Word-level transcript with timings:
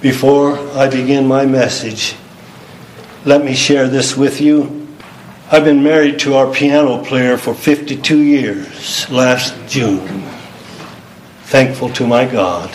Before 0.00 0.58
I 0.76 0.88
begin 0.88 1.26
my 1.26 1.46
message, 1.46 2.16
let 3.24 3.42
me 3.42 3.54
share 3.54 3.88
this 3.88 4.14
with 4.14 4.42
you. 4.42 4.88
I've 5.50 5.64
been 5.64 5.82
married 5.82 6.18
to 6.20 6.34
our 6.34 6.52
piano 6.52 7.02
player 7.02 7.38
for 7.38 7.54
52 7.54 8.18
years 8.18 9.08
last 9.08 9.54
June. 9.68 10.22
Thankful 11.44 11.88
to 11.94 12.06
my 12.06 12.26
God 12.26 12.70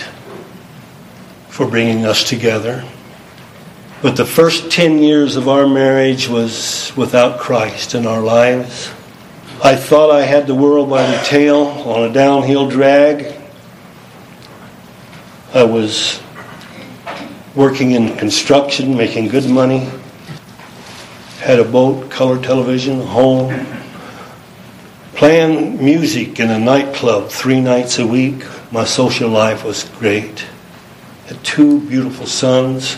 for 1.50 1.68
bringing 1.68 2.06
us 2.06 2.28
together. 2.28 2.84
But 4.02 4.16
the 4.16 4.26
first 4.26 4.72
10 4.72 4.98
years 5.04 5.36
of 5.36 5.48
our 5.48 5.68
marriage 5.68 6.28
was 6.28 6.92
without 6.98 7.40
Christ 7.40 7.94
in 7.94 8.08
our 8.08 8.22
lives. 8.22 8.90
I 9.64 9.76
thought 9.76 10.10
I 10.10 10.24
had 10.24 10.48
the 10.48 10.56
world 10.56 10.90
by 10.90 11.06
the 11.06 11.22
tail 11.24 11.58
on 11.58 12.10
a 12.10 12.12
downhill 12.12 12.68
drag. 12.68 13.36
I 15.54 15.64
was 15.66 16.20
working 17.56 17.92
in 17.92 18.16
construction, 18.18 18.96
making 18.96 19.28
good 19.28 19.50
money, 19.50 19.90
had 21.40 21.60
a 21.60 21.66
boat, 21.66 22.10
color 22.10 22.42
television, 22.42 23.02
a 23.02 23.06
home, 23.06 23.66
playing 25.16 25.84
music 25.84 26.40
in 26.40 26.50
a 26.50 26.60
nightclub 26.60 27.30
three 27.30 27.60
nights 27.60 28.00
a 28.00 28.08
week. 28.08 28.46
My 28.72 28.86
social 28.86 29.30
life 29.30 29.64
was 29.64 29.84
great. 30.00 30.46
Had 31.28 31.44
two 31.44 31.82
beautiful 31.82 32.26
sons. 32.26 32.98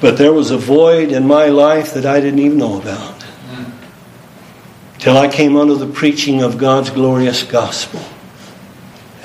But 0.00 0.16
there 0.16 0.32
was 0.32 0.50
a 0.50 0.56
void 0.56 1.12
in 1.12 1.26
my 1.26 1.46
life 1.46 1.94
that 1.94 2.06
I 2.06 2.20
didn't 2.20 2.38
even 2.38 2.58
know 2.58 2.80
about. 2.80 3.24
Till 4.98 5.16
I 5.16 5.28
came 5.28 5.56
under 5.56 5.74
the 5.74 5.86
preaching 5.86 6.42
of 6.42 6.58
God's 6.58 6.90
glorious 6.90 7.42
gospel. 7.42 8.00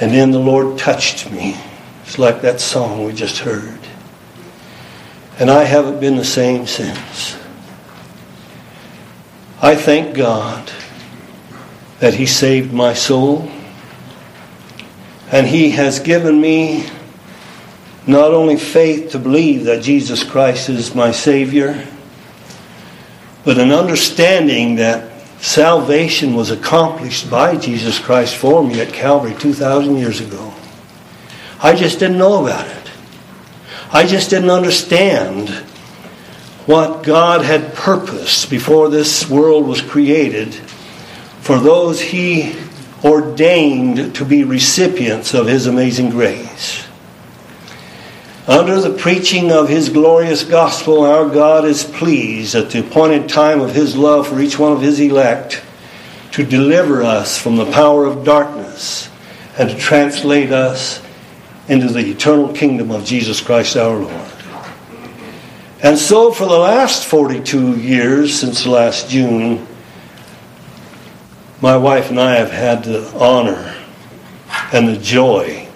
And 0.01 0.11
then 0.11 0.31
the 0.31 0.39
Lord 0.39 0.77
touched 0.77 1.31
me. 1.31 1.55
It's 2.03 2.19
like 2.19 2.41
that 2.41 2.59
song 2.59 3.05
we 3.05 3.13
just 3.13 3.39
heard. 3.39 3.84
And 5.37 5.51
I 5.51 5.63
haven't 5.63 5.99
been 5.99 6.15
the 6.15 6.25
same 6.25 6.65
since. 6.65 7.37
I 9.61 9.75
thank 9.75 10.15
God 10.15 10.71
that 11.99 12.13
He 12.13 12.25
saved 12.25 12.71
my 12.71 12.93
soul. 12.93 13.51
And 15.31 15.47
He 15.47 15.71
has 15.71 15.99
given 15.99 16.39
me 16.39 16.87
not 18.07 18.31
only 18.31 18.57
faith 18.57 19.11
to 19.11 19.19
believe 19.19 19.65
that 19.65 19.81
Jesus 19.81 20.23
Christ 20.23 20.69
is 20.69 20.93
my 20.93 21.11
Savior, 21.11 21.85
but 23.43 23.57
an 23.57 23.71
understanding 23.71 24.75
that 24.75 25.11
salvation 25.41 26.33
was 26.33 26.51
accomplished 26.51 27.29
by 27.29 27.55
Jesus 27.55 27.99
Christ 27.99 28.35
for 28.35 28.63
me 28.63 28.79
at 28.81 28.93
Calvary 28.93 29.35
2,000 29.37 29.97
years 29.97 30.21
ago. 30.21 30.53
I 31.61 31.75
just 31.75 31.99
didn't 31.99 32.17
know 32.17 32.43
about 32.45 32.67
it. 32.67 32.84
I 33.91 34.05
just 34.07 34.29
didn't 34.29 34.49
understand 34.49 35.49
what 36.65 37.03
God 37.03 37.45
had 37.45 37.75
purposed 37.75 38.49
before 38.49 38.89
this 38.89 39.29
world 39.29 39.67
was 39.67 39.81
created 39.81 40.53
for 41.41 41.59
those 41.59 42.01
He 42.01 42.55
ordained 43.03 44.15
to 44.15 44.25
be 44.25 44.43
recipients 44.43 45.35
of 45.35 45.45
His 45.45 45.67
amazing 45.67 46.09
grace. 46.09 46.87
Under 48.47 48.79
the 48.79 48.97
preaching 48.97 49.51
of 49.51 49.69
His 49.69 49.89
glorious 49.89 50.43
gospel, 50.43 51.03
our 51.03 51.29
God 51.29 51.65
is 51.65 51.83
pleased 51.83 52.55
at 52.55 52.71
the 52.71 52.79
appointed 52.79 53.29
time 53.29 53.59
of 53.61 53.75
His 53.75 53.95
love 53.95 54.27
for 54.27 54.39
each 54.39 54.57
one 54.57 54.71
of 54.71 54.81
His 54.81 54.99
elect 54.99 55.63
to 56.31 56.43
deliver 56.43 57.03
us 57.03 57.37
from 57.37 57.57
the 57.57 57.71
power 57.71 58.05
of 58.05 58.25
darkness 58.25 59.09
and 59.57 59.69
to 59.69 59.77
translate 59.77 60.51
us 60.51 61.04
into 61.67 61.87
the 61.87 61.99
eternal 61.99 62.53
kingdom 62.53 62.91
of 62.91 63.05
Jesus 63.05 63.41
Christ 63.41 63.75
our 63.75 63.97
Lord. 63.97 64.31
And 65.81 65.97
so, 65.97 66.31
for 66.31 66.45
the 66.45 66.57
last 66.57 67.05
42 67.05 67.77
years, 67.77 68.39
since 68.39 68.65
last 68.65 69.09
June, 69.09 69.67
my 71.61 71.77
wife 71.77 72.09
and 72.09 72.19
I 72.19 72.35
have 72.35 72.51
had 72.51 72.83
the 72.83 73.07
honor 73.17 73.75
and 74.73 74.87
the 74.87 74.97
joy 74.97 75.67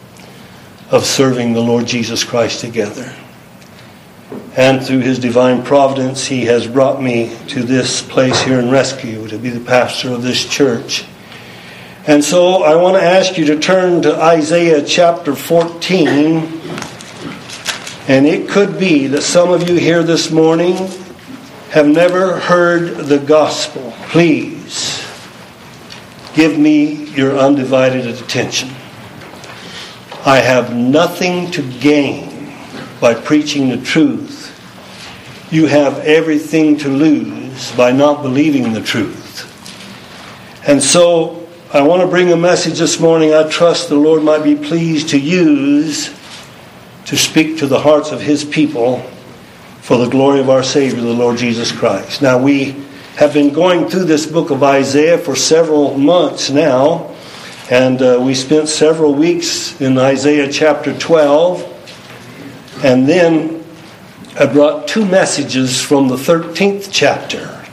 of 0.92 1.06
serving 1.06 1.54
the 1.54 1.62
Lord 1.62 1.86
Jesus 1.86 2.24
Christ 2.24 2.62
together. 2.62 3.16
And 4.56 4.84
through 4.84 5.00
his 5.00 5.20
divine 5.20 5.64
providence, 5.64 6.26
he 6.26 6.46
has 6.46 6.68
brought 6.68 7.02
me 7.02 7.36
to 7.48 7.64
this 7.64 8.02
place 8.02 8.40
here 8.42 8.60
in 8.60 8.70
Rescue 8.70 9.28
to 9.28 9.38
be 9.38 9.50
the 9.50 9.64
pastor 9.64 10.10
of 10.10 10.24
this 10.24 10.46
church. 10.46 11.06
And 12.10 12.24
so 12.24 12.64
I 12.64 12.76
want 12.76 12.98
to 12.98 13.04
ask 13.04 13.38
you 13.38 13.46
to 13.46 13.60
turn 13.60 14.02
to 14.02 14.20
Isaiah 14.20 14.84
chapter 14.84 15.36
14. 15.36 16.38
And 18.08 18.26
it 18.26 18.50
could 18.50 18.80
be 18.80 19.06
that 19.06 19.22
some 19.22 19.52
of 19.52 19.70
you 19.70 19.76
here 19.76 20.02
this 20.02 20.32
morning 20.32 20.76
have 21.70 21.86
never 21.86 22.40
heard 22.40 23.06
the 23.06 23.20
gospel. 23.20 23.94
Please 24.08 25.08
give 26.34 26.58
me 26.58 27.12
your 27.12 27.38
undivided 27.38 28.08
attention. 28.08 28.70
I 30.26 30.40
have 30.40 30.76
nothing 30.76 31.52
to 31.52 31.62
gain 31.62 32.52
by 33.00 33.14
preaching 33.14 33.70
the 33.70 33.78
truth. 33.78 34.50
You 35.52 35.68
have 35.68 36.00
everything 36.00 36.76
to 36.78 36.90
lose 36.90 37.72
by 37.74 37.92
not 37.92 38.24
believing 38.24 38.74
the 38.74 38.82
truth. 38.82 39.46
And 40.68 40.82
so 40.82 41.39
I 41.72 41.84
want 41.84 42.02
to 42.02 42.08
bring 42.08 42.32
a 42.32 42.36
message 42.36 42.80
this 42.80 43.00
morning 43.00 43.32
I 43.32 43.48
trust 43.48 43.90
the 43.90 43.96
Lord 43.96 44.24
might 44.24 44.44
be 44.44 44.56
pleased 44.56 45.10
to 45.10 45.20
use 45.20 46.12
to 47.06 47.16
speak 47.16 47.60
to 47.60 47.68
the 47.68 47.80
hearts 47.80 48.12
of 48.12 48.20
His 48.20 48.44
people 48.44 49.02
for 49.82 49.98
the 50.00 50.10
glory 50.10 50.40
of 50.40 50.50
our 50.50 50.64
Savior, 50.64 51.00
the 51.00 51.14
Lord 51.14 51.38
Jesus 51.38 51.72
Christ. 51.72 52.24
Now, 52.24 52.40
we 52.42 52.72
have 53.18 53.36
been 53.36 53.54
going 53.54 53.88
through 53.88 54.06
this 54.06 54.26
book 54.26 54.50
of 54.50 54.64
Isaiah 54.64 55.20
for 55.20 55.36
several 55.36 55.96
months 55.96 56.50
now, 56.50 57.16
and 57.70 58.02
uh, 58.02 58.20
we 58.20 58.34
spent 58.34 58.68
several 58.68 59.14
weeks 59.14 59.80
in 59.80 59.96
Isaiah 60.00 60.52
chapter 60.52 60.98
12, 60.98 62.82
and 62.84 63.08
then 63.08 63.64
I 64.40 64.48
brought 64.48 64.88
two 64.88 65.06
messages 65.06 65.80
from 65.80 66.08
the 66.08 66.16
13th 66.16 66.90
chapter. 66.92 67.64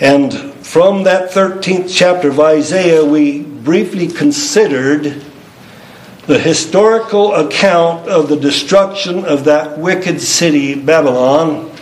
And 0.00 0.47
from 0.68 1.04
that 1.04 1.30
13th 1.30 1.90
chapter 1.90 2.28
of 2.28 2.38
Isaiah, 2.38 3.02
we 3.02 3.40
briefly 3.40 4.06
considered 4.06 5.24
the 6.26 6.38
historical 6.38 7.34
account 7.34 8.06
of 8.06 8.28
the 8.28 8.36
destruction 8.36 9.24
of 9.24 9.44
that 9.44 9.78
wicked 9.78 10.20
city, 10.20 10.74
Babylon, 10.74 11.74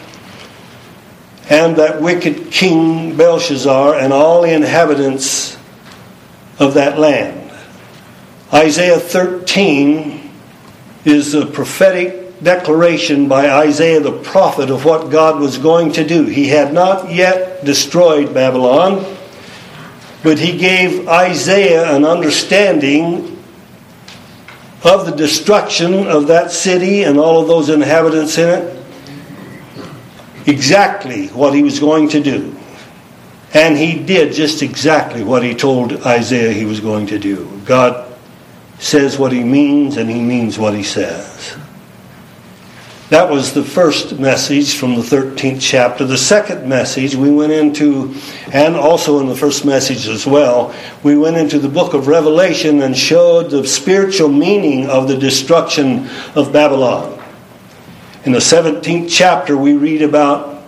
and 1.51 1.75
that 1.75 2.01
wicked 2.01 2.53
king, 2.53 3.17
Belshazzar, 3.17 3.97
and 3.97 4.13
all 4.13 4.43
the 4.43 4.55
inhabitants 4.55 5.59
of 6.61 6.75
that 6.75 6.97
land. 6.97 7.51
Isaiah 8.53 9.01
13 9.01 10.31
is 11.05 11.35
a 11.35 11.45
prophetic 11.45 12.26
declaration 12.47 13.27
by 13.27 13.51
Isaiah 13.51 13.99
the 13.99 14.21
prophet 14.23 14.71
of 14.71 14.85
what 14.85 15.11
God 15.11 15.41
was 15.41 15.59
going 15.59 15.91
to 15.95 16.07
do. 16.07 16.27
He 16.27 16.47
had 16.47 16.73
not 16.73 17.11
yet 17.11 17.65
destroyed 17.65 18.33
Babylon, 18.33 19.05
but 20.23 20.39
he 20.39 20.57
gave 20.57 21.09
Isaiah 21.09 21.93
an 21.97 22.05
understanding 22.05 23.43
of 24.85 25.07
the 25.07 25.17
destruction 25.17 26.07
of 26.07 26.29
that 26.29 26.53
city 26.53 27.03
and 27.03 27.19
all 27.19 27.43
of 27.43 27.49
those 27.49 27.69
inhabitants 27.69 28.39
in 28.39 28.49
it, 28.49 28.85
exactly 30.47 31.27
what 31.29 31.53
he 31.53 31.65
was 31.65 31.81
going 31.81 32.09
to 32.11 32.23
do. 32.23 32.57
And 33.55 33.77
he 33.77 33.99
did 33.99 34.33
just 34.33 34.63
exactly 34.63 35.25
what 35.25 35.43
he 35.43 35.53
told 35.53 35.95
Isaiah 36.07 36.53
he 36.53 36.65
was 36.65 36.79
going 36.79 37.09
to 37.09 37.19
do. 37.19 37.61
God 37.65 38.17
says 38.79 39.19
what 39.19 39.33
he 39.33 39.43
means, 39.43 39.97
and 39.97 40.09
he 40.09 40.21
means 40.21 40.61
what 40.61 40.75
he 40.75 40.85
says. 40.85 41.57
That 43.09 43.31
was 43.31 43.53
the 43.53 43.63
first 43.63 44.19
message 44.19 44.75
from 44.75 44.97
the 44.97 45.03
13th 45.03 45.61
chapter. 45.61 46.05
The 46.05 46.19
second 46.19 46.69
message 46.69 47.15
we 47.15 47.31
went 47.31 47.53
into, 47.53 48.17
and 48.53 48.75
also 48.75 49.21
in 49.21 49.29
the 49.29 49.37
first 49.37 49.65
message 49.65 50.09
as 50.09 50.27
well, 50.27 50.75
we 51.05 51.17
went 51.17 51.37
into 51.37 51.61
the 51.61 51.69
book 51.69 51.95
of 51.95 52.09
Revelation 52.09 52.83
and 52.83 52.97
showed 52.97 53.51
the 53.51 53.65
spiritual 53.65 54.29
meaning 54.29 54.91
of 54.91 55.07
the 55.07 55.17
destruction 55.17 56.09
of 56.35 56.53
Babylon. 56.53 57.23
In 58.25 58.33
the 58.33 58.39
17th 58.39 59.09
chapter, 59.09 59.57
we 59.57 59.75
read 59.75 60.03
about 60.03 60.65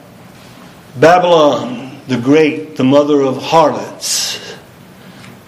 Babylon 0.97 1.99
the 2.07 2.19
Great, 2.19 2.77
the 2.77 2.85
mother 2.85 3.21
of 3.21 3.43
harlots, 3.43 4.39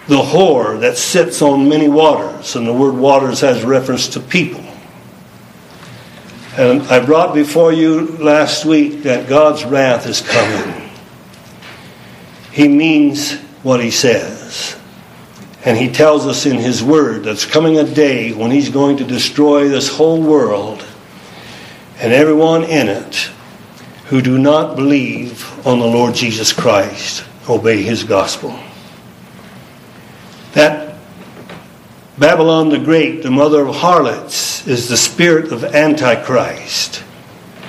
the 0.09 0.17
whore 0.17 0.81
that 0.81 0.97
sits 0.97 1.41
on 1.41 1.69
many 1.69 1.87
waters, 1.87 2.57
and 2.57 2.67
the 2.67 2.73
word 2.73 2.95
waters 2.95 3.39
has 3.39 3.63
reference 3.63 4.09
to 4.09 4.19
people. 4.19 4.70
And 6.57 6.81
I 6.83 7.05
brought 7.05 7.33
before 7.33 7.71
you 7.71 8.07
last 8.17 8.65
week 8.65 9.03
that 9.03 9.29
God's 9.29 9.63
wrath 9.63 10.05
is 10.05 10.21
coming. 10.21 10.89
He 12.51 12.67
means 12.67 13.39
what 13.63 13.81
he 13.81 13.91
says. 13.91 14.75
And 15.63 15.77
he 15.77 15.91
tells 15.91 16.27
us 16.27 16.45
in 16.45 16.57
his 16.57 16.83
word 16.83 17.23
that's 17.23 17.45
coming 17.45 17.77
a 17.77 17.83
day 17.83 18.33
when 18.33 18.51
he's 18.51 18.69
going 18.69 18.97
to 18.97 19.05
destroy 19.05 19.69
this 19.69 19.87
whole 19.87 20.21
world 20.21 20.85
and 21.99 22.11
everyone 22.11 22.63
in 22.63 22.89
it 22.89 23.29
who 24.05 24.21
do 24.21 24.37
not 24.39 24.75
believe 24.75 25.65
on 25.65 25.79
the 25.79 25.85
Lord 25.85 26.15
Jesus 26.15 26.51
Christ, 26.51 27.23
obey 27.47 27.83
his 27.83 28.03
gospel. 28.03 28.59
That 30.53 30.80
Babylon 32.21 32.69
the 32.69 32.77
Great, 32.77 33.23
the 33.23 33.31
mother 33.31 33.65
of 33.65 33.77
harlots, 33.77 34.67
is 34.67 34.87
the 34.87 34.95
spirit 34.95 35.51
of 35.51 35.63
Antichrist. 35.63 37.03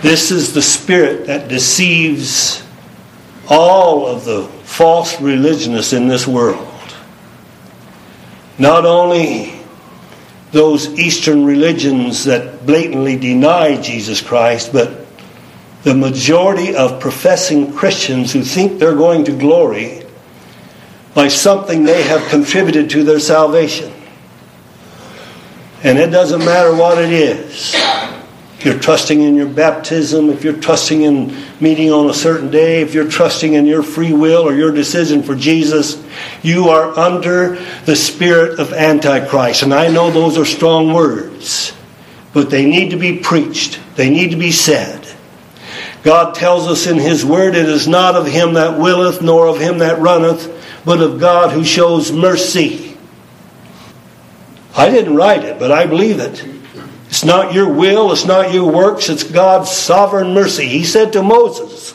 This 0.03 0.31
is 0.31 0.53
the 0.53 0.61
spirit 0.61 1.27
that 1.29 1.49
deceives 1.49 2.63
all 3.49 4.07
of 4.07 4.27
the 4.27 4.43
false 4.65 5.19
religionists 5.23 5.95
in 5.95 6.07
this 6.07 6.27
world. 6.27 6.69
Not 8.59 8.85
only 8.85 9.59
those 10.51 10.99
Eastern 10.99 11.47
religions 11.47 12.25
that 12.25 12.67
blatantly 12.67 13.17
deny 13.17 13.81
Jesus 13.81 14.21
Christ, 14.21 14.71
but 14.71 15.07
the 15.83 15.95
majority 15.95 16.77
of 16.77 17.01
professing 17.01 17.73
Christians 17.73 18.35
who 18.35 18.43
think 18.43 18.79
they're 18.79 18.97
going 18.97 19.25
to 19.25 19.33
glory 19.33 20.05
by 21.15 21.29
something 21.29 21.85
they 21.85 22.03
have 22.03 22.29
contributed 22.29 22.91
to 22.91 23.03
their 23.03 23.19
salvation. 23.19 23.92
And 25.85 25.99
it 25.99 26.11
doesn't 26.11 26.41
matter 26.41 26.75
what 26.75 26.99
it 26.99 27.13
is. 27.13 27.75
If 27.75 28.67
you're 28.67 28.79
trusting 28.79 29.21
in 29.21 29.35
your 29.35 29.49
baptism, 29.49 30.31
if 30.31 30.45
you're 30.45 30.57
trusting 30.57 31.03
in 31.03 31.37
meeting 31.61 31.91
on 31.91 32.09
a 32.09 32.15
certain 32.15 32.49
day, 32.49 32.81
if 32.81 32.95
you're 32.95 33.11
trusting 33.11 33.55
in 33.55 33.67
your 33.67 33.83
free 33.83 34.13
will 34.13 34.43
or 34.43 34.55
your 34.55 34.71
decision 34.71 35.25
for 35.25 35.35
Jesus, 35.35 36.01
you 36.43 36.69
are 36.69 36.97
under 36.97 37.57
the 37.87 37.97
spirit 37.97 38.61
of 38.61 38.73
Antichrist. 38.73 39.65
And 39.65 39.75
I 39.75 39.89
know 39.89 40.13
those 40.13 40.39
are 40.39 40.45
strong 40.45 40.93
words, 40.93 41.73
but 42.33 42.51
they 42.51 42.65
need 42.65 42.91
to 42.91 42.97
be 42.97 43.19
preached, 43.19 43.81
they 43.97 44.09
need 44.09 44.31
to 44.31 44.37
be 44.37 44.53
said. 44.53 45.09
God 46.05 46.37
tells 46.37 46.69
us 46.69 46.87
in 46.87 46.99
His 46.99 47.25
Word, 47.25 47.57
It 47.57 47.69
is 47.69 47.89
not 47.89 48.15
of 48.15 48.27
him 48.27 48.55
that 48.55 48.79
willeth, 48.79 49.23
nor 49.23 49.49
of 49.49 49.61
him 49.61 49.79
that 49.79 49.99
runneth, 49.99 50.83
but 50.85 51.01
of 51.01 51.19
God 51.19 51.53
who 51.53 51.65
shows 51.65 52.13
mercy. 52.13 52.92
I 54.75 54.91
didn't 54.91 55.17
write 55.17 55.45
it, 55.45 55.59
but 55.59 55.71
I 55.71 55.87
believe 55.87 56.19
it. 56.19 56.45
It's 57.09 57.25
not 57.25 57.53
your 57.53 57.71
will, 57.71 58.11
it's 58.11 58.25
not 58.25 58.55
your 58.55 58.73
works, 58.73 59.11
it's 59.11 59.23
God's 59.23 59.71
sovereign 59.71 60.33
mercy. 60.33 60.67
He 60.67 60.83
said 60.83 61.13
to 61.13 61.23
Moses, 61.23 61.95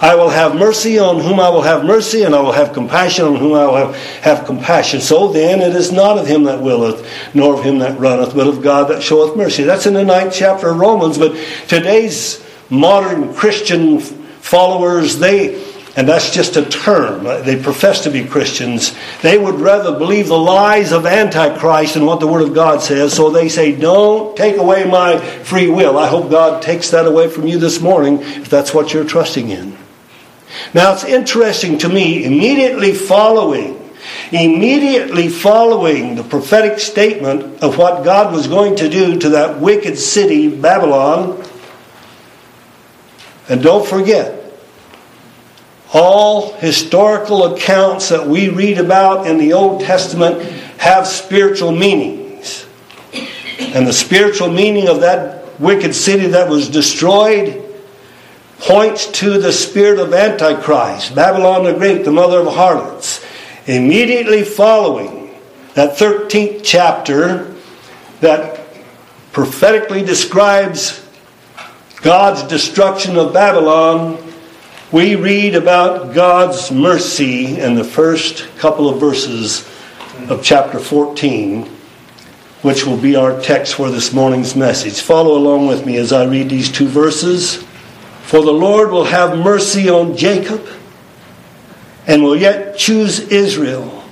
I 0.00 0.14
will 0.14 0.30
have 0.30 0.56
mercy 0.56 0.98
on 0.98 1.20
whom 1.20 1.38
I 1.38 1.50
will 1.50 1.62
have 1.62 1.84
mercy, 1.84 2.22
and 2.22 2.34
I 2.34 2.40
will 2.40 2.52
have 2.52 2.72
compassion 2.72 3.26
on 3.26 3.36
whom 3.36 3.52
I 3.52 3.66
will 3.66 3.76
have, 3.76 3.96
have 4.22 4.46
compassion. 4.46 5.00
So 5.00 5.30
then 5.30 5.60
it 5.60 5.76
is 5.76 5.92
not 5.92 6.18
of 6.18 6.26
him 6.26 6.44
that 6.44 6.60
willeth, 6.60 7.06
nor 7.34 7.54
of 7.54 7.62
him 7.62 7.78
that 7.78 8.00
runneth, 8.00 8.34
but 8.34 8.48
of 8.48 8.62
God 8.62 8.88
that 8.88 9.02
showeth 9.02 9.36
mercy. 9.36 9.62
That's 9.62 9.86
in 9.86 9.94
the 9.94 10.04
ninth 10.04 10.34
chapter 10.34 10.70
of 10.70 10.78
Romans, 10.78 11.18
but 11.18 11.36
today's 11.68 12.44
modern 12.70 13.34
Christian 13.34 14.00
followers, 14.00 15.18
they 15.18 15.62
and 16.00 16.08
that's 16.08 16.30
just 16.30 16.56
a 16.56 16.64
term. 16.64 17.24
They 17.44 17.62
profess 17.62 18.04
to 18.04 18.10
be 18.10 18.24
Christians. 18.24 18.96
They 19.20 19.36
would 19.36 19.56
rather 19.56 19.98
believe 19.98 20.28
the 20.28 20.38
lies 20.38 20.92
of 20.92 21.04
Antichrist 21.04 21.92
than 21.92 22.06
what 22.06 22.20
the 22.20 22.26
Word 22.26 22.40
of 22.40 22.54
God 22.54 22.80
says. 22.80 23.12
So 23.12 23.28
they 23.28 23.50
say, 23.50 23.76
Don't 23.76 24.34
take 24.34 24.56
away 24.56 24.86
my 24.86 25.18
free 25.18 25.68
will. 25.68 25.98
I 25.98 26.06
hope 26.06 26.30
God 26.30 26.62
takes 26.62 26.88
that 26.92 27.04
away 27.04 27.28
from 27.28 27.46
you 27.46 27.58
this 27.58 27.82
morning 27.82 28.20
if 28.22 28.48
that's 28.48 28.72
what 28.72 28.94
you're 28.94 29.04
trusting 29.04 29.50
in. 29.50 29.76
Now 30.72 30.94
it's 30.94 31.04
interesting 31.04 31.76
to 31.80 31.88
me, 31.90 32.24
immediately 32.24 32.94
following 32.94 33.76
immediately 34.32 35.28
following 35.28 36.14
the 36.14 36.22
prophetic 36.22 36.78
statement 36.78 37.62
of 37.62 37.76
what 37.76 38.04
God 38.04 38.32
was 38.32 38.46
going 38.46 38.76
to 38.76 38.88
do 38.88 39.18
to 39.18 39.28
that 39.30 39.60
wicked 39.60 39.98
city, 39.98 40.48
Babylon. 40.48 41.44
And 43.50 43.62
don't 43.62 43.86
forget, 43.86 44.39
all 45.92 46.52
historical 46.54 47.54
accounts 47.54 48.10
that 48.10 48.26
we 48.26 48.48
read 48.48 48.78
about 48.78 49.26
in 49.26 49.38
the 49.38 49.52
Old 49.52 49.80
Testament 49.80 50.42
have 50.78 51.06
spiritual 51.06 51.72
meanings. 51.72 52.66
And 53.58 53.86
the 53.86 53.92
spiritual 53.92 54.50
meaning 54.50 54.88
of 54.88 55.00
that 55.00 55.60
wicked 55.60 55.94
city 55.94 56.28
that 56.28 56.48
was 56.48 56.68
destroyed 56.68 57.64
points 58.60 59.06
to 59.06 59.38
the 59.38 59.52
spirit 59.52 59.98
of 59.98 60.12
Antichrist, 60.12 61.14
Babylon 61.14 61.64
the 61.64 61.72
Great, 61.72 62.04
the 62.04 62.12
mother 62.12 62.40
of 62.40 62.54
harlots. 62.54 63.24
Immediately 63.66 64.44
following 64.44 65.34
that 65.74 65.96
13th 65.96 66.60
chapter 66.62 67.54
that 68.20 68.60
prophetically 69.32 70.02
describes 70.02 71.06
God's 72.02 72.42
destruction 72.44 73.16
of 73.16 73.32
Babylon, 73.32 74.16
we 74.92 75.14
read 75.14 75.54
about 75.54 76.14
God's 76.14 76.72
mercy 76.72 77.60
in 77.60 77.76
the 77.76 77.84
first 77.84 78.48
couple 78.58 78.88
of 78.88 78.98
verses 78.98 79.68
of 80.28 80.42
chapter 80.42 80.80
14, 80.80 81.64
which 82.62 82.84
will 82.84 82.96
be 82.96 83.14
our 83.14 83.40
text 83.40 83.74
for 83.74 83.88
this 83.88 84.12
morning's 84.12 84.56
message. 84.56 85.00
Follow 85.00 85.38
along 85.38 85.68
with 85.68 85.86
me 85.86 85.96
as 85.96 86.12
I 86.12 86.24
read 86.24 86.48
these 86.48 86.72
two 86.72 86.88
verses. 86.88 87.62
For 88.22 88.42
the 88.42 88.52
Lord 88.52 88.90
will 88.90 89.04
have 89.04 89.38
mercy 89.38 89.88
on 89.88 90.16
Jacob 90.16 90.66
and 92.08 92.24
will 92.24 92.36
yet 92.36 92.76
choose 92.76 93.20
Israel 93.20 94.02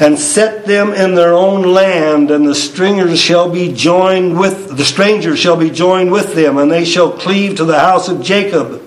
and 0.00 0.18
set 0.18 0.66
them 0.66 0.92
in 0.92 1.14
their 1.14 1.32
own 1.32 1.62
land 1.62 2.32
and 2.32 2.44
the 2.44 2.56
strangers 2.56 3.20
shall 3.20 3.48
be 3.48 3.72
joined 3.72 4.36
with 4.36 4.76
the 4.76 4.84
strangers 4.84 5.38
shall 5.38 5.56
be 5.56 5.70
joined 5.70 6.10
with 6.10 6.34
them 6.34 6.58
and 6.58 6.68
they 6.68 6.84
shall 6.84 7.12
cleave 7.12 7.54
to 7.56 7.64
the 7.64 7.78
house 7.78 8.08
of 8.08 8.20
Jacob 8.20 8.83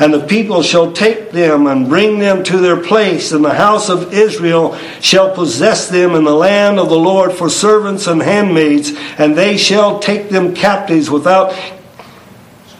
and 0.00 0.14
the 0.14 0.26
people 0.26 0.62
shall 0.62 0.92
take 0.92 1.30
them 1.30 1.66
and 1.66 1.88
bring 1.88 2.18
them 2.18 2.42
to 2.44 2.56
their 2.56 2.82
place, 2.82 3.32
and 3.32 3.44
the 3.44 3.52
house 3.52 3.90
of 3.90 4.14
Israel 4.14 4.74
shall 5.00 5.34
possess 5.34 5.90
them 5.90 6.14
in 6.14 6.24
the 6.24 6.34
land 6.34 6.78
of 6.78 6.88
the 6.88 6.98
Lord 6.98 7.32
for 7.32 7.50
servants 7.50 8.06
and 8.06 8.22
handmaids, 8.22 8.92
and 9.18 9.36
they 9.36 9.58
shall 9.58 10.00
take 10.00 10.30
them 10.30 10.54
captives 10.54 11.10
without 11.10 11.52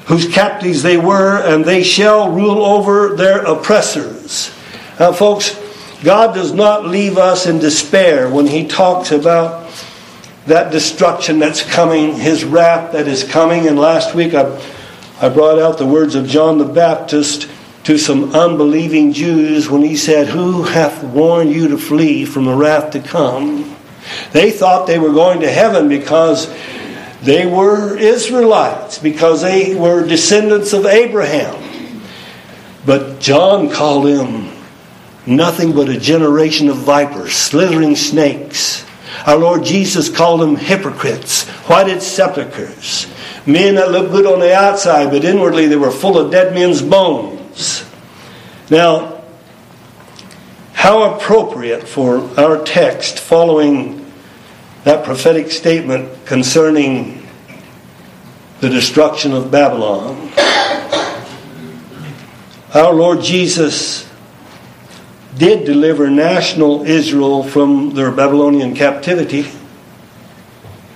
whose 0.07 0.27
captives 0.33 0.83
they 0.83 0.97
were, 0.97 1.37
and 1.37 1.63
they 1.63 1.83
shall 1.83 2.33
rule 2.33 2.65
over 2.65 3.15
their 3.15 3.45
oppressors. 3.45 4.51
Now, 4.99 5.13
folks, 5.13 5.61
God 6.03 6.35
does 6.35 6.53
not 6.53 6.87
leave 6.87 7.19
us 7.19 7.47
in 7.47 7.59
despair 7.59 8.31
when 8.31 8.47
He 8.47 8.67
talks 8.67 9.13
about 9.13 9.71
that 10.47 10.73
destruction 10.73 11.39
that's 11.39 11.63
coming, 11.63 12.15
His 12.15 12.45
wrath 12.45 12.93
that 12.93 13.07
is 13.07 13.25
coming. 13.25 13.69
And 13.69 13.79
last 13.79 14.15
week 14.15 14.33
I 14.33 14.59
I 15.23 15.29
brought 15.29 15.59
out 15.59 15.77
the 15.77 15.87
words 15.87 16.15
of 16.15 16.27
John 16.27 16.57
the 16.57 16.65
Baptist 16.65 17.47
to 17.85 17.99
some 17.99 18.35
unbelieving 18.35 19.13
Jews 19.13 19.69
when 19.69 19.83
he 19.83 19.97
said, 19.97 20.29
Who 20.29 20.63
hath 20.63 21.05
warned 21.05 21.53
you 21.53 21.69
to 21.69 21.79
flee 21.79 22.25
from 22.25 22.47
the 22.47 22.55
wrath 22.55 22.93
to 22.93 23.01
come? 23.01 23.77
They 24.33 24.51
thought 24.51 24.87
they 24.87 24.99
were 24.99 25.13
going 25.13 25.41
to 25.41 25.51
heaven 25.51 25.89
because 25.89 26.51
they 27.21 27.45
were 27.45 27.99
Israelites, 27.99 28.99
because 28.99 29.43
they 29.43 29.75
were 29.75 30.07
descendants 30.07 30.73
of 30.73 30.87
Abraham. 30.87 32.01
But 32.87 33.21
John 33.21 33.69
called 33.69 34.07
them 34.07 34.51
nothing 35.27 35.75
but 35.75 35.91
a 35.91 36.01
generation 36.01 36.71
of 36.71 36.77
vipers, 36.77 37.35
slithering 37.35 37.95
snakes. 37.95 38.87
Our 39.27 39.39
Lord 39.39 39.65
Jesus 39.65 40.09
called 40.09 40.41
them 40.41 40.57
hypocrites, 40.57 41.49
whited 41.49 42.03
sepulchres 42.03 43.07
men 43.47 43.77
that 43.77 43.91
looked 43.91 44.13
good 44.13 44.27
on 44.27 44.41
the 44.41 44.55
outside, 44.55 45.11
but 45.11 45.25
inwardly 45.25 45.67
they 45.67 45.77
were 45.77 45.91
full 45.91 46.19
of 46.19 46.31
dead 46.31 46.55
men's 46.55 46.83
bones. 46.83 47.85
Now, 48.71 49.23
how 50.73 51.15
appropriate 51.15 51.87
for 51.87 52.19
our 52.39 52.63
text 52.65 53.19
following 53.19 54.11
that 54.85 55.05
prophetic 55.05 55.51
statement 55.51 56.25
concerning 56.25 57.27
the 58.61 58.69
destruction 58.69 59.33
of 59.33 59.51
Babylon. 59.51 60.31
Our 62.73 62.95
Lord 62.95 63.21
Jesus 63.21 64.10
did 65.41 65.65
deliver 65.65 66.11
national 66.11 66.83
Israel 66.83 67.43
from 67.43 67.95
their 67.95 68.11
Babylonian 68.11 68.75
captivity. 68.75 69.51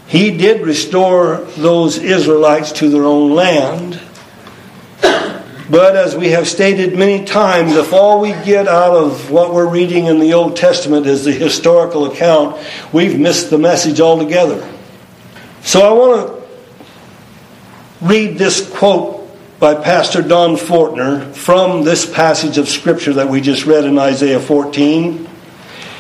He 0.07 0.37
did 0.37 0.61
restore 0.61 1.39
those 1.57 1.97
Israelites 1.97 2.71
to 2.73 2.91
their 2.91 3.05
own 3.05 3.35
land. 3.35 3.99
But 5.71 5.97
as 5.97 6.15
we 6.15 6.29
have 6.29 6.47
stated 6.47 6.95
many 6.95 7.25
times, 7.25 7.75
if 7.75 7.95
all 7.95 8.21
we 8.21 8.33
get 8.45 8.69
out 8.69 8.95
of 8.95 9.31
what 9.31 9.55
we're 9.55 9.67
reading 9.67 10.07
in 10.07 10.19
the 10.19 10.35
Old 10.35 10.59
Testament 10.59 11.07
is 11.07 11.25
the 11.25 11.33
historical 11.33 12.05
account, 12.05 12.63
we've 12.93 13.19
missed 13.19 13.49
the 13.49 13.57
message 13.57 13.99
altogether. 13.99 14.71
So 15.63 15.81
I 15.81 15.93
want 15.95 16.29
to 16.29 18.07
read 18.07 18.37
this 18.37 18.69
quote 18.77 19.24
by 19.59 19.75
Pastor 19.75 20.21
Don 20.21 20.57
Fortner 20.57 21.33
from 21.35 21.85
this 21.85 22.11
passage 22.11 22.59
of 22.59 22.69
Scripture 22.69 23.13
that 23.15 23.29
we 23.29 23.41
just 23.41 23.67
read 23.67 23.85
in 23.85 23.99
Isaiah 23.99 24.41
14. 24.41 25.29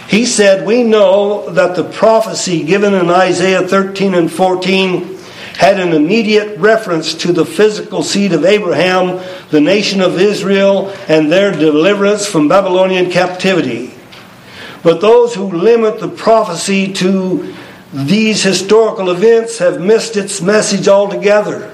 He 0.08 0.26
said, 0.26 0.66
We 0.66 0.82
know 0.82 1.48
that 1.50 1.76
the 1.76 1.84
prophecy 1.84 2.64
given 2.64 2.94
in 2.94 3.10
Isaiah 3.10 3.66
13 3.66 4.14
and 4.14 4.30
14 4.30 5.18
had 5.56 5.78
an 5.78 5.92
immediate 5.92 6.58
reference 6.58 7.14
to 7.14 7.32
the 7.32 7.46
physical 7.46 8.02
seed 8.02 8.32
of 8.32 8.44
Abraham, 8.44 9.24
the 9.50 9.60
nation 9.60 10.00
of 10.00 10.20
Israel, 10.20 10.88
and 11.08 11.30
their 11.30 11.52
deliverance 11.52 12.26
from 12.26 12.48
Babylonian 12.48 13.10
captivity. 13.10 13.94
But 14.82 15.00
those 15.00 15.34
who 15.34 15.50
limit 15.50 16.00
the 16.00 16.08
prophecy 16.08 16.92
to 16.94 17.54
these 17.92 18.42
historical 18.42 19.10
events 19.10 19.58
have 19.58 19.80
missed 19.80 20.16
its 20.16 20.42
message 20.42 20.88
altogether. 20.88 21.73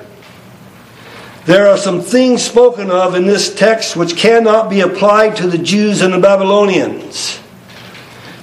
There 1.47 1.69
are 1.69 1.79
some 1.79 2.03
things 2.03 2.43
spoken 2.43 2.91
of 2.91 3.15
in 3.15 3.27
this 3.27 3.55
text 3.55 3.97
which 3.97 4.17
cannot 4.17 4.69
be 4.69 4.81
applied 4.81 5.37
to 5.37 5.47
the 5.47 5.59
Jews 5.59 6.03
and 6.03 6.13
the 6.13 6.19
Babylonians. 6.19 7.41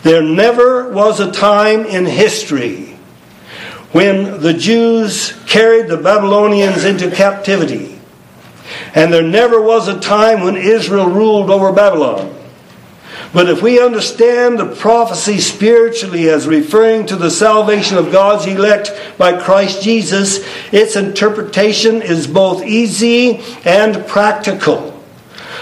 There 0.04 0.24
never 0.24 0.92
was 0.92 1.20
a 1.20 1.32
time 1.32 1.86
in 1.86 2.06
history 2.06 2.98
when 3.92 4.42
the 4.42 4.54
Jews 4.54 5.34
carried 5.48 5.88
the 5.88 5.98
Babylonians 5.98 6.86
into 6.86 7.12
captivity. 7.12 8.00
And 8.94 9.14
there 9.14 9.24
never 9.24 9.62
was 9.62 9.88
a 9.88 10.00
time 10.00 10.42
when 10.42 10.56
Israel 10.56 11.10
ruled 11.10 11.50
over 11.50 11.72
Babylon. 11.72 12.37
But 13.38 13.50
if 13.50 13.62
we 13.62 13.80
understand 13.80 14.58
the 14.58 14.66
prophecy 14.66 15.38
spiritually 15.38 16.28
as 16.28 16.48
referring 16.48 17.06
to 17.06 17.16
the 17.16 17.30
salvation 17.30 17.96
of 17.96 18.12
God's 18.12 18.48
elect 18.48 19.00
by 19.20 19.40
Christ 19.40 19.84
Jesus, 19.84 20.44
its 20.74 20.96
interpretation 20.96 22.02
is 22.02 22.26
both 22.26 22.64
easy 22.64 23.44
and 23.64 24.08
practical. 24.08 25.00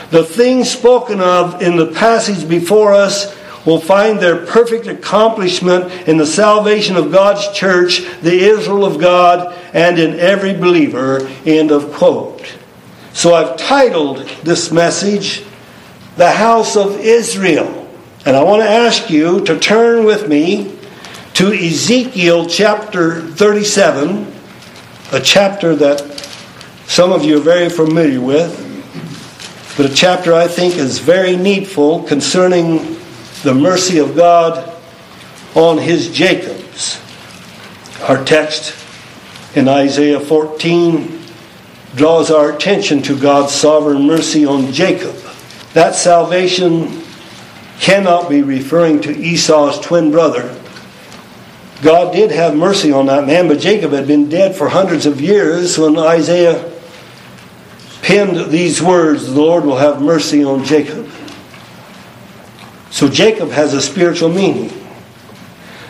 The 0.10 0.24
things 0.24 0.72
spoken 0.72 1.20
of 1.20 1.62
in 1.62 1.76
the 1.76 1.88
passage 1.88 2.48
before 2.48 2.94
us 2.94 3.36
will 3.66 3.82
find 3.82 4.22
their 4.22 4.46
perfect 4.46 4.88
accomplishment 4.88 5.92
in 6.08 6.16
the 6.16 6.26
salvation 6.26 6.96
of 6.96 7.12
God's 7.12 7.52
church, 7.52 8.06
the 8.22 8.40
Israel 8.40 8.86
of 8.86 9.02
God, 9.02 9.54
and 9.74 10.00
in 10.00 10.18
every 10.18 10.54
believer. 10.54 11.28
End 11.46 11.72
of 11.72 11.92
quote. 11.92 12.56
So 13.12 13.34
I've 13.34 13.58
titled 13.58 14.20
this 14.44 14.72
message, 14.72 15.44
The 16.18 16.32
House 16.32 16.78
of 16.78 17.00
Israel. 17.00 17.88
And 18.26 18.36
I 18.36 18.44
want 18.44 18.62
to 18.62 18.70
ask 18.70 19.10
you 19.10 19.44
to 19.46 19.60
turn 19.60 20.06
with 20.06 20.30
me 20.30 20.78
to 21.34 21.54
Ezekiel 21.54 22.48
chapter 22.48 23.22
37, 23.22 24.34
a 25.12 25.20
chapter 25.20 25.76
that 25.76 26.00
some 26.88 27.12
of 27.12 27.26
you 27.26 27.38
are 27.38 27.42
very 27.42 27.68
familiar 27.68 28.22
with, 28.22 28.62
but 29.76 29.92
a 29.92 29.94
chapter 29.94 30.34
I 30.34 30.48
think 30.48 30.76
is 30.76 31.00
very 31.00 31.36
needful 31.36 32.04
concerning 32.04 32.98
the 33.44 33.54
mercy 33.54 33.98
of 33.98 34.16
God 34.16 34.74
on 35.54 35.78
his 35.78 36.10
Jacobs. 36.12 37.02
Our 38.04 38.24
text 38.24 38.74
in 39.56 39.68
Isaiah 39.68 40.22
14 40.22 41.20
draws 41.96 42.32
our 42.32 42.54
attention 42.54 43.02
to 43.04 43.20
God's 43.20 43.54
sovereign 43.54 44.08
mercy 44.08 44.46
on 44.46 44.72
Jacob. 44.72 45.16
That 45.76 45.94
salvation 45.94 47.04
cannot 47.82 48.30
be 48.30 48.42
referring 48.42 49.02
to 49.02 49.12
Esau's 49.14 49.78
twin 49.82 50.10
brother. 50.10 50.58
God 51.82 52.14
did 52.14 52.32
have 52.32 52.56
mercy 52.56 52.94
on 52.94 53.08
that 53.08 53.28
man, 53.28 53.50
but 53.50 53.60
Jacob 53.60 53.92
had 53.92 54.08
been 54.08 54.30
dead 54.30 54.56
for 54.56 54.70
hundreds 54.70 55.06
of 55.06 55.20
years 55.20 55.78
when 55.78 55.98
Isaiah 55.98 56.72
penned 58.02 58.50
these 58.52 58.82
words 58.82 59.34
The 59.34 59.42
Lord 59.42 59.66
will 59.66 59.76
have 59.76 60.02
mercy 60.02 60.46
on 60.46 60.64
Jacob. 60.64 61.10
So 62.90 63.10
Jacob 63.10 63.50
has 63.50 63.74
a 63.74 63.82
spiritual 63.82 64.30
meaning. 64.30 64.72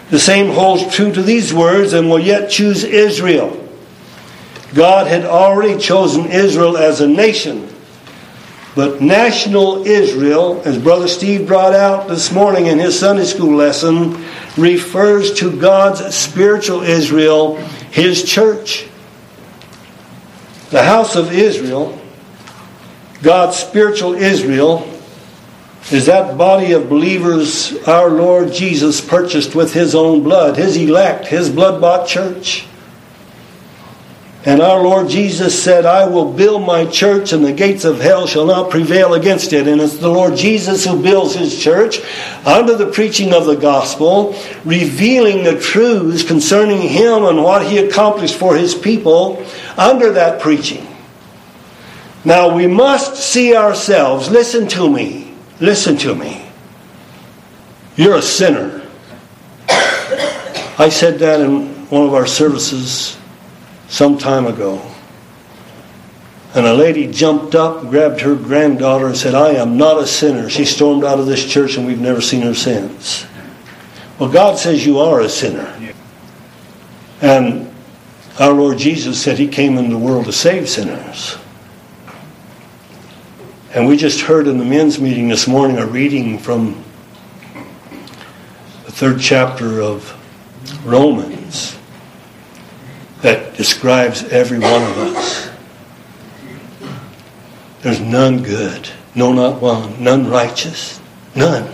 The 0.10 0.18
same 0.20 0.52
holds 0.52 0.96
true 0.96 1.12
to 1.12 1.22
these 1.22 1.54
words 1.54 1.94
and 1.94 2.10
will 2.10 2.18
yet 2.18 2.50
choose 2.50 2.84
Israel. 2.84 3.64
God 4.74 5.06
had 5.06 5.26
already 5.26 5.80
chosen 5.80 6.26
Israel 6.26 6.76
as 6.76 7.02
a 7.02 7.08
nation. 7.08 7.75
But 8.76 9.02
national 9.02 9.88
Israel, 9.88 10.62
as 10.66 10.78
Brother 10.78 11.08
Steve 11.08 11.48
brought 11.48 11.74
out 11.74 12.10
this 12.10 12.34
morning 12.34 12.66
in 12.66 12.78
his 12.78 13.00
Sunday 13.00 13.24
school 13.24 13.56
lesson, 13.56 14.22
refers 14.58 15.34
to 15.36 15.58
God's 15.58 16.14
spiritual 16.14 16.82
Israel, 16.84 17.56
his 17.92 18.24
church. 18.24 18.88
The 20.72 20.84
house 20.84 21.16
of 21.16 21.32
Israel, 21.32 21.98
God's 23.24 23.56
spiritual 23.56 24.14
Israel, 24.14 24.92
is 25.90 26.08
that 26.08 26.38
body 26.38 26.74
of 26.74 26.90
believers 26.90 27.78
our 27.88 28.10
Lord 28.10 28.52
Jesus 28.52 29.00
purchased 29.00 29.56
with 29.56 29.74
his 29.74 29.96
own 29.96 30.22
blood, 30.22 30.58
his 30.58 30.76
elect, 30.76 31.28
his 31.28 31.50
blood 31.50 31.80
bought 31.80 32.08
church. 32.08 32.68
And 34.46 34.62
our 34.62 34.84
Lord 34.84 35.10
Jesus 35.10 35.62
said, 35.62 35.86
I 35.86 36.06
will 36.06 36.32
build 36.32 36.64
my 36.64 36.86
church, 36.86 37.34
and 37.34 37.44
the 37.44 37.52
gates 37.52 37.84
of 37.84 38.00
hell 38.00 38.28
shall 38.28 38.46
not 38.46 38.70
prevail 38.70 39.16
against 39.16 39.54
it. 39.54 39.68
And 39.68 39.82
it's 39.82 39.98
the 39.98 40.08
Lord 40.08 40.36
Jesus 40.36 40.86
who 40.86 41.02
builds 41.02 41.34
his 41.34 41.60
church 41.60 42.00
under 42.46 42.76
the 42.76 42.92
preaching 42.92 43.34
of 43.34 43.46
the 43.46 43.56
gospel, 43.56 44.36
revealing 44.64 45.44
the 45.44 45.60
truths 45.60 46.24
concerning 46.24 46.82
him 46.82 47.26
and 47.26 47.44
what 47.44 47.66
he 47.66 47.80
accomplished 47.80 48.36
for 48.36 48.56
his 48.56 48.76
people 48.76 49.44
under 49.78 50.12
that 50.12 50.40
preaching. 50.42 50.86
Now 52.24 52.56
we 52.56 52.68
must 52.68 53.16
see 53.16 53.56
ourselves, 53.56 54.30
listen 54.30 54.68
to 54.70 54.88
me, 54.88 55.26
Listen 55.60 55.96
to 55.98 56.14
me. 56.14 56.46
You're 57.96 58.16
a 58.16 58.22
sinner. 58.22 58.86
I 59.70 60.90
said 60.90 61.20
that 61.20 61.40
in 61.40 61.88
one 61.90 62.06
of 62.06 62.14
our 62.14 62.28
services 62.28 63.18
some 63.88 64.18
time 64.18 64.46
ago. 64.46 64.82
And 66.54 66.66
a 66.66 66.74
lady 66.74 67.12
jumped 67.12 67.54
up, 67.54 67.82
grabbed 67.82 68.22
her 68.22 68.36
granddaughter, 68.36 69.08
and 69.08 69.18
said, 69.18 69.36
I 69.36 69.52
am 69.52 69.78
not 69.78 70.02
a 70.02 70.08
sinner. 70.08 70.50
She 70.50 70.64
stormed 70.64 71.04
out 71.04 71.20
of 71.20 71.26
this 71.26 71.46
church, 71.46 71.76
and 71.76 71.86
we've 71.86 72.00
never 72.00 72.22
seen 72.22 72.44
her 72.44 72.54
since. 72.54 73.26
Well, 74.20 74.32
God 74.32 74.58
says 74.58 74.86
you 74.86 75.00
are 75.00 75.20
a 75.20 75.28
sinner. 75.28 75.72
And 77.22 77.74
our 78.40 78.54
Lord 78.54 78.78
Jesus 78.78 79.22
said 79.22 79.38
He 79.38 79.48
came 79.48 79.78
into 79.78 79.92
the 79.92 79.98
world 79.98 80.26
to 80.26 80.34
save 80.34 80.70
sinners. 80.70 81.38
And 83.74 83.88
we 83.88 83.98
just 83.98 84.22
heard 84.22 84.48
in 84.48 84.58
the 84.58 84.64
men's 84.64 85.02
meeting 85.02 85.28
this 85.28 85.50
morning 85.50 85.78
a 85.78 85.86
reading 85.86 86.40
from 86.40 86.82
the 88.86 88.92
third 88.92 89.20
chapter 89.20 89.82
of 89.82 90.14
Romans 90.86 91.45
that 93.22 93.56
describes 93.56 94.24
every 94.26 94.60
one 94.60 94.84
of 94.84 94.98
us. 94.98 95.50
There's 97.82 98.00
none 98.00 98.44
good, 98.44 98.90
no, 99.14 99.32
not 99.32 99.62
one, 99.62 100.04
none 100.04 100.30
righteous, 100.30 101.00
none. 101.36 101.72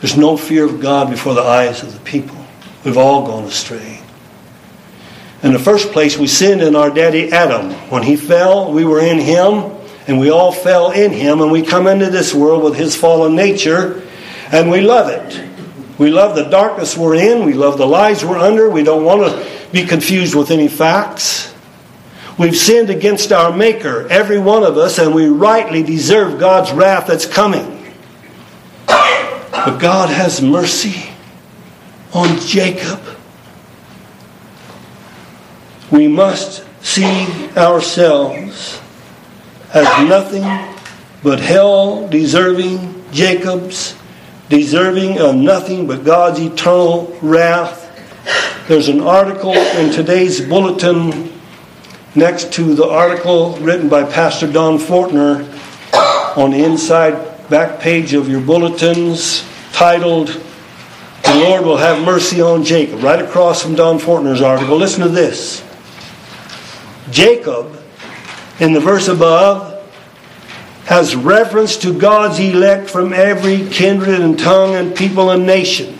There's 0.00 0.16
no 0.16 0.36
fear 0.36 0.64
of 0.64 0.80
God 0.80 1.10
before 1.10 1.34
the 1.34 1.42
eyes 1.42 1.82
of 1.82 1.92
the 1.92 2.00
people. 2.00 2.36
We've 2.84 2.98
all 2.98 3.26
gone 3.26 3.44
astray. 3.44 4.00
In 5.42 5.52
the 5.52 5.58
first 5.58 5.92
place, 5.92 6.16
we 6.16 6.26
sinned 6.26 6.62
in 6.62 6.76
our 6.76 6.90
daddy 6.90 7.32
Adam. 7.32 7.72
When 7.90 8.02
he 8.02 8.16
fell, 8.16 8.72
we 8.72 8.84
were 8.84 9.00
in 9.00 9.18
him 9.18 9.76
and 10.06 10.20
we 10.20 10.30
all 10.30 10.52
fell 10.52 10.92
in 10.92 11.12
him, 11.12 11.40
and 11.40 11.50
we 11.50 11.62
come 11.62 11.86
into 11.86 12.10
this 12.10 12.32
world 12.32 12.62
with 12.62 12.76
his 12.76 12.94
fallen 12.94 13.34
nature, 13.34 14.06
and 14.52 14.70
we 14.70 14.80
love 14.80 15.08
it. 15.08 15.44
We 15.98 16.10
love 16.10 16.36
the 16.36 16.44
darkness 16.44 16.96
we're 16.96 17.16
in, 17.16 17.44
we 17.44 17.54
love 17.54 17.78
the 17.78 17.86
lies 17.86 18.24
we're 18.24 18.38
under, 18.38 18.70
we 18.70 18.84
don't 18.84 19.04
want 19.04 19.22
to 19.22 19.55
be 19.76 19.86
confused 19.86 20.34
with 20.34 20.50
any 20.50 20.68
facts. 20.68 21.54
We've 22.38 22.56
sinned 22.56 22.88
against 22.88 23.30
our 23.30 23.54
Maker, 23.54 24.08
every 24.08 24.38
one 24.38 24.62
of 24.62 24.78
us, 24.78 24.98
and 24.98 25.14
we 25.14 25.26
rightly 25.26 25.82
deserve 25.82 26.40
God's 26.40 26.72
wrath 26.72 27.06
that's 27.06 27.26
coming. 27.26 27.94
But 28.86 29.78
God 29.78 30.08
has 30.08 30.40
mercy 30.40 31.10
on 32.14 32.38
Jacob. 32.40 33.00
We 35.90 36.08
must 36.08 36.64
see 36.82 37.26
ourselves 37.56 38.80
as 39.74 40.08
nothing 40.08 40.44
but 41.22 41.40
hell 41.40 42.08
deserving 42.08 43.04
Jacob's, 43.12 43.94
deserving 44.48 45.18
of 45.18 45.34
nothing 45.34 45.86
but 45.86 46.02
God's 46.04 46.40
eternal 46.40 47.14
wrath. 47.20 47.85
There's 48.68 48.88
an 48.88 49.00
article 49.00 49.54
in 49.54 49.92
today's 49.92 50.40
bulletin 50.40 51.32
next 52.16 52.52
to 52.54 52.74
the 52.74 52.88
article 52.88 53.56
written 53.58 53.88
by 53.88 54.02
Pastor 54.02 54.50
Don 54.50 54.78
Fortner 54.78 55.46
on 56.36 56.50
the 56.50 56.64
inside 56.64 57.48
back 57.48 57.78
page 57.78 58.14
of 58.14 58.28
your 58.28 58.40
bulletins 58.40 59.46
titled 59.72 60.28
The 60.28 61.34
Lord 61.36 61.64
Will 61.64 61.76
Have 61.76 62.04
Mercy 62.04 62.40
on 62.40 62.64
Jacob, 62.64 63.02
right 63.02 63.22
across 63.22 63.62
from 63.62 63.76
Don 63.76 63.98
Fortner's 63.98 64.42
article. 64.42 64.76
Listen 64.76 65.02
to 65.02 65.08
this. 65.08 65.62
Jacob 67.10 67.80
in 68.58 68.72
the 68.72 68.80
verse 68.80 69.06
above 69.06 69.74
has 70.86 71.14
reference 71.14 71.76
to 71.76 71.96
God's 71.96 72.40
elect 72.40 72.90
from 72.90 73.12
every 73.12 73.68
kindred 73.68 74.20
and 74.20 74.36
tongue 74.38 74.74
and 74.74 74.96
people 74.96 75.30
and 75.30 75.46
nation. 75.46 75.98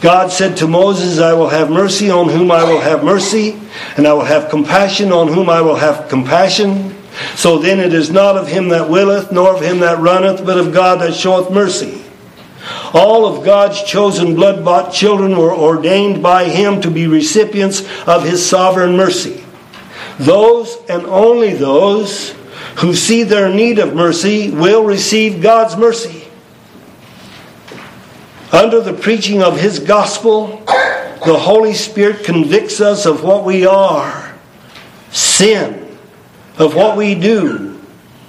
God 0.00 0.32
said 0.32 0.56
to 0.58 0.66
Moses, 0.66 1.18
I 1.18 1.34
will 1.34 1.50
have 1.50 1.70
mercy 1.70 2.10
on 2.10 2.28
whom 2.28 2.50
I 2.50 2.64
will 2.64 2.80
have 2.80 3.04
mercy, 3.04 3.60
and 3.96 4.06
I 4.06 4.14
will 4.14 4.24
have 4.24 4.48
compassion 4.48 5.12
on 5.12 5.28
whom 5.28 5.50
I 5.50 5.60
will 5.60 5.76
have 5.76 6.08
compassion. 6.08 6.96
So 7.34 7.58
then 7.58 7.80
it 7.80 7.92
is 7.92 8.10
not 8.10 8.36
of 8.36 8.48
him 8.48 8.70
that 8.70 8.88
willeth, 8.88 9.30
nor 9.30 9.54
of 9.54 9.62
him 9.62 9.80
that 9.80 9.98
runneth, 9.98 10.44
but 10.46 10.58
of 10.58 10.72
God 10.72 11.00
that 11.00 11.14
showeth 11.14 11.50
mercy. 11.50 12.02
All 12.94 13.26
of 13.26 13.44
God's 13.44 13.82
chosen 13.82 14.34
blood 14.34 14.64
bought 14.64 14.92
children 14.92 15.36
were 15.36 15.54
ordained 15.54 16.22
by 16.22 16.44
him 16.44 16.80
to 16.80 16.90
be 16.90 17.06
recipients 17.06 17.80
of 18.06 18.24
his 18.24 18.44
sovereign 18.44 18.96
mercy. 18.96 19.44
Those 20.18 20.76
and 20.88 21.04
only 21.06 21.54
those 21.54 22.34
who 22.76 22.94
see 22.94 23.22
their 23.22 23.48
need 23.48 23.78
of 23.78 23.94
mercy 23.94 24.50
will 24.50 24.84
receive 24.84 25.42
God's 25.42 25.76
mercy. 25.76 26.29
Under 28.52 28.80
the 28.80 28.92
preaching 28.92 29.42
of 29.42 29.60
his 29.60 29.78
gospel, 29.78 30.62
the 31.24 31.38
Holy 31.38 31.74
Spirit 31.74 32.24
convicts 32.24 32.80
us 32.80 33.06
of 33.06 33.22
what 33.22 33.44
we 33.44 33.64
are 33.64 34.34
sin, 35.10 35.96
of 36.58 36.74
what 36.74 36.96
we 36.96 37.14
do 37.14 37.80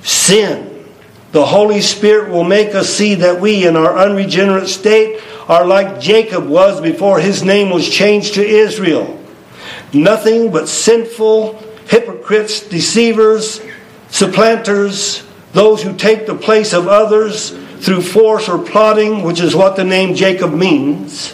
sin. 0.04 0.86
The 1.32 1.46
Holy 1.46 1.82
Spirit 1.82 2.30
will 2.30 2.44
make 2.44 2.76
us 2.76 2.90
see 2.90 3.16
that 3.16 3.40
we, 3.40 3.66
in 3.66 3.76
our 3.76 3.98
unregenerate 3.98 4.68
state, 4.68 5.22
are 5.48 5.66
like 5.66 6.00
Jacob 6.00 6.46
was 6.46 6.82
before 6.82 7.20
his 7.20 7.44
name 7.44 7.70
was 7.70 7.90
changed 7.90 8.36
to 8.36 8.46
Israel. 8.46 9.18
Nothing 9.94 10.52
but 10.52 10.68
sinful, 10.68 11.54
hypocrites, 11.88 12.60
deceivers, 12.60 13.62
supplanters, 14.10 15.24
those 15.54 15.82
who 15.82 15.96
take 15.96 16.26
the 16.26 16.36
place 16.36 16.74
of 16.74 16.88
others 16.88 17.54
through 17.82 18.02
force 18.02 18.48
or 18.48 18.60
plotting, 18.60 19.24
which 19.24 19.42
is 19.42 19.56
what 19.56 19.76
the 19.76 19.84
name 19.84 20.16
Jacob 20.16 20.54
means. 20.54 21.34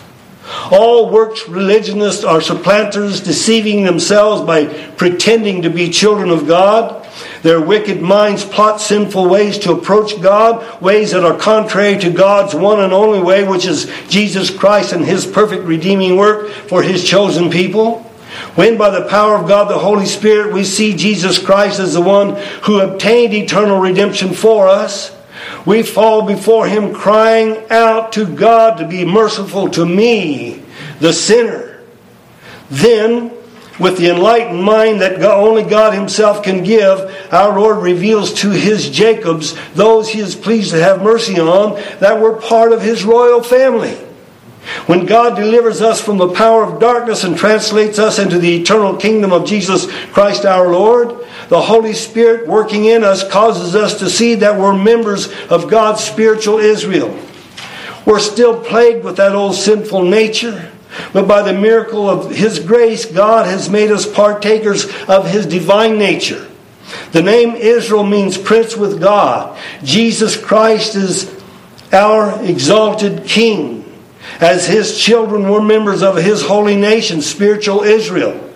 All 0.72 1.10
works 1.10 1.48
religionists 1.48 2.24
are 2.24 2.42
supplanters, 2.42 3.22
deceiving 3.22 3.84
themselves 3.84 4.42
by 4.44 4.66
pretending 4.66 5.64
to 5.64 5.70
be 5.70 5.90
children 5.90 6.30
of 6.30 6.48
God. 6.48 7.06
Their 7.42 7.60
wicked 7.60 8.02
minds 8.02 8.46
plot 8.46 8.80
sinful 8.80 9.28
ways 9.28 9.58
to 9.60 9.74
approach 9.74 10.22
God, 10.22 10.82
ways 10.82 11.12
that 11.12 11.24
are 11.24 11.38
contrary 11.38 11.98
to 12.00 12.10
God's 12.10 12.56
one 12.56 12.80
and 12.80 12.94
only 12.94 13.22
way, 13.22 13.44
which 13.44 13.66
is 13.66 13.92
Jesus 14.08 14.50
Christ 14.50 14.94
and 14.94 15.04
His 15.04 15.26
perfect 15.26 15.64
redeeming 15.64 16.16
work 16.16 16.50
for 16.50 16.82
His 16.82 17.04
chosen 17.04 17.50
people. 17.50 18.04
When 18.56 18.78
by 18.78 18.92
the 18.92 19.08
power 19.08 19.36
of 19.36 19.48
God 19.48 19.70
the 19.70 19.80
Holy 19.80 20.06
Spirit 20.06 20.54
we 20.54 20.64
see 20.64 20.96
Jesus 20.96 21.40
Christ 21.40 21.80
as 21.80 21.94
the 21.94 22.02
one 22.02 22.36
who 22.64 22.80
obtained 22.80 23.34
eternal 23.34 23.80
redemption 23.80 24.34
for 24.34 24.68
us, 24.68 25.17
we 25.66 25.84
fall 25.84 26.26
before 26.26 26.68
Him 26.68 26.94
crying 26.94 27.64
out 27.70 28.14
to 28.14 28.26
God 28.26 28.78
to 28.78 28.88
be 28.88 29.06
merciful 29.06 29.70
to 29.72 29.86
me, 29.86 30.64
the 31.00 31.14
sinner. 31.14 31.82
Then, 32.70 33.32
with 33.80 33.98
the 33.98 34.10
enlightened 34.10 34.64
mind 34.64 35.02
that 35.02 35.22
only 35.22 35.64
God 35.64 35.94
Himself 35.94 36.44
can 36.44 36.64
give, 36.64 37.00
our 37.32 37.60
Lord 37.60 37.84
reveals 37.84 38.34
to 38.36 38.52
His 38.52 38.90
Jacobs 38.90 39.56
those 39.74 40.10
He 40.10 40.20
is 40.20 40.36
pleased 40.36 40.72
to 40.72 40.82
have 40.82 41.04
mercy 41.04 41.40
on 41.40 41.76
that 42.00 42.20
were 42.20 42.42
part 42.42 42.72
of 42.72 42.82
His 42.82 43.04
royal 43.04 43.44
family. 43.44 43.98
When 44.86 45.06
God 45.06 45.36
delivers 45.36 45.82
us 45.82 46.02
from 46.02 46.18
the 46.18 46.34
power 46.34 46.64
of 46.64 46.80
darkness 46.80 47.24
and 47.24 47.38
translates 47.38 48.00
us 48.00 48.20
into 48.20 48.38
the 48.38 48.62
eternal 48.62 48.98
kingdom 48.98 49.32
of 49.32 49.46
Jesus 49.46 49.90
Christ 50.12 50.46
our 50.46 50.68
Lord, 50.70 51.26
the 51.50 51.62
Holy 51.62 51.94
Spirit 51.94 52.48
working 52.48 52.86
in 52.86 53.04
us 53.04 53.28
causes 53.30 53.76
us 53.76 54.00
to 54.00 54.10
see 54.10 54.36
that 54.36 54.60
we're 54.60 54.78
members 54.78 55.32
of 55.50 55.70
God's 55.70 56.04
spiritual 56.04 56.60
Israel. 56.60 57.18
We're 58.06 58.20
still 58.20 58.62
plagued 58.62 59.04
with 59.04 59.18
that 59.18 59.34
old 59.34 59.56
sinful 59.56 60.04
nature, 60.04 60.72
but 61.14 61.28
by 61.28 61.42
the 61.42 61.58
miracle 61.58 62.10
of 62.10 62.32
His 62.32 62.60
grace, 62.60 63.06
God 63.06 63.46
has 63.46 63.70
made 63.70 63.92
us 63.92 64.12
partakers 64.12 64.86
of 65.08 65.28
His 65.30 65.46
divine 65.46 65.98
nature. 65.98 66.48
The 67.12 67.22
name 67.22 67.56
Israel 67.56 68.04
means 68.04 68.38
prince 68.38 68.78
with 68.78 69.02
God. 69.02 69.60
Jesus 69.84 70.38
Christ 70.38 70.96
is 70.96 71.34
our 71.92 72.44
exalted 72.44 73.26
King 73.26 73.84
as 74.40 74.68
his 74.68 75.00
children 75.00 75.50
were 75.50 75.62
members 75.62 76.04
of 76.04 76.18
his 76.18 76.46
holy 76.46 76.76
nation, 76.76 77.22
spiritual 77.22 77.84
Israel. 77.84 78.47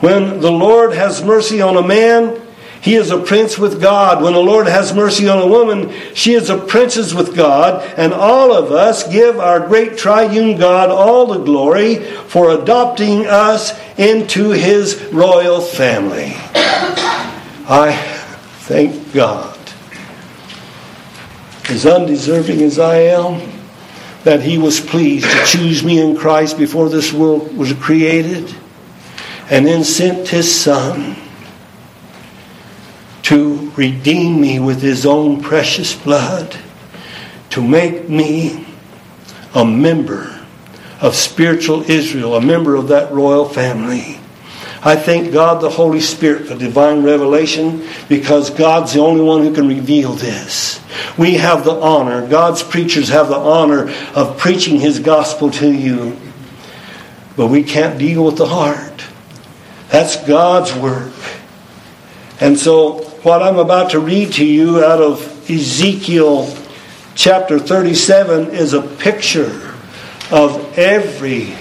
When 0.00 0.40
the 0.40 0.52
Lord 0.52 0.92
has 0.92 1.22
mercy 1.24 1.60
on 1.60 1.76
a 1.76 1.86
man, 1.86 2.40
he 2.80 2.94
is 2.94 3.10
a 3.10 3.18
prince 3.18 3.58
with 3.58 3.80
God. 3.80 4.22
When 4.22 4.34
the 4.34 4.38
Lord 4.38 4.68
has 4.68 4.94
mercy 4.94 5.28
on 5.28 5.42
a 5.42 5.46
woman, 5.46 5.92
she 6.14 6.34
is 6.34 6.48
a 6.48 6.58
princess 6.58 7.12
with 7.12 7.34
God. 7.34 7.84
And 7.96 8.12
all 8.12 8.52
of 8.52 8.70
us 8.70 9.10
give 9.10 9.38
our 9.40 9.66
great 9.66 9.98
triune 9.98 10.58
God 10.58 10.90
all 10.90 11.26
the 11.26 11.42
glory 11.42 11.96
for 11.96 12.50
adopting 12.50 13.26
us 13.26 13.72
into 13.98 14.50
his 14.50 15.02
royal 15.12 15.60
family. 15.60 16.32
I 17.70 17.96
thank 18.60 19.12
God. 19.12 19.56
As 21.68 21.84
undeserving 21.84 22.62
as 22.62 22.78
I 22.78 23.00
am, 23.00 23.52
that 24.22 24.40
he 24.42 24.56
was 24.56 24.80
pleased 24.80 25.26
to 25.26 25.44
choose 25.44 25.82
me 25.82 26.00
in 26.00 26.16
Christ 26.16 26.56
before 26.56 26.88
this 26.88 27.12
world 27.12 27.56
was 27.56 27.72
created 27.74 28.54
and 29.50 29.66
then 29.66 29.84
sent 29.84 30.28
his 30.28 30.54
son 30.54 31.16
to 33.22 33.70
redeem 33.76 34.40
me 34.40 34.58
with 34.58 34.80
his 34.80 35.04
own 35.04 35.42
precious 35.42 35.94
blood 35.94 36.56
to 37.50 37.62
make 37.62 38.08
me 38.08 38.66
a 39.54 39.64
member 39.64 40.34
of 41.00 41.14
spiritual 41.14 41.82
Israel, 41.90 42.34
a 42.34 42.40
member 42.40 42.74
of 42.74 42.88
that 42.88 43.12
royal 43.12 43.48
family. 43.48 44.18
I 44.82 44.94
thank 44.94 45.32
God 45.32 45.60
the 45.60 45.70
Holy 45.70 46.00
Spirit 46.00 46.46
for 46.46 46.54
divine 46.54 47.02
revelation 47.02 47.86
because 48.08 48.50
God's 48.50 48.92
the 48.92 49.00
only 49.00 49.22
one 49.22 49.42
who 49.42 49.52
can 49.52 49.66
reveal 49.66 50.12
this. 50.12 50.80
We 51.16 51.34
have 51.34 51.64
the 51.64 51.74
honor, 51.74 52.26
God's 52.26 52.62
preachers 52.62 53.08
have 53.08 53.28
the 53.28 53.36
honor 53.36 53.90
of 54.14 54.38
preaching 54.38 54.78
His 54.78 55.00
gospel 55.00 55.50
to 55.52 55.72
you. 55.72 56.16
But 57.36 57.48
we 57.48 57.62
can't 57.64 57.98
deal 57.98 58.24
with 58.24 58.36
the 58.36 58.46
heart. 58.46 58.87
That's 59.88 60.16
God's 60.26 60.74
work. 60.74 61.12
And 62.40 62.58
so, 62.58 63.02
what 63.22 63.42
I'm 63.42 63.58
about 63.58 63.90
to 63.90 64.00
read 64.00 64.34
to 64.34 64.44
you 64.44 64.84
out 64.84 65.00
of 65.00 65.50
Ezekiel 65.50 66.54
chapter 67.14 67.58
37 67.58 68.50
is 68.50 68.74
a 68.74 68.82
picture 68.82 69.74
of 70.30 70.78
every 70.78 71.54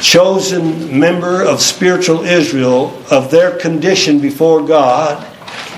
chosen 0.00 1.00
member 1.00 1.42
of 1.42 1.60
spiritual 1.60 2.24
Israel, 2.24 3.02
of 3.10 3.30
their 3.30 3.58
condition 3.58 4.20
before 4.20 4.64
God, 4.64 5.26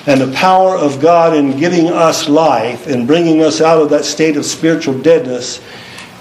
and 0.06 0.20
the 0.20 0.32
power 0.32 0.76
of 0.76 1.00
God 1.00 1.34
in 1.34 1.58
giving 1.58 1.88
us 1.88 2.28
life 2.28 2.86
and 2.86 3.06
bringing 3.06 3.42
us 3.42 3.60
out 3.60 3.80
of 3.80 3.90
that 3.90 4.04
state 4.04 4.36
of 4.36 4.44
spiritual 4.44 4.98
deadness 4.98 5.60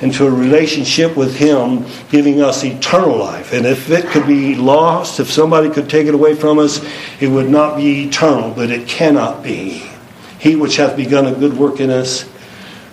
into 0.01 0.25
a 0.25 0.31
relationship 0.31 1.15
with 1.15 1.35
Him, 1.35 1.85
giving 2.09 2.41
us 2.41 2.63
eternal 2.63 3.17
life. 3.17 3.53
And 3.53 3.65
if 3.65 3.89
it 3.89 4.05
could 4.07 4.25
be 4.25 4.55
lost, 4.55 5.19
if 5.19 5.31
somebody 5.31 5.69
could 5.69 5.89
take 5.89 6.07
it 6.07 6.13
away 6.13 6.35
from 6.35 6.59
us, 6.59 6.85
it 7.19 7.27
would 7.27 7.49
not 7.49 7.77
be 7.77 8.05
eternal, 8.05 8.51
but 8.51 8.71
it 8.71 8.87
cannot 8.87 9.43
be. 9.43 9.89
He 10.39 10.55
which 10.55 10.77
hath 10.77 10.95
begun 10.95 11.25
a 11.25 11.33
good 11.33 11.57
work 11.57 11.79
in 11.79 11.89
us 11.89 12.29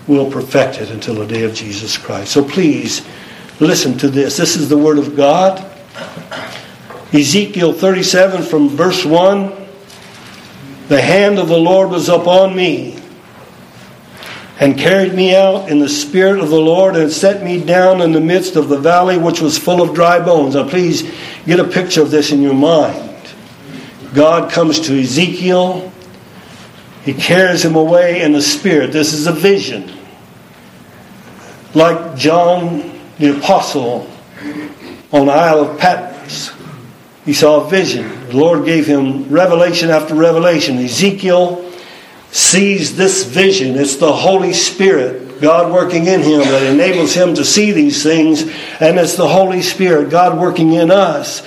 will 0.09 0.31
perfect 0.31 0.81
it 0.81 0.91
until 0.91 1.15
the 1.15 1.27
day 1.27 1.45
of 1.45 1.55
Jesus 1.55 1.97
Christ. 1.97 2.33
So 2.33 2.45
please, 2.45 3.07
Listen 3.59 3.97
to 3.99 4.09
this. 4.09 4.37
This 4.37 4.55
is 4.55 4.69
the 4.69 4.77
Word 4.77 4.99
of 4.99 5.17
God. 5.17 5.65
Ezekiel 7.15 7.73
37 7.73 8.43
from 8.43 8.69
verse 8.69 9.03
1. 9.03 9.51
The 10.89 11.01
hand 11.01 11.39
of 11.39 11.49
the 11.49 11.57
Lord 11.57 11.89
was 11.89 12.11
upon 12.11 12.55
me 12.55 13.03
and 14.59 14.79
carried 14.79 15.13
me 15.13 15.35
out 15.35 15.69
in 15.69 15.81
the 15.81 15.89
spirit 15.89 16.41
of 16.41 16.49
the 16.49 16.61
Lord 16.61 16.97
and 16.97 17.11
set 17.13 17.43
me 17.43 17.63
down 17.63 18.01
in 18.01 18.13
the 18.13 18.21
midst 18.21 18.57
of 18.57 18.69
the 18.69 18.79
valley 18.79 19.19
which 19.19 19.41
was 19.41 19.59
full 19.59 19.83
of 19.83 19.95
dry 19.95 20.19
bones. 20.19 20.55
Now, 20.55 20.69
please 20.69 21.11
get 21.45 21.61
a 21.61 21.65
picture 21.65 22.03
of 22.03 22.11
this 22.11 22.33
in 22.33 22.41
your 22.41 22.55
mind. 22.55 23.13
God 24.15 24.51
comes 24.51 24.81
to 24.81 24.99
Ezekiel, 24.99 25.93
he 27.05 27.13
carries 27.13 27.65
him 27.65 27.77
away 27.77 28.23
in 28.23 28.33
the 28.33 28.43
spirit. 28.43 28.93
This 28.93 29.13
is 29.13 29.27
a 29.27 29.33
vision. 29.33 29.93
Like 31.75 32.17
John 32.17 32.97
the 33.19 33.39
apostle 33.39 34.11
on 35.13 35.27
the 35.27 35.33
Isle 35.33 35.71
of 35.71 35.79
Patmos. 35.79 36.53
He 37.25 37.33
saw 37.33 37.67
a 37.67 37.71
vision. 37.71 38.09
The 38.29 38.37
Lord 38.37 38.65
gave 38.65 38.87
him 38.87 39.29
revelation 39.29 39.91
after 39.91 40.15
revelation. 40.15 40.79
Ezekiel 40.79 41.66
sees 42.37 42.97
this 42.97 43.25
vision. 43.25 43.79
It's 43.79 43.97
the 43.97 44.13
Holy 44.13 44.53
Spirit, 44.53 45.41
God 45.41 45.73
working 45.73 46.07
in 46.07 46.21
him, 46.21 46.41
that 46.41 46.63
enables 46.65 47.15
him 47.15 47.35
to 47.37 47.45
see 47.45 47.73
these 47.73 48.03
things. 48.03 48.43
And 48.79 48.99
it's 48.99 49.17
the 49.17 49.27
Holy 49.27 49.63
Spirit, 49.63 50.11
God 50.11 50.39
working 50.39 50.75
in 50.75 50.91
us. 50.91 51.43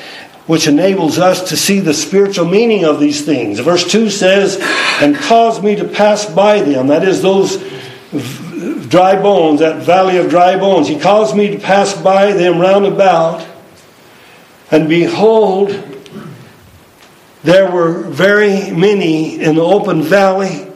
which 0.49 0.65
enables 0.65 1.19
us 1.19 1.49
to 1.49 1.55
see 1.55 1.79
the 1.79 1.93
spiritual 1.93 2.43
meaning 2.43 2.83
of 2.83 2.99
these 2.99 3.23
things. 3.23 3.59
Verse 3.59 3.85
2 3.87 4.09
says, 4.09 4.57
And 4.99 5.15
caused 5.15 5.63
me 5.63 5.75
to 5.75 5.87
pass 5.87 6.25
by 6.25 6.63
them. 6.63 6.87
That 6.87 7.07
is, 7.07 7.21
those 7.21 7.57
dry 8.89 9.21
bones, 9.21 9.59
that 9.59 9.83
valley 9.83 10.17
of 10.17 10.31
dry 10.31 10.57
bones. 10.57 10.87
He 10.87 10.99
caused 10.99 11.35
me 11.35 11.51
to 11.51 11.59
pass 11.59 11.93
by 12.01 12.33
them 12.33 12.59
round 12.59 12.87
about. 12.87 13.45
And 14.71 14.89
behold, 14.89 15.69
there 17.43 17.69
were 17.69 18.01
very 18.01 18.71
many 18.71 19.39
in 19.39 19.55
the 19.55 19.61
open 19.61 20.01
valley, 20.01 20.68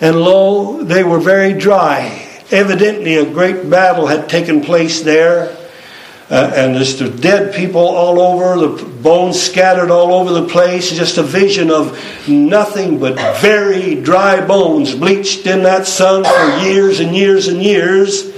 and 0.00 0.20
lo, 0.20 0.82
they 0.82 1.04
were 1.04 1.20
very 1.20 1.52
dry. 1.52 2.26
Evidently, 2.50 3.16
a 3.16 3.30
great 3.30 3.68
battle 3.70 4.06
had 4.06 4.28
taken 4.28 4.60
place 4.60 5.02
there 5.02 5.56
uh, 6.30 6.52
and 6.54 6.76
there's 6.76 6.96
the 6.96 7.10
dead 7.10 7.52
people 7.52 7.80
all 7.80 8.20
over, 8.20 8.56
the 8.56 8.84
bones 8.84 9.42
scattered 9.42 9.90
all 9.90 10.12
over 10.14 10.32
the 10.32 10.46
place. 10.46 10.92
Just 10.92 11.18
a 11.18 11.24
vision 11.24 11.72
of 11.72 11.98
nothing 12.28 13.00
but 13.00 13.16
very 13.40 13.96
dry 13.96 14.46
bones 14.46 14.94
bleached 14.94 15.44
in 15.48 15.64
that 15.64 15.88
sun 15.88 16.22
for 16.22 16.64
years 16.64 17.00
and 17.00 17.16
years 17.16 17.48
and 17.48 17.60
years. 17.60 18.30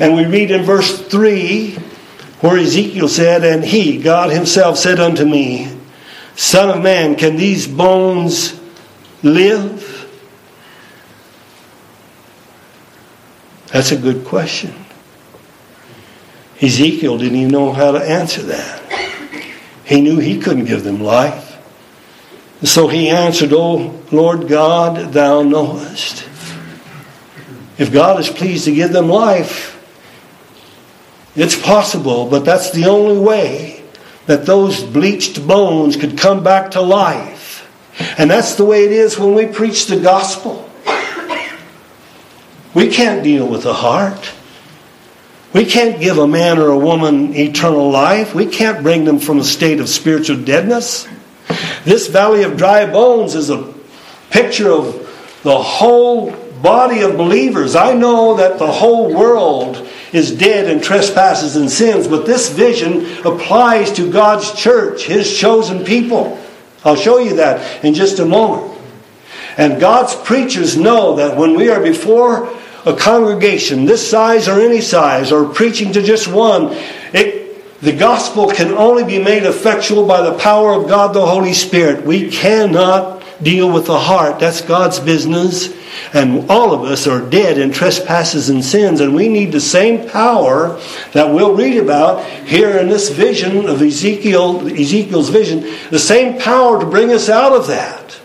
And 0.00 0.16
we 0.16 0.24
read 0.26 0.50
in 0.50 0.64
verse 0.64 1.00
3 1.06 1.78
where 2.40 2.58
Ezekiel 2.58 3.08
said, 3.08 3.44
And 3.44 3.64
he, 3.64 4.02
God 4.02 4.32
himself, 4.32 4.76
said 4.76 4.98
unto 4.98 5.24
me, 5.24 5.72
Son 6.34 6.76
of 6.76 6.82
man, 6.82 7.14
can 7.14 7.36
these 7.36 7.68
bones 7.68 8.60
live? 9.22 9.95
That's 13.76 13.92
a 13.92 13.96
good 13.98 14.24
question. 14.24 14.72
Ezekiel 16.62 17.18
didn't 17.18 17.36
even 17.36 17.52
know 17.52 17.72
how 17.74 17.92
to 17.92 17.98
answer 17.98 18.40
that. 18.44 18.80
He 19.84 20.00
knew 20.00 20.18
he 20.18 20.40
couldn't 20.40 20.64
give 20.64 20.82
them 20.82 21.02
life. 21.02 21.60
So 22.62 22.88
he 22.88 23.10
answered, 23.10 23.52
O 23.52 24.02
Lord 24.10 24.48
God, 24.48 25.12
thou 25.12 25.42
knowest. 25.42 26.26
If 27.76 27.92
God 27.92 28.18
is 28.18 28.30
pleased 28.30 28.64
to 28.64 28.74
give 28.74 28.94
them 28.94 29.10
life, 29.10 29.74
it's 31.34 31.60
possible, 31.60 32.30
but 32.30 32.46
that's 32.46 32.70
the 32.70 32.86
only 32.86 33.18
way 33.18 33.84
that 34.24 34.46
those 34.46 34.82
bleached 34.82 35.46
bones 35.46 35.96
could 35.96 36.16
come 36.16 36.42
back 36.42 36.70
to 36.70 36.80
life. 36.80 37.70
And 38.16 38.30
that's 38.30 38.54
the 38.54 38.64
way 38.64 38.86
it 38.86 38.92
is 38.92 39.18
when 39.18 39.34
we 39.34 39.44
preach 39.44 39.84
the 39.84 40.00
gospel. 40.00 40.65
We 42.76 42.88
can't 42.88 43.24
deal 43.24 43.48
with 43.48 43.62
the 43.62 43.72
heart. 43.72 44.34
We 45.54 45.64
can't 45.64 45.98
give 45.98 46.18
a 46.18 46.28
man 46.28 46.58
or 46.58 46.68
a 46.68 46.78
woman 46.78 47.34
eternal 47.34 47.90
life. 47.90 48.34
We 48.34 48.44
can't 48.44 48.82
bring 48.82 49.06
them 49.06 49.18
from 49.18 49.38
a 49.38 49.44
state 49.44 49.80
of 49.80 49.88
spiritual 49.88 50.44
deadness. 50.44 51.08
This 51.86 52.08
valley 52.08 52.42
of 52.42 52.58
dry 52.58 52.84
bones 52.84 53.34
is 53.34 53.48
a 53.48 53.72
picture 54.28 54.70
of 54.70 55.40
the 55.42 55.56
whole 55.56 56.32
body 56.60 57.00
of 57.00 57.16
believers. 57.16 57.74
I 57.74 57.94
know 57.94 58.36
that 58.36 58.58
the 58.58 58.70
whole 58.70 59.10
world 59.10 59.88
is 60.12 60.36
dead 60.36 60.70
in 60.70 60.82
trespasses 60.82 61.56
and 61.56 61.70
sins, 61.70 62.06
but 62.06 62.26
this 62.26 62.50
vision 62.50 63.06
applies 63.24 63.90
to 63.92 64.12
God's 64.12 64.52
church, 64.52 65.04
His 65.06 65.34
chosen 65.34 65.82
people. 65.82 66.38
I'll 66.84 66.94
show 66.94 67.16
you 67.16 67.36
that 67.36 67.82
in 67.82 67.94
just 67.94 68.18
a 68.18 68.26
moment. 68.26 68.78
And 69.56 69.80
God's 69.80 70.14
preachers 70.14 70.76
know 70.76 71.16
that 71.16 71.38
when 71.38 71.54
we 71.56 71.70
are 71.70 71.82
before 71.82 72.54
a 72.86 72.96
congregation 72.96 73.84
this 73.84 74.08
size 74.08 74.48
or 74.48 74.60
any 74.60 74.80
size, 74.80 75.32
or 75.32 75.52
preaching 75.52 75.92
to 75.92 76.00
just 76.00 76.28
one, 76.28 76.68
it, 77.12 77.80
the 77.80 77.92
gospel 77.92 78.48
can 78.48 78.72
only 78.72 79.04
be 79.04 79.22
made 79.22 79.42
effectual 79.42 80.06
by 80.06 80.22
the 80.22 80.38
power 80.38 80.72
of 80.72 80.88
God 80.88 81.12
the 81.12 81.26
Holy 81.26 81.52
Spirit. 81.52 82.06
We 82.06 82.30
cannot 82.30 83.22
deal 83.42 83.70
with 83.70 83.86
the 83.86 83.98
heart. 83.98 84.38
That's 84.38 84.60
God's 84.60 85.00
business. 85.00 85.74
And 86.14 86.48
all 86.50 86.72
of 86.72 86.82
us 86.82 87.06
are 87.06 87.20
dead 87.20 87.58
in 87.58 87.72
trespasses 87.72 88.48
and 88.48 88.64
sins, 88.64 89.00
and 89.00 89.14
we 89.14 89.28
need 89.28 89.50
the 89.50 89.60
same 89.60 90.08
power 90.08 90.80
that 91.12 91.34
we'll 91.34 91.54
read 91.54 91.78
about 91.78 92.24
here 92.46 92.78
in 92.78 92.88
this 92.88 93.08
vision 93.08 93.66
of 93.66 93.82
Ezekiel, 93.82 94.66
Ezekiel's 94.68 95.30
vision, 95.30 95.60
the 95.90 95.98
same 95.98 96.40
power 96.40 96.78
to 96.78 96.86
bring 96.86 97.12
us 97.12 97.28
out 97.28 97.52
of 97.52 97.66
that. 97.66 98.18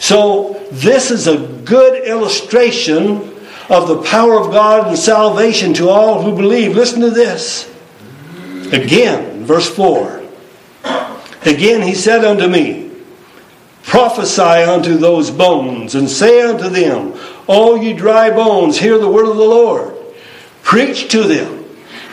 So, 0.00 0.64
this 0.70 1.10
is 1.10 1.26
a 1.26 1.38
good 1.64 2.06
illustration 2.06 3.37
of 3.68 3.88
the 3.88 4.02
power 4.02 4.38
of 4.38 4.50
God 4.50 4.88
and 4.88 4.98
salvation 4.98 5.74
to 5.74 5.88
all 5.88 6.22
who 6.22 6.34
believe. 6.34 6.74
Listen 6.74 7.00
to 7.02 7.10
this. 7.10 7.70
Again, 8.72 9.44
verse 9.44 9.68
4. 9.74 10.22
Again 11.42 11.82
he 11.82 11.94
said 11.94 12.24
unto 12.24 12.48
me, 12.48 12.90
Prophesy 13.84 14.42
unto 14.42 14.98
those 14.98 15.30
bones, 15.30 15.94
and 15.94 16.10
say 16.10 16.42
unto 16.42 16.68
them, 16.68 17.18
All 17.46 17.82
ye 17.82 17.94
dry 17.94 18.30
bones, 18.30 18.78
hear 18.78 18.98
the 18.98 19.08
word 19.08 19.26
of 19.26 19.36
the 19.36 19.42
Lord. 19.42 19.94
Preach 20.62 21.10
to 21.12 21.22
them. 21.22 21.64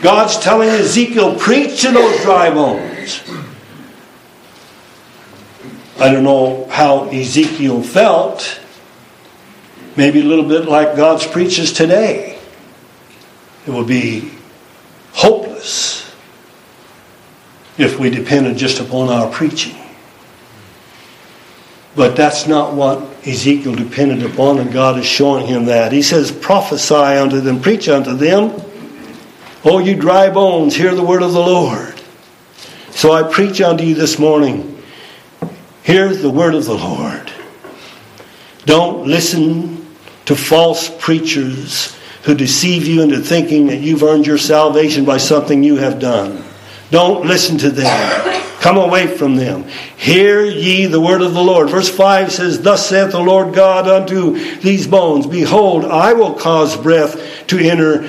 God's 0.01 0.39
telling 0.39 0.69
Ezekiel, 0.69 1.37
Preach 1.37 1.81
to 1.81 1.91
those 1.91 2.21
dry 2.21 2.49
bones. 2.49 3.21
I 5.99 6.11
don't 6.11 6.23
know 6.23 6.67
how 6.69 7.09
Ezekiel 7.09 7.81
felt 7.81 8.61
Maybe 9.97 10.21
a 10.21 10.23
little 10.23 10.47
bit 10.47 10.65
like 10.65 10.95
God's 10.95 11.25
preachers 11.25 11.71
today. 11.71 12.37
It 13.65 13.71
would 13.71 13.87
be 13.87 14.31
hopeless 15.13 16.13
if 17.77 17.99
we 17.99 18.09
depended 18.09 18.57
just 18.57 18.79
upon 18.79 19.09
our 19.09 19.31
preaching. 19.31 19.75
But 21.95 22.17
that's 22.17 22.45
not 22.45 22.73
what 22.73 22.99
Ezekiel 23.25 23.73
depended 23.73 24.23
upon, 24.29 24.59
and 24.59 24.71
God 24.71 24.99
is 24.99 25.05
showing 25.05 25.47
him 25.47 25.65
that. 25.65 25.93
He 25.93 26.01
says, 26.01 26.31
Prophesy 26.31 26.93
unto 26.93 27.39
them, 27.39 27.61
preach 27.61 27.87
unto 27.87 28.13
them. 28.15 28.61
O 29.63 29.79
you 29.79 29.95
dry 29.95 30.29
bones, 30.29 30.75
hear 30.75 30.93
the 30.93 31.03
word 31.03 31.23
of 31.23 31.31
the 31.31 31.39
Lord. 31.39 31.99
So 32.91 33.13
I 33.13 33.23
preach 33.23 33.61
unto 33.61 33.83
you 33.83 33.95
this 33.95 34.19
morning. 34.19 34.83
Hear 35.83 36.13
the 36.13 36.29
word 36.29 36.53
of 36.53 36.65
the 36.65 36.75
Lord. 36.75 37.31
Don't 38.65 39.07
listen 39.07 39.84
to 40.25 40.35
false 40.35 40.89
preachers 40.99 41.97
who 42.23 42.35
deceive 42.35 42.87
you 42.87 43.01
into 43.01 43.19
thinking 43.19 43.67
that 43.67 43.81
you've 43.81 44.03
earned 44.03 44.25
your 44.25 44.37
salvation 44.37 45.05
by 45.05 45.17
something 45.17 45.63
you 45.63 45.77
have 45.77 45.99
done. 45.99 46.43
Don't 46.89 47.25
listen 47.25 47.57
to 47.59 47.69
them. 47.69 48.45
Come 48.65 48.77
away 48.77 49.05
from 49.05 49.35
them. 49.35 49.65
Hear 49.95 50.43
ye 50.43 50.87
the 50.87 50.99
word 50.99 51.21
of 51.21 51.35
the 51.35 51.43
Lord. 51.43 51.69
Verse 51.69 51.87
5 51.87 52.31
says, 52.31 52.63
Thus 52.63 52.89
saith 52.89 53.11
the 53.11 53.19
Lord 53.19 53.53
God 53.53 53.87
unto 53.87 54.39
these 54.57 54.87
bones, 54.87 55.27
Behold, 55.27 55.85
I 55.85 56.13
will 56.13 56.33
cause 56.33 56.75
breath 56.75 57.45
to 57.45 57.59
enter 57.59 58.03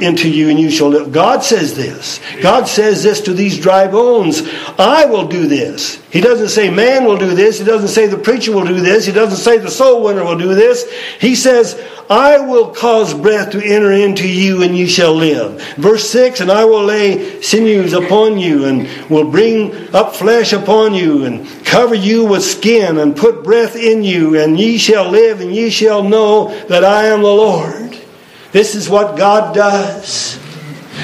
into 0.00 0.28
you, 0.28 0.48
and 0.48 0.58
you 0.58 0.68
shall 0.68 0.88
live. 0.88 1.12
God 1.12 1.44
says 1.44 1.76
this. 1.76 2.18
God 2.42 2.66
says 2.66 3.04
this 3.04 3.20
to 3.20 3.32
these 3.32 3.60
dry 3.60 3.86
bones. 3.86 4.42
I 4.80 5.04
will 5.04 5.28
do 5.28 5.46
this. 5.46 6.02
He 6.10 6.20
doesn't 6.20 6.48
say 6.48 6.70
man 6.70 7.04
will 7.04 7.16
do 7.16 7.32
this. 7.32 7.60
He 7.60 7.64
doesn't 7.64 7.88
say 7.88 8.08
the 8.08 8.18
preacher 8.18 8.50
will 8.50 8.66
do 8.66 8.80
this. 8.80 9.06
He 9.06 9.12
doesn't 9.12 9.38
say 9.38 9.58
the 9.58 9.70
soul 9.70 10.02
winner 10.02 10.24
will 10.24 10.38
do 10.38 10.56
this. 10.56 10.90
He 11.20 11.36
says, 11.36 11.80
I 12.10 12.40
will 12.40 12.74
cause 12.74 13.14
breath 13.14 13.52
to 13.52 13.64
enter 13.64 13.92
into 13.92 14.28
you 14.28 14.64
and 14.64 14.76
you 14.76 14.88
shall 14.88 15.14
live. 15.14 15.62
Verse 15.76 16.10
6 16.10 16.40
And 16.40 16.50
I 16.50 16.64
will 16.64 16.82
lay 16.82 17.40
sinews 17.40 17.92
upon 17.92 18.38
you 18.38 18.64
and 18.64 18.88
will 19.08 19.30
bring 19.30 19.72
up 20.00 20.16
flesh 20.16 20.54
upon 20.54 20.94
you 20.94 21.24
and 21.24 21.46
cover 21.62 21.94
you 21.94 22.24
with 22.24 22.42
skin 22.42 22.96
and 22.96 23.14
put 23.14 23.44
breath 23.44 23.76
in 23.76 24.02
you 24.02 24.40
and 24.40 24.58
ye 24.58 24.78
shall 24.78 25.10
live 25.10 25.42
and 25.42 25.54
ye 25.54 25.68
shall 25.68 26.02
know 26.02 26.48
that 26.68 26.84
I 26.84 27.06
am 27.06 27.20
the 27.20 27.28
Lord. 27.28 27.98
This 28.50 28.74
is 28.74 28.88
what 28.88 29.18
God 29.18 29.54
does. 29.54 30.38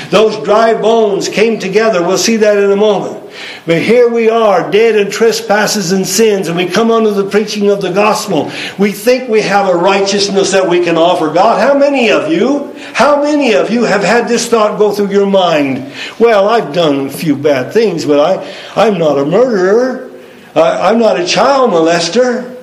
Those 0.09 0.43
dry 0.43 0.81
bones 0.81 1.29
came 1.29 1.59
together. 1.59 2.01
We'll 2.01 2.17
see 2.17 2.39
that 2.39 2.57
in 2.57 2.71
a 2.71 2.77
moment. 2.77 3.26
But 3.67 3.83
here 3.83 4.09
we 4.09 4.31
are, 4.31 4.71
dead 4.71 4.95
in 4.95 5.11
trespasses 5.11 5.91
and 5.91 6.07
sins, 6.07 6.47
and 6.47 6.57
we 6.57 6.67
come 6.67 6.93
under 6.93 7.11
the 7.11 7.29
preaching 7.29 7.69
of 7.69 7.83
the 7.83 7.91
gospel. 7.91 8.53
We 8.79 8.93
think 8.93 9.29
we 9.29 9.43
have 9.43 9.69
a 9.69 9.77
righteousness 9.77 10.53
that 10.53 10.69
we 10.69 10.85
can 10.85 10.97
offer 10.97 11.33
God. 11.35 11.61
How 11.61 11.77
many 11.77 12.13
of 12.13 12.31
you, 12.31 12.73
how 12.95 13.21
many 13.21 13.55
of 13.55 13.71
you 13.71 13.83
have 13.83 14.05
had 14.05 14.29
this 14.29 14.49
thought 14.49 14.79
go 14.79 14.93
through 14.93 15.11
your 15.11 15.27
mind? 15.27 15.93
Well, 16.21 16.49
I've 16.49 16.73
done 16.73 17.07
a 17.07 17.11
few 17.11 17.35
bad 17.35 17.73
things, 17.73 18.05
but 18.05 18.21
I, 18.21 18.55
I'm 18.77 18.99
not 18.99 19.19
a 19.19 19.25
murderer. 19.25 20.13
I, 20.55 20.89
I'm 20.89 21.01
not 21.01 21.19
a 21.19 21.27
child 21.27 21.73
molester. 21.73 22.57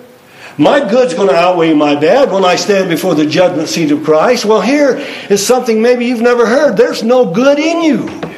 My 0.57 0.79
good's 0.89 1.15
going 1.15 1.27
to 1.27 1.35
outweigh 1.35 1.73
my 1.73 1.95
bad 1.95 2.31
when 2.31 2.45
I 2.45 2.55
stand 2.55 2.89
before 2.89 3.13
the 3.13 3.25
judgment 3.25 3.67
seat 3.67 3.91
of 3.91 4.05
Christ. 4.05 4.45
Well, 4.45 4.61
here 4.61 4.97
is 5.29 5.45
something 5.45 5.81
maybe 5.81 6.05
you've 6.05 6.21
never 6.21 6.45
heard. 6.45 6.77
There's 6.77 7.03
no 7.03 7.25
good 7.25 7.59
in 7.59 7.81
you. 7.81 8.32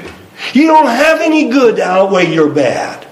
You 0.54 0.68
don't 0.68 0.88
have 0.88 1.22
any 1.22 1.50
good 1.50 1.78
to 1.78 1.84
outweigh 1.84 2.34
your 2.34 2.50
bad. 2.50 3.08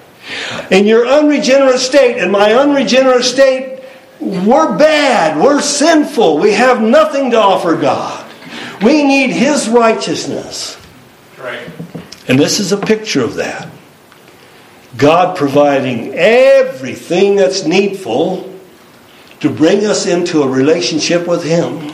In 0.72 0.86
your 0.86 1.06
unregenerate 1.06 1.80
state, 1.80 2.18
in 2.18 2.32
my 2.32 2.54
unregenerate 2.54 3.26
state, 3.26 3.84
we're 4.20 4.78
bad. 4.78 5.42
We're 5.42 5.62
sinful. 5.62 6.40
We 6.40 6.54
have 6.54 6.82
nothing 6.82 7.32
to 7.32 7.38
offer 7.38 7.76
God. 7.76 8.32
We 8.82 9.04
need 9.04 9.32
His 9.32 9.68
righteousness. 9.68 10.78
Right. 11.38 11.70
And 12.28 12.40
this 12.40 12.60
is 12.60 12.72
a 12.72 12.78
picture 12.78 13.24
of 13.24 13.36
that. 13.36 13.70
God 14.96 15.36
providing 15.36 16.14
everything 16.14 17.36
that's 17.36 17.66
needful 17.66 18.50
to 19.42 19.50
bring 19.50 19.86
us 19.86 20.06
into 20.06 20.44
a 20.44 20.48
relationship 20.48 21.28
with 21.28 21.44
Him. 21.44 21.92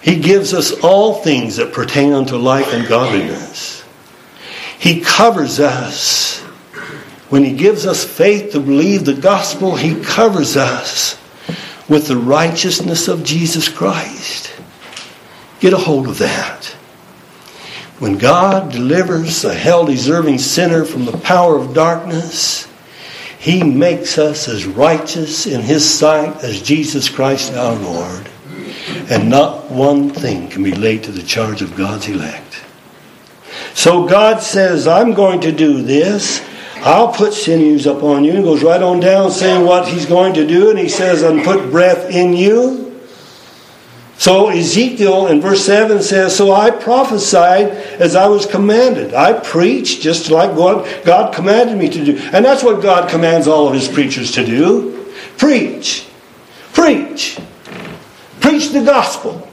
He 0.00 0.20
gives 0.20 0.54
us 0.54 0.72
all 0.80 1.14
things 1.14 1.56
that 1.56 1.72
pertain 1.72 2.12
unto 2.12 2.36
life 2.36 2.72
and 2.72 2.86
godliness. 2.86 3.84
He 4.78 5.00
covers 5.00 5.58
us. 5.58 6.38
When 7.30 7.44
He 7.44 7.52
gives 7.52 7.84
us 7.84 8.04
faith 8.04 8.52
to 8.52 8.60
believe 8.60 9.04
the 9.04 9.14
gospel, 9.14 9.76
He 9.76 10.00
covers 10.02 10.56
us 10.56 11.18
with 11.88 12.06
the 12.06 12.16
righteousness 12.16 13.08
of 13.08 13.24
Jesus 13.24 13.68
Christ. 13.68 14.54
Get 15.60 15.72
a 15.72 15.78
hold 15.78 16.06
of 16.06 16.18
that. 16.18 16.66
When 17.98 18.16
God 18.16 18.70
delivers 18.70 19.44
a 19.44 19.52
hell 19.52 19.84
deserving 19.84 20.38
sinner 20.38 20.84
from 20.84 21.04
the 21.04 21.18
power 21.18 21.56
of 21.56 21.74
darkness, 21.74 22.68
He 23.40 23.64
makes 23.64 24.16
us 24.18 24.48
as 24.48 24.66
righteous 24.66 25.46
in 25.46 25.62
His 25.62 25.88
sight 25.88 26.44
as 26.44 26.62
Jesus 26.62 27.08
Christ 27.08 27.54
our 27.54 27.74
Lord. 27.74 28.28
And 29.10 29.28
not 29.30 29.70
one 29.70 30.10
thing 30.10 30.48
can 30.48 30.62
be 30.62 30.72
laid 30.72 31.04
to 31.04 31.12
the 31.12 31.22
charge 31.22 31.62
of 31.62 31.76
God's 31.76 32.08
elect. 32.08 32.62
So 33.74 34.06
God 34.06 34.42
says, 34.42 34.86
I'm 34.86 35.14
going 35.14 35.40
to 35.42 35.52
do 35.52 35.82
this. 35.82 36.44
I'll 36.76 37.12
put 37.12 37.32
sinews 37.32 37.86
upon 37.86 38.24
you. 38.24 38.32
And 38.32 38.44
goes 38.44 38.62
right 38.62 38.82
on 38.82 39.00
down 39.00 39.30
saying 39.30 39.64
what 39.64 39.88
he's 39.88 40.06
going 40.06 40.34
to 40.34 40.46
do. 40.46 40.70
And 40.70 40.78
he 40.78 40.88
says, 40.88 41.22
and 41.22 41.44
put 41.44 41.70
breath 41.70 42.10
in 42.10 42.32
you. 42.32 42.88
So 44.18 44.48
Ezekiel 44.48 45.28
in 45.28 45.40
verse 45.40 45.64
7 45.64 46.02
says, 46.02 46.36
So 46.36 46.52
I 46.52 46.70
prophesied 46.72 47.68
as 48.00 48.16
I 48.16 48.26
was 48.26 48.46
commanded. 48.46 49.14
I 49.14 49.32
preached 49.32 50.02
just 50.02 50.28
like 50.28 50.56
God, 50.56 50.88
God 51.04 51.32
commanded 51.32 51.78
me 51.78 51.88
to 51.88 52.04
do. 52.04 52.18
And 52.32 52.44
that's 52.44 52.64
what 52.64 52.82
God 52.82 53.08
commands 53.08 53.46
all 53.46 53.68
of 53.68 53.74
his 53.74 53.86
preachers 53.86 54.32
to 54.32 54.44
do. 54.44 55.12
Preach. 55.36 56.08
Preach. 56.72 57.38
Preach 58.48 58.70
the 58.70 58.82
gospel. 58.82 59.46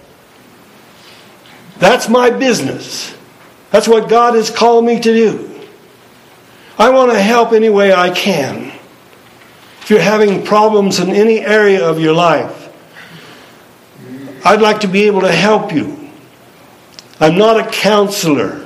That's 1.80 2.08
my 2.08 2.30
business. 2.30 3.14
That's 3.70 3.90
what 3.90 4.08
God 4.08 4.36
has 4.36 4.50
called 4.50 4.86
me 4.86 5.02
to 5.02 5.14
do. 5.14 5.62
I 6.80 6.92
want 6.92 7.12
to 7.12 7.22
help 7.22 7.52
any 7.52 7.68
way 7.68 7.94
I 7.94 8.12
can. 8.12 8.72
If 9.82 9.90
you're 9.90 10.00
having 10.00 10.46
problems 10.46 11.02
in 11.02 11.10
any 11.10 11.42
area 11.42 11.86
of 11.86 12.00
your 12.00 12.14
life, 12.14 12.72
I'd 14.46 14.62
like 14.62 14.80
to 14.80 14.88
be 14.88 15.08
able 15.08 15.22
to 15.22 15.32
help 15.34 15.74
you. 15.74 16.10
I'm 17.20 17.38
not 17.38 17.60
a 17.60 17.70
counselor, 17.70 18.65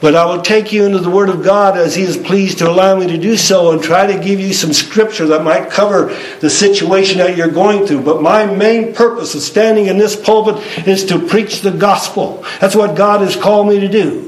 but 0.00 0.14
I 0.14 0.24
will 0.26 0.42
take 0.42 0.72
you 0.72 0.84
into 0.84 0.98
the 0.98 1.10
Word 1.10 1.28
of 1.28 1.42
God 1.42 1.76
as 1.76 1.94
He 1.94 2.02
is 2.02 2.16
pleased 2.16 2.58
to 2.58 2.68
allow 2.68 2.98
me 2.98 3.06
to 3.08 3.18
do 3.18 3.36
so 3.36 3.72
and 3.72 3.82
try 3.82 4.06
to 4.06 4.22
give 4.22 4.38
you 4.38 4.52
some 4.52 4.72
scripture 4.72 5.26
that 5.28 5.42
might 5.42 5.70
cover 5.70 6.16
the 6.40 6.50
situation 6.50 7.18
that 7.18 7.36
you're 7.36 7.50
going 7.50 7.86
through. 7.86 8.02
But 8.02 8.22
my 8.22 8.46
main 8.46 8.94
purpose 8.94 9.34
of 9.34 9.42
standing 9.42 9.86
in 9.86 9.98
this 9.98 10.14
pulpit 10.14 10.86
is 10.86 11.04
to 11.06 11.26
preach 11.26 11.62
the 11.62 11.72
gospel. 11.72 12.44
That's 12.60 12.76
what 12.76 12.96
God 12.96 13.20
has 13.22 13.36
called 13.36 13.68
me 13.68 13.80
to 13.80 13.88
do. 13.88 14.27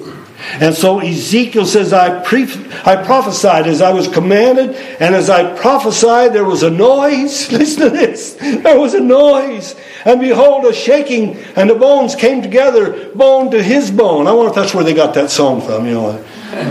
And 0.54 0.74
so 0.74 1.00
Ezekiel 1.00 1.66
says, 1.66 1.92
I, 1.92 2.22
pre- 2.22 2.48
I 2.84 2.96
prophesied 2.96 3.66
as 3.66 3.82
I 3.82 3.92
was 3.92 4.08
commanded, 4.08 4.74
and 5.00 5.14
as 5.14 5.30
I 5.30 5.54
prophesied, 5.56 6.32
there 6.32 6.44
was 6.44 6.62
a 6.62 6.70
noise. 6.70 7.50
Listen 7.52 7.84
to 7.84 7.90
this. 7.90 8.34
There 8.34 8.78
was 8.78 8.94
a 8.94 9.00
noise. 9.00 9.74
And 10.04 10.20
behold, 10.20 10.64
a 10.64 10.72
shaking, 10.72 11.36
and 11.56 11.68
the 11.68 11.74
bones 11.74 12.14
came 12.14 12.42
together, 12.42 13.10
bone 13.14 13.50
to 13.50 13.62
his 13.62 13.90
bone. 13.90 14.26
I 14.26 14.32
wonder 14.32 14.50
if 14.50 14.54
that's 14.54 14.74
where 14.74 14.84
they 14.84 14.94
got 14.94 15.14
that 15.14 15.30
song 15.30 15.60
from, 15.60 15.86
you 15.86 15.92
know, 15.92 16.12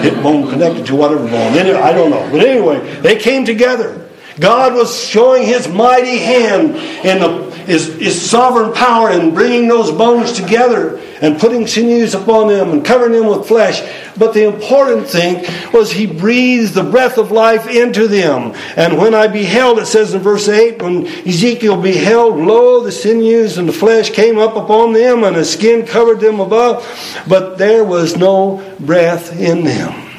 hit 0.01 0.21
bone 0.23 0.49
connected 0.49 0.85
to 0.87 0.95
whatever 0.95 1.25
bone. 1.25 1.53
I 1.53 1.91
don't 1.93 2.09
know. 2.09 2.27
But 2.31 2.41
anyway, 2.41 2.79
they 3.01 3.17
came 3.17 3.45
together. 3.45 4.08
God 4.39 4.73
was 4.73 5.03
showing 5.03 5.45
his 5.45 5.67
mighty 5.67 6.17
hand 6.17 6.75
the, 6.75 7.51
his, 7.65 7.95
his 7.95 8.29
sovereign 8.29 8.73
power 8.73 9.11
in 9.11 9.33
bringing 9.33 9.67
those 9.67 9.91
bones 9.91 10.31
together 10.31 10.99
and 11.21 11.39
putting 11.39 11.67
sinews 11.67 12.13
upon 12.15 12.47
them 12.47 12.71
and 12.71 12.85
covering 12.85 13.11
them 13.11 13.27
with 13.27 13.47
flesh. 13.47 13.81
But 14.17 14.33
the 14.33 14.45
important 14.45 15.07
thing 15.07 15.45
was 15.73 15.91
he 15.91 16.05
breathed 16.05 16.73
the 16.73 16.83
breath 16.83 17.17
of 17.17 17.31
life 17.31 17.67
into 17.67 18.07
them. 18.07 18.53
And 18.75 18.97
when 18.97 19.13
I 19.13 19.27
beheld, 19.27 19.79
it 19.79 19.85
says 19.85 20.13
in 20.13 20.21
verse 20.21 20.47
8, 20.47 20.81
when 20.81 21.07
Ezekiel 21.07 21.81
beheld, 21.81 22.37
lo, 22.37 22.83
the 22.83 22.91
sinews 22.91 23.57
and 23.57 23.67
the 23.67 23.73
flesh 23.73 24.09
came 24.09 24.37
up 24.37 24.55
upon 24.55 24.93
them, 24.93 25.23
and 25.23 25.35
the 25.35 25.45
skin 25.45 25.85
covered 25.85 26.19
them 26.19 26.39
above, 26.39 26.85
but 27.27 27.57
there 27.57 27.83
was 27.83 28.15
no 28.15 28.63
breath 28.79 29.37
in 29.39 29.63
them. 29.63 30.09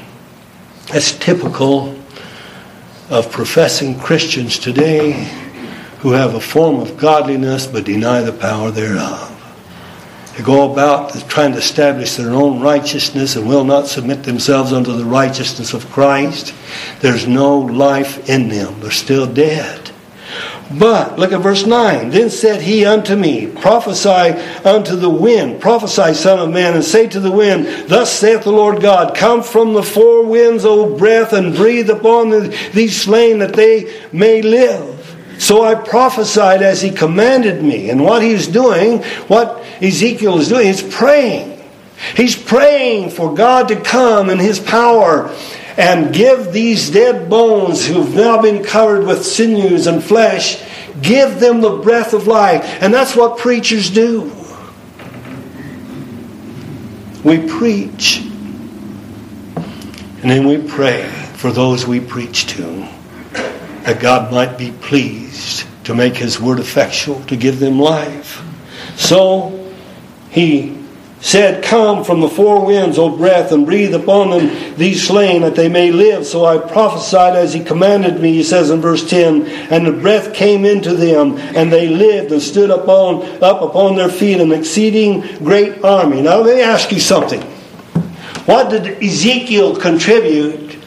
That's 0.88 1.12
typical 1.12 1.99
of 3.10 3.30
professing 3.30 3.98
Christians 3.98 4.58
today 4.58 5.12
who 5.98 6.12
have 6.12 6.34
a 6.34 6.40
form 6.40 6.80
of 6.80 6.96
godliness 6.96 7.66
but 7.66 7.84
deny 7.84 8.22
the 8.22 8.32
power 8.32 8.70
thereof. 8.70 9.26
They 10.36 10.44
go 10.44 10.72
about 10.72 11.12
trying 11.28 11.52
to 11.52 11.58
establish 11.58 12.16
their 12.16 12.30
own 12.30 12.60
righteousness 12.60 13.34
and 13.34 13.48
will 13.48 13.64
not 13.64 13.88
submit 13.88 14.22
themselves 14.22 14.72
unto 14.72 14.96
the 14.96 15.04
righteousness 15.04 15.74
of 15.74 15.90
Christ. 15.90 16.54
There's 17.00 17.26
no 17.26 17.58
life 17.58 18.30
in 18.30 18.48
them. 18.48 18.80
They're 18.80 18.92
still 18.92 19.26
dead. 19.26 19.89
But, 20.72 21.18
look 21.18 21.32
at 21.32 21.40
verse 21.40 21.66
9. 21.66 22.10
Then 22.10 22.30
said 22.30 22.62
he 22.62 22.84
unto 22.84 23.16
me, 23.16 23.48
Prophesy 23.48 24.38
unto 24.64 24.94
the 24.94 25.10
wind, 25.10 25.60
prophesy, 25.60 26.14
Son 26.14 26.38
of 26.38 26.50
Man, 26.50 26.74
and 26.74 26.84
say 26.84 27.08
to 27.08 27.18
the 27.18 27.30
wind, 27.30 27.88
Thus 27.88 28.12
saith 28.12 28.44
the 28.44 28.52
Lord 28.52 28.80
God, 28.80 29.16
Come 29.16 29.42
from 29.42 29.72
the 29.72 29.82
four 29.82 30.24
winds, 30.24 30.64
O 30.64 30.96
breath, 30.96 31.32
and 31.32 31.56
breathe 31.56 31.90
upon 31.90 32.30
the, 32.30 32.56
these 32.72 33.00
slain 33.00 33.40
that 33.40 33.54
they 33.54 34.00
may 34.12 34.42
live. 34.42 34.96
So 35.40 35.64
I 35.64 35.74
prophesied 35.74 36.62
as 36.62 36.80
he 36.80 36.90
commanded 36.90 37.64
me. 37.64 37.90
And 37.90 38.04
what 38.04 38.22
he's 38.22 38.46
doing, 38.46 39.02
what 39.26 39.64
Ezekiel 39.82 40.38
is 40.38 40.48
doing, 40.48 40.68
is 40.68 40.82
praying. 40.82 41.60
He's 42.14 42.36
praying 42.36 43.10
for 43.10 43.34
God 43.34 43.68
to 43.68 43.80
come 43.80 44.30
in 44.30 44.38
his 44.38 44.60
power 44.60 45.34
and 45.76 46.14
give 46.14 46.52
these 46.52 46.90
dead 46.90 47.28
bones 47.28 47.86
who've 47.86 48.14
now 48.14 48.40
been 48.40 48.64
covered 48.64 49.06
with 49.06 49.24
sinews 49.24 49.86
and 49.86 50.02
flesh, 50.02 50.62
give 51.00 51.40
them 51.40 51.60
the 51.60 51.76
breath 51.78 52.12
of 52.12 52.26
life. 52.26 52.64
And 52.82 52.92
that's 52.92 53.14
what 53.14 53.38
preachers 53.38 53.90
do. 53.90 54.32
We 57.22 57.46
preach, 57.46 58.22
and 60.22 60.30
then 60.30 60.46
we 60.46 60.56
pray 60.56 61.06
for 61.34 61.52
those 61.52 61.86
we 61.86 62.00
preach 62.00 62.46
to, 62.46 62.88
that 63.84 64.00
God 64.00 64.32
might 64.32 64.56
be 64.56 64.72
pleased 64.72 65.66
to 65.84 65.94
make 65.94 66.16
His 66.16 66.40
word 66.40 66.60
effectual, 66.60 67.22
to 67.24 67.36
give 67.36 67.58
them 67.60 67.78
life. 67.78 68.42
So 68.96 69.70
He 70.30 70.79
said, 71.20 71.62
Come 71.62 72.02
from 72.02 72.20
the 72.20 72.28
four 72.28 72.64
winds, 72.64 72.98
O 72.98 73.16
breath, 73.16 73.52
and 73.52 73.66
breathe 73.66 73.94
upon 73.94 74.30
them 74.30 74.74
these 74.76 75.06
slain, 75.06 75.42
that 75.42 75.54
they 75.54 75.68
may 75.68 75.92
live. 75.92 76.26
So 76.26 76.44
I 76.44 76.58
prophesied 76.58 77.36
as 77.36 77.52
he 77.52 77.62
commanded 77.62 78.20
me, 78.20 78.32
he 78.32 78.42
says 78.42 78.70
in 78.70 78.80
verse 78.80 79.08
10, 79.08 79.46
and 79.46 79.86
the 79.86 79.92
breath 79.92 80.34
came 80.34 80.64
into 80.64 80.94
them, 80.94 81.36
and 81.38 81.72
they 81.72 81.88
lived 81.88 82.32
and 82.32 82.40
stood 82.40 82.70
upon, 82.70 83.22
up 83.42 83.62
upon 83.62 83.96
their 83.96 84.08
feet, 84.08 84.40
an 84.40 84.52
exceeding 84.52 85.20
great 85.38 85.84
army. 85.84 86.22
Now 86.22 86.38
let 86.38 86.56
me 86.56 86.62
ask 86.62 86.90
you 86.90 87.00
something. 87.00 87.42
What 88.46 88.70
did 88.70 89.02
Ezekiel 89.02 89.76
contribute 89.76 90.78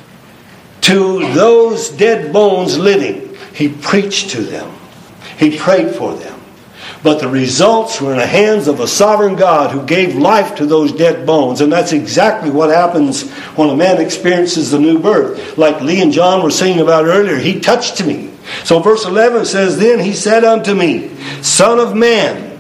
to 0.82 1.34
those 1.34 1.90
dead 1.90 2.34
bones 2.34 2.78
living? 2.78 3.38
He 3.54 3.70
preached 3.70 4.32
to 4.32 4.42
them. 4.42 4.70
He 5.38 5.58
prayed 5.58 5.96
for 5.96 6.14
them. 6.16 6.33
But 7.04 7.20
the 7.20 7.28
results 7.28 8.00
were 8.00 8.14
in 8.14 8.18
the 8.20 8.26
hands 8.26 8.70
of 8.70 8.80
a 8.80 8.88
sovereign 8.88 9.36
God 9.36 9.72
who 9.72 9.86
gave 9.86 10.16
life 10.16 10.56
to 10.56 10.66
those 10.66 10.94
dead 10.94 11.26
bones. 11.26 11.60
And 11.60 11.72
that's 11.72 11.92
exactly 11.92 12.50
what 12.50 12.70
happens 12.70 13.30
when 13.58 13.70
a 13.70 13.76
man 13.76 14.00
experiences 14.00 14.72
the 14.72 14.80
new 14.80 15.00
birth. 15.00 15.58
Like 15.58 15.82
Lee 15.82 16.02
and 16.02 16.14
John 16.14 16.42
were 16.42 16.50
singing 16.50 16.80
about 16.80 17.06
earlier, 17.06 17.38
he 17.38 17.60
touched 17.60 18.04
me. 18.06 18.32
So 18.64 18.80
verse 18.80 19.06
11 19.06 19.46
says, 19.46 19.78
Then 19.78 20.00
he 20.00 20.14
said 20.14 20.46
unto 20.46 20.74
me, 20.74 21.14
Son 21.42 21.78
of 21.78 21.94
man, 21.94 22.58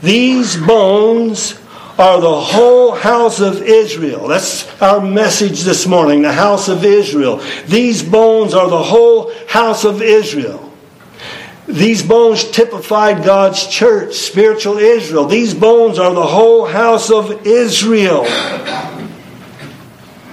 these 0.00 0.56
bones 0.56 1.60
are 1.98 2.20
the 2.20 2.40
whole 2.40 2.92
house 2.92 3.40
of 3.40 3.62
Israel. 3.62 4.28
That's 4.28 4.80
our 4.80 5.00
message 5.00 5.62
this 5.62 5.86
morning, 5.86 6.22
the 6.22 6.32
house 6.32 6.68
of 6.68 6.84
Israel. 6.84 7.42
These 7.66 8.02
bones 8.02 8.54
are 8.54 8.70
the 8.70 8.82
whole 8.82 9.32
house 9.48 9.84
of 9.84 10.00
Israel. 10.00 10.69
These 11.72 12.02
bones 12.02 12.50
typified 12.50 13.24
God's 13.24 13.66
church, 13.66 14.14
spiritual 14.14 14.78
Israel. 14.78 15.26
These 15.26 15.54
bones 15.54 15.98
are 15.98 16.12
the 16.12 16.26
whole 16.26 16.66
house 16.66 17.10
of 17.10 17.46
Israel. 17.46 18.24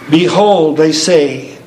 Behold, 0.10 0.78
they 0.78 0.92
say, 0.92 1.60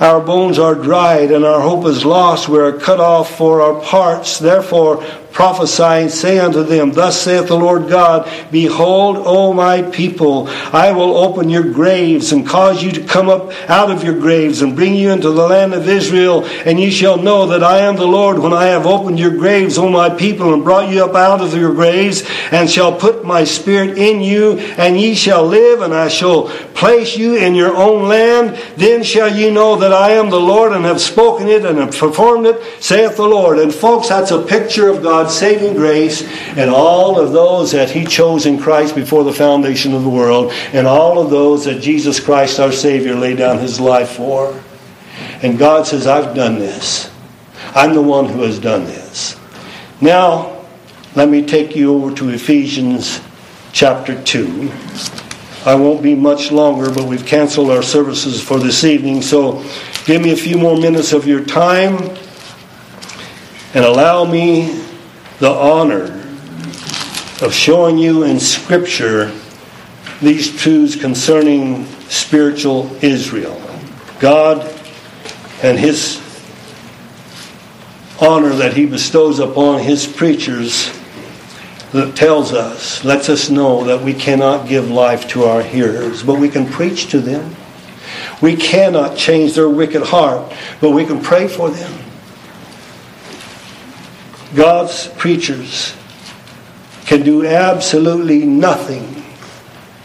our 0.00 0.20
bones 0.20 0.58
are 0.58 0.74
dried 0.74 1.32
and 1.32 1.44
our 1.44 1.60
hope 1.60 1.84
is 1.86 2.04
lost. 2.04 2.48
We 2.48 2.58
are 2.60 2.72
cut 2.72 3.00
off 3.00 3.36
for 3.36 3.60
our 3.60 3.82
parts. 3.82 4.38
Therefore, 4.38 5.04
prophesying, 5.38 6.08
say 6.08 6.40
unto 6.40 6.64
them, 6.64 6.90
Thus 6.90 7.22
saith 7.22 7.46
the 7.46 7.56
Lord 7.56 7.88
God, 7.88 8.28
Behold, 8.50 9.18
O 9.18 9.52
my 9.52 9.82
people, 9.82 10.48
I 10.48 10.90
will 10.90 11.16
open 11.16 11.48
your 11.48 11.62
graves 11.62 12.32
and 12.32 12.44
cause 12.44 12.82
you 12.82 12.90
to 12.90 13.04
come 13.04 13.28
up 13.28 13.52
out 13.70 13.88
of 13.88 14.02
your 14.02 14.18
graves 14.18 14.62
and 14.62 14.74
bring 14.74 14.96
you 14.96 15.12
into 15.12 15.30
the 15.30 15.46
land 15.46 15.74
of 15.74 15.88
Israel, 15.88 16.44
and 16.44 16.80
ye 16.80 16.90
shall 16.90 17.18
know 17.18 17.46
that 17.46 17.62
I 17.62 17.82
am 17.82 17.94
the 17.94 18.04
Lord 18.04 18.40
when 18.40 18.52
I 18.52 18.64
have 18.64 18.84
opened 18.84 19.20
your 19.20 19.30
graves, 19.30 19.78
O 19.78 19.88
my 19.88 20.10
people, 20.10 20.52
and 20.52 20.64
brought 20.64 20.92
you 20.92 21.04
up 21.04 21.14
out 21.14 21.40
of 21.40 21.54
your 21.54 21.72
graves, 21.72 22.28
and 22.50 22.68
shall 22.68 22.98
put 22.98 23.24
my 23.24 23.44
spirit 23.44 23.96
in 23.96 24.20
you, 24.20 24.58
and 24.76 25.00
ye 25.00 25.14
shall 25.14 25.46
live, 25.46 25.82
and 25.82 25.94
I 25.94 26.08
shall 26.08 26.48
place 26.74 27.16
you 27.16 27.36
in 27.36 27.54
your 27.54 27.76
own 27.76 28.08
land. 28.08 28.60
Then 28.76 29.04
shall 29.04 29.32
ye 29.32 29.52
know 29.52 29.76
that 29.76 29.92
I 29.92 30.14
am 30.14 30.30
the 30.30 30.40
Lord, 30.40 30.72
and 30.72 30.84
have 30.84 31.00
spoken 31.00 31.46
it 31.46 31.64
and 31.64 31.78
have 31.78 31.96
performed 31.96 32.46
it, 32.46 32.60
saith 32.82 33.16
the 33.16 33.22
Lord. 33.22 33.60
And 33.60 33.72
folks, 33.72 34.08
that's 34.08 34.32
a 34.32 34.42
picture 34.42 34.88
of 34.88 35.00
God's 35.00 35.27
saving 35.30 35.74
grace 35.74 36.22
and 36.56 36.70
all 36.70 37.18
of 37.18 37.32
those 37.32 37.72
that 37.72 37.90
He 37.90 38.04
chose 38.04 38.46
in 38.46 38.58
Christ 38.58 38.94
before 38.94 39.24
the 39.24 39.32
foundation 39.32 39.94
of 39.94 40.02
the 40.02 40.08
world, 40.08 40.52
and 40.72 40.86
all 40.86 41.18
of 41.18 41.30
those 41.30 41.64
that 41.64 41.80
Jesus 41.80 42.20
Christ, 42.20 42.60
our 42.60 42.72
Savior, 42.72 43.14
laid 43.14 43.38
down 43.38 43.58
His 43.58 43.80
life 43.80 44.10
for. 44.10 44.62
And 45.42 45.58
God 45.58 45.86
says, 45.86 46.06
I've 46.06 46.34
done 46.34 46.58
this. 46.58 47.10
I'm 47.74 47.94
the 47.94 48.02
one 48.02 48.26
who 48.26 48.42
has 48.42 48.58
done 48.58 48.84
this. 48.84 49.36
Now, 50.00 50.64
let 51.14 51.28
me 51.28 51.44
take 51.44 51.74
you 51.74 51.94
over 51.94 52.14
to 52.16 52.30
Ephesians 52.30 53.20
chapter 53.72 54.20
2. 54.22 54.70
I 55.64 55.74
won't 55.74 56.02
be 56.02 56.14
much 56.14 56.50
longer, 56.52 56.92
but 56.92 57.04
we've 57.04 57.26
canceled 57.26 57.70
our 57.70 57.82
services 57.82 58.42
for 58.42 58.58
this 58.58 58.84
evening, 58.84 59.22
so 59.22 59.64
give 60.06 60.22
me 60.22 60.32
a 60.32 60.36
few 60.36 60.56
more 60.56 60.76
minutes 60.76 61.12
of 61.12 61.26
your 61.26 61.44
time 61.44 61.98
and 63.74 63.84
allow 63.84 64.24
me 64.24 64.84
the 65.38 65.50
honor 65.50 66.04
of 67.40 67.52
showing 67.52 67.98
you 67.98 68.24
in 68.24 68.40
Scripture 68.40 69.32
these 70.20 70.56
truths 70.60 70.96
concerning 70.96 71.86
spiritual 72.08 72.90
Israel. 73.02 73.60
God 74.18 74.62
and 75.62 75.78
His 75.78 76.20
honor 78.20 78.50
that 78.50 78.74
He 78.74 78.86
bestows 78.86 79.38
upon 79.38 79.80
His 79.80 80.06
preachers 80.06 80.92
that 81.92 82.16
tells 82.16 82.52
us, 82.52 83.04
lets 83.04 83.28
us 83.28 83.48
know 83.48 83.84
that 83.84 84.02
we 84.02 84.12
cannot 84.12 84.68
give 84.68 84.90
life 84.90 85.28
to 85.28 85.44
our 85.44 85.62
hearers, 85.62 86.22
but 86.22 86.38
we 86.38 86.48
can 86.48 86.66
preach 86.66 87.10
to 87.10 87.20
them. 87.20 87.54
We 88.42 88.56
cannot 88.56 89.16
change 89.16 89.54
their 89.54 89.68
wicked 89.68 90.02
heart, 90.02 90.52
but 90.80 90.90
we 90.90 91.06
can 91.06 91.20
pray 91.20 91.48
for 91.48 91.70
them. 91.70 92.07
God's 94.54 95.08
preachers 95.08 95.94
can 97.04 97.22
do 97.22 97.46
absolutely 97.46 98.44
nothing 98.44 99.24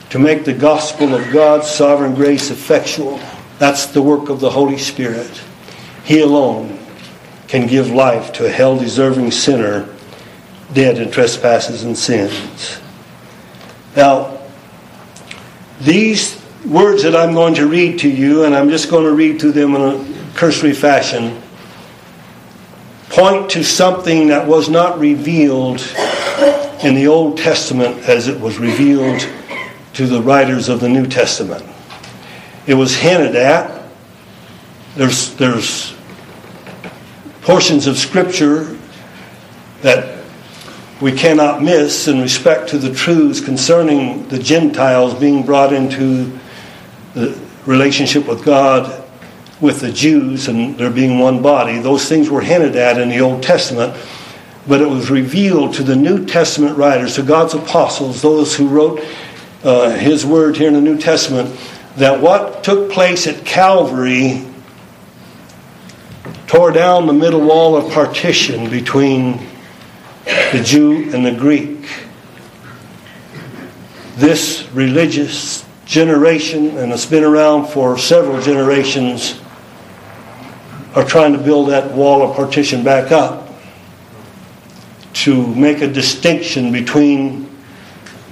to 0.09 0.19
make 0.19 0.45
the 0.45 0.53
gospel 0.53 1.13
of 1.13 1.31
God's 1.31 1.69
sovereign 1.69 2.15
grace 2.15 2.49
effectual. 2.49 3.19
That's 3.59 3.87
the 3.87 4.01
work 4.01 4.29
of 4.29 4.39
the 4.39 4.49
Holy 4.49 4.77
Spirit. 4.77 5.41
He 6.03 6.21
alone 6.21 6.79
can 7.47 7.67
give 7.67 7.91
life 7.91 8.33
to 8.33 8.45
a 8.45 8.49
hell 8.49 8.77
deserving 8.77 9.31
sinner 9.31 9.87
dead 10.73 10.97
in 10.97 11.11
trespasses 11.11 11.83
and 11.83 11.97
sins. 11.97 12.79
Now, 13.95 14.39
these 15.81 16.41
words 16.65 17.03
that 17.03 17.15
I'm 17.15 17.33
going 17.33 17.53
to 17.55 17.67
read 17.67 17.99
to 17.99 18.09
you, 18.09 18.45
and 18.45 18.55
I'm 18.55 18.69
just 18.69 18.89
going 18.89 19.03
to 19.03 19.13
read 19.13 19.39
to 19.41 19.51
them 19.51 19.75
in 19.75 19.81
a 19.81 20.33
cursory 20.35 20.73
fashion, 20.73 21.42
point 23.13 23.51
to 23.51 23.63
something 23.63 24.29
that 24.29 24.47
was 24.47 24.69
not 24.69 24.97
revealed 24.97 25.79
in 26.83 26.95
the 26.95 27.05
Old 27.07 27.37
Testament 27.37 28.09
as 28.09 28.27
it 28.27 28.41
was 28.41 28.57
revealed 28.57 29.21
to 29.93 30.07
the 30.07 30.19
writers 30.19 30.67
of 30.67 30.79
the 30.79 30.89
New 30.89 31.05
Testament. 31.05 31.63
It 32.65 32.73
was 32.73 32.95
hinted 32.95 33.35
at. 33.35 33.83
There's, 34.95 35.35
there's 35.35 35.95
portions 37.43 37.85
of 37.85 37.99
Scripture 37.99 38.75
that 39.83 40.25
we 40.99 41.11
cannot 41.11 41.61
miss 41.61 42.07
in 42.07 42.19
respect 42.19 42.69
to 42.69 42.79
the 42.79 42.95
truths 42.95 43.39
concerning 43.39 44.27
the 44.29 44.39
Gentiles 44.39 45.13
being 45.13 45.45
brought 45.45 45.71
into 45.71 46.39
the 47.13 47.39
relationship 47.67 48.27
with 48.27 48.43
God 48.43 49.02
with 49.63 49.79
the 49.79 49.93
Jews 49.93 50.49
and 50.49 50.77
there 50.77 50.89
being 50.89 51.19
one 51.19 51.41
body. 51.41 51.79
Those 51.79 52.07
things 52.09 52.29
were 52.29 52.41
hinted 52.41 52.75
at 52.75 52.99
in 52.99 53.07
the 53.07 53.21
Old 53.21 53.41
Testament, 53.41 53.97
but 54.67 54.81
it 54.81 54.89
was 54.89 55.09
revealed 55.09 55.75
to 55.75 55.83
the 55.83 55.95
New 55.95 56.25
Testament 56.25 56.77
writers, 56.77 57.15
to 57.15 57.23
God's 57.23 57.53
apostles, 57.53 58.21
those 58.21 58.53
who 58.53 58.67
wrote 58.67 59.01
uh, 59.63 59.91
His 59.91 60.25
Word 60.25 60.57
here 60.57 60.67
in 60.67 60.73
the 60.73 60.81
New 60.81 60.99
Testament, 60.99 61.57
that 61.95 62.21
what 62.21 62.65
took 62.65 62.91
place 62.91 63.25
at 63.25 63.45
Calvary 63.45 64.45
tore 66.45 66.71
down 66.71 67.07
the 67.07 67.13
middle 67.13 67.41
wall 67.41 67.77
of 67.77 67.89
partition 67.93 68.69
between 68.69 69.37
the 70.25 70.61
Jew 70.61 71.09
and 71.13 71.25
the 71.25 71.31
Greek. 71.31 71.87
This 74.17 74.67
religious 74.73 75.65
generation, 75.85 76.77
and 76.77 76.91
it's 76.91 77.05
been 77.05 77.23
around 77.23 77.67
for 77.67 77.97
several 77.97 78.41
generations, 78.41 79.39
are 80.95 81.03
trying 81.03 81.33
to 81.33 81.39
build 81.39 81.69
that 81.69 81.91
wall 81.91 82.21
of 82.21 82.35
partition 82.35 82.83
back 82.83 83.11
up 83.11 83.49
to 85.13 85.47
make 85.55 85.81
a 85.81 85.87
distinction 85.87 86.71
between 86.71 87.49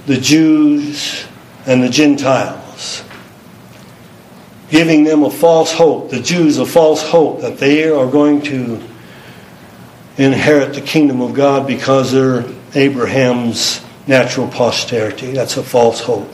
the 0.06 0.16
Jews 0.16 1.26
and 1.66 1.82
the 1.82 1.88
Gentiles, 1.88 3.04
giving 4.70 5.04
them 5.04 5.22
a 5.22 5.30
false 5.30 5.72
hope, 5.72 6.10
the 6.10 6.20
Jews 6.20 6.58
a 6.58 6.66
false 6.66 7.02
hope 7.02 7.40
that 7.40 7.58
they 7.58 7.88
are 7.88 8.10
going 8.10 8.42
to 8.42 8.82
inherit 10.16 10.74
the 10.74 10.80
kingdom 10.80 11.20
of 11.20 11.34
God 11.34 11.66
because 11.66 12.12
they're 12.12 12.44
Abraham's 12.74 13.84
natural 14.06 14.48
posterity. 14.48 15.32
That's 15.32 15.56
a 15.56 15.62
false 15.62 16.00
hope. 16.00 16.30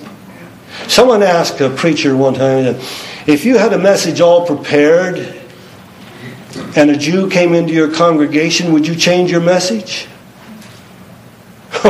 Someone 0.86 1.22
asked 1.22 1.60
a 1.60 1.70
preacher 1.70 2.16
one 2.16 2.34
time 2.34 2.76
if 3.26 3.44
you 3.44 3.58
had 3.58 3.72
a 3.72 3.78
message 3.78 4.20
all 4.20 4.46
prepared 4.46 5.37
and 6.76 6.90
a 6.90 6.96
Jew 6.96 7.28
came 7.30 7.54
into 7.54 7.72
your 7.72 7.92
congregation, 7.92 8.72
would 8.72 8.86
you 8.86 8.94
change 8.94 9.30
your 9.30 9.40
message? 9.40 10.04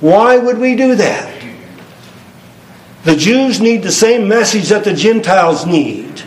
Why 0.00 0.38
would 0.38 0.58
we 0.58 0.74
do 0.76 0.94
that? 0.96 1.30
The 3.04 3.16
Jews 3.16 3.60
need 3.60 3.82
the 3.82 3.92
same 3.92 4.28
message 4.28 4.68
that 4.68 4.84
the 4.84 4.94
Gentiles 4.94 5.66
need. 5.66 6.22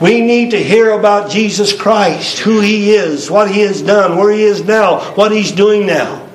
We 0.00 0.20
need 0.20 0.50
to 0.50 0.62
hear 0.62 0.90
about 0.92 1.30
Jesus 1.30 1.72
Christ, 1.72 2.38
who 2.38 2.60
He 2.60 2.90
is, 2.92 3.30
what 3.30 3.50
He 3.50 3.60
has 3.60 3.80
done, 3.82 4.16
where 4.16 4.30
He 4.32 4.42
is 4.42 4.64
now, 4.64 5.00
what 5.14 5.32
He's 5.32 5.52
doing 5.52 5.86
now. 5.86 6.25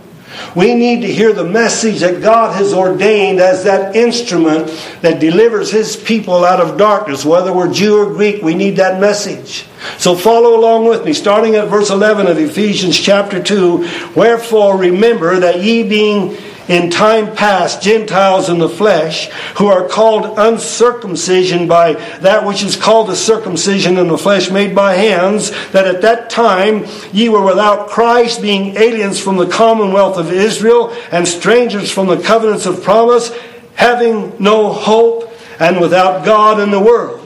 We 0.55 0.75
need 0.75 1.01
to 1.01 1.11
hear 1.11 1.33
the 1.33 1.43
message 1.43 2.01
that 2.01 2.21
God 2.21 2.55
has 2.55 2.73
ordained 2.73 3.39
as 3.39 3.63
that 3.63 3.95
instrument 3.95 4.67
that 5.01 5.19
delivers 5.19 5.71
His 5.71 5.95
people 5.95 6.43
out 6.43 6.59
of 6.59 6.77
darkness. 6.77 7.25
Whether 7.25 7.53
we're 7.53 7.71
Jew 7.71 7.97
or 7.97 8.13
Greek, 8.13 8.41
we 8.41 8.53
need 8.53 8.77
that 8.77 8.99
message. 8.99 9.65
So 9.97 10.15
follow 10.15 10.57
along 10.57 10.85
with 10.85 11.05
me, 11.05 11.13
starting 11.13 11.55
at 11.55 11.67
verse 11.67 11.89
11 11.89 12.27
of 12.27 12.37
Ephesians 12.37 12.97
chapter 12.97 13.41
2. 13.41 14.11
Wherefore 14.15 14.77
remember 14.77 15.39
that 15.39 15.63
ye 15.63 15.83
being 15.83 16.37
in 16.71 16.89
time 16.89 17.35
past 17.35 17.81
Gentiles 17.81 18.47
in 18.47 18.57
the 18.57 18.69
flesh, 18.69 19.29
who 19.57 19.67
are 19.67 19.89
called 19.89 20.39
uncircumcision 20.39 21.67
by 21.67 21.93
that 22.21 22.45
which 22.45 22.63
is 22.63 22.77
called 22.77 23.09
the 23.09 23.15
circumcision 23.15 23.97
in 23.97 24.07
the 24.07 24.17
flesh 24.17 24.49
made 24.49 24.73
by 24.73 24.93
hands, 24.93 25.51
that 25.71 25.85
at 25.85 26.01
that 26.01 26.29
time 26.29 26.85
ye 27.11 27.27
were 27.27 27.43
without 27.43 27.89
Christ, 27.89 28.41
being 28.41 28.77
aliens 28.77 29.19
from 29.19 29.35
the 29.35 29.49
commonwealth 29.49 30.17
of 30.17 30.31
Israel, 30.31 30.95
and 31.11 31.27
strangers 31.27 31.91
from 31.91 32.07
the 32.07 32.21
covenants 32.21 32.65
of 32.65 32.81
promise, 32.81 33.37
having 33.75 34.41
no 34.41 34.71
hope, 34.71 35.29
and 35.59 35.81
without 35.81 36.23
God 36.23 36.61
in 36.61 36.71
the 36.71 36.79
world. 36.79 37.20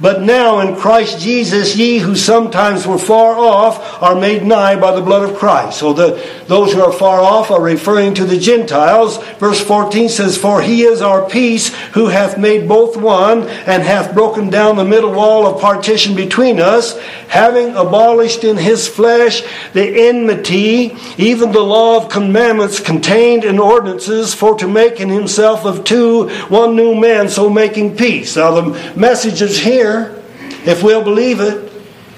But 0.00 0.22
now 0.22 0.60
in 0.60 0.76
Christ 0.76 1.20
Jesus, 1.20 1.76
ye 1.76 1.98
who 1.98 2.16
sometimes 2.16 2.86
were 2.86 2.98
far 2.98 3.34
off 3.34 4.02
are 4.02 4.18
made 4.18 4.44
nigh 4.44 4.80
by 4.80 4.94
the 4.94 5.02
blood 5.02 5.28
of 5.28 5.36
Christ. 5.36 5.78
So 5.78 5.92
the, 5.92 6.26
those 6.46 6.72
who 6.72 6.80
are 6.80 6.92
far 6.92 7.20
off 7.20 7.50
are 7.50 7.60
referring 7.60 8.14
to 8.14 8.24
the 8.24 8.38
Gentiles. 8.38 9.18
Verse 9.34 9.60
14 9.60 10.08
says, 10.08 10.38
For 10.38 10.62
he 10.62 10.84
is 10.84 11.02
our 11.02 11.28
peace, 11.28 11.74
who 11.92 12.06
hath 12.06 12.38
made 12.38 12.66
both 12.66 12.96
one, 12.96 13.42
and 13.42 13.82
hath 13.82 14.14
broken 14.14 14.48
down 14.48 14.76
the 14.76 14.84
middle 14.84 15.12
wall 15.12 15.46
of 15.46 15.60
partition 15.60 16.16
between 16.16 16.60
us, 16.60 16.98
having 17.28 17.76
abolished 17.76 18.42
in 18.42 18.56
his 18.56 18.88
flesh 18.88 19.42
the 19.74 20.08
enmity, 20.08 20.96
even 21.18 21.52
the 21.52 21.60
law 21.60 21.98
of 21.98 22.10
commandments 22.10 22.80
contained 22.80 23.44
in 23.44 23.58
ordinances, 23.58 24.34
for 24.34 24.56
to 24.56 24.66
make 24.66 24.98
in 24.98 25.10
himself 25.10 25.66
of 25.66 25.84
two 25.84 26.28
one 26.48 26.74
new 26.74 26.94
man, 26.94 27.28
so 27.28 27.50
making 27.50 27.96
peace. 27.96 28.36
Now 28.36 28.52
the 28.52 28.96
message 28.96 29.42
is 29.42 29.58
here 29.58 29.89
if 30.64 30.82
we'll 30.82 31.04
believe 31.04 31.40
it, 31.40 31.70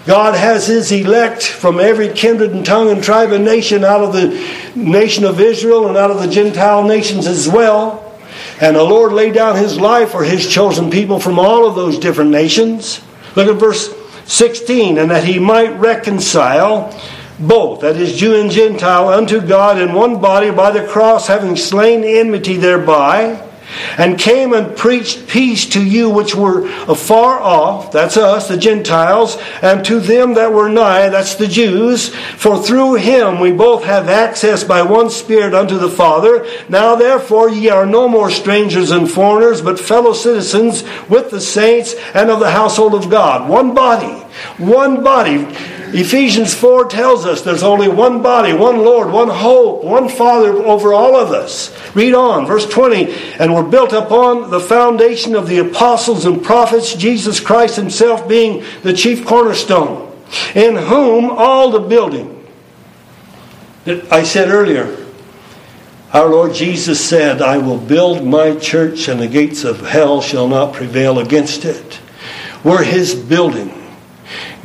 God 0.06 0.34
has 0.34 0.66
his 0.66 0.90
elect 0.90 1.44
from 1.44 1.78
every 1.78 2.08
kindred 2.08 2.50
and 2.50 2.66
tongue 2.66 2.90
and 2.90 3.02
tribe 3.02 3.30
and 3.30 3.44
nation 3.44 3.84
out 3.84 4.00
of 4.00 4.12
the 4.12 4.30
nation 4.74 5.24
of 5.24 5.40
Israel 5.40 5.86
and 5.86 5.96
out 5.96 6.10
of 6.10 6.18
the 6.18 6.26
Gentile 6.26 6.82
nations 6.82 7.26
as 7.26 7.48
well. 7.48 8.12
And 8.60 8.74
the 8.74 8.82
Lord 8.82 9.12
laid 9.12 9.34
down 9.34 9.56
his 9.56 9.78
life 9.78 10.10
for 10.10 10.24
his 10.24 10.48
chosen 10.48 10.90
people 10.90 11.20
from 11.20 11.38
all 11.38 11.66
of 11.66 11.76
those 11.76 11.98
different 11.98 12.30
nations. 12.30 13.00
Look 13.36 13.48
at 13.48 13.60
verse 13.60 13.94
16. 14.24 14.98
And 14.98 15.10
that 15.10 15.24
he 15.24 15.38
might 15.38 15.78
reconcile 15.78 16.98
both, 17.38 17.80
that 17.80 17.96
is, 17.96 18.16
Jew 18.16 18.40
and 18.40 18.50
Gentile, 18.50 19.08
unto 19.08 19.40
God 19.40 19.80
in 19.80 19.94
one 19.94 20.20
body 20.20 20.50
by 20.50 20.70
the 20.70 20.86
cross, 20.86 21.28
having 21.28 21.56
slain 21.56 22.04
enmity 22.04 22.56
thereby 22.56 23.48
and 23.98 24.18
came 24.18 24.52
and 24.52 24.76
preached 24.76 25.28
peace 25.28 25.68
to 25.70 25.84
you 25.84 26.10
which 26.10 26.34
were 26.34 26.66
afar 26.88 27.40
off, 27.40 27.92
that's 27.92 28.16
us, 28.16 28.48
the 28.48 28.56
Gentiles, 28.56 29.36
and 29.60 29.84
to 29.84 30.00
them 30.00 30.34
that 30.34 30.52
were 30.52 30.68
nigh, 30.68 31.08
that's 31.08 31.34
the 31.34 31.48
Jews. 31.48 32.14
For 32.36 32.62
through 32.62 32.94
him 32.94 33.40
we 33.40 33.52
both 33.52 33.84
have 33.84 34.08
access 34.08 34.64
by 34.64 34.82
one 34.82 35.10
Spirit 35.10 35.54
unto 35.54 35.78
the 35.78 35.90
Father. 35.90 36.46
Now 36.68 36.94
therefore 36.94 37.50
ye 37.50 37.68
are 37.68 37.86
no 37.86 38.08
more 38.08 38.30
strangers 38.30 38.90
and 38.90 39.10
foreigners, 39.10 39.62
but 39.62 39.78
fellow 39.78 40.12
citizens 40.12 40.84
with 41.08 41.30
the 41.30 41.40
saints 41.40 41.94
and 42.14 42.30
of 42.30 42.40
the 42.40 42.50
household 42.50 42.94
of 42.94 43.10
God. 43.10 43.48
One 43.48 43.74
body, 43.74 44.20
one 44.58 45.02
body 45.02 45.46
Ephesians 45.94 46.54
4 46.54 46.86
tells 46.86 47.26
us 47.26 47.42
there's 47.42 47.62
only 47.62 47.88
one 47.88 48.22
body, 48.22 48.54
one 48.54 48.78
Lord, 48.78 49.12
one 49.12 49.28
hope, 49.28 49.84
one 49.84 50.08
Father 50.08 50.52
over 50.52 50.94
all 50.94 51.16
of 51.16 51.32
us. 51.32 51.70
Read 51.94 52.14
on, 52.14 52.46
verse 52.46 52.66
20. 52.66 53.12
And 53.38 53.54
we're 53.54 53.68
built 53.68 53.92
upon 53.92 54.50
the 54.50 54.60
foundation 54.60 55.34
of 55.34 55.48
the 55.48 55.58
apostles 55.58 56.24
and 56.24 56.42
prophets, 56.42 56.94
Jesus 56.94 57.40
Christ 57.40 57.76
Himself 57.76 58.26
being 58.26 58.64
the 58.82 58.94
chief 58.94 59.26
cornerstone, 59.26 60.16
in 60.54 60.76
whom 60.76 61.30
all 61.30 61.70
the 61.70 61.80
building. 61.80 62.46
I 63.86 64.22
said 64.22 64.48
earlier, 64.48 64.96
our 66.14 66.28
Lord 66.28 66.54
Jesus 66.54 67.04
said, 67.04 67.42
I 67.42 67.58
will 67.58 67.78
build 67.78 68.24
my 68.24 68.56
church, 68.56 69.08
and 69.08 69.20
the 69.20 69.28
gates 69.28 69.64
of 69.64 69.80
hell 69.80 70.22
shall 70.22 70.48
not 70.48 70.72
prevail 70.72 71.18
against 71.18 71.66
it. 71.66 72.00
We're 72.64 72.84
His 72.84 73.14
building. 73.14 73.81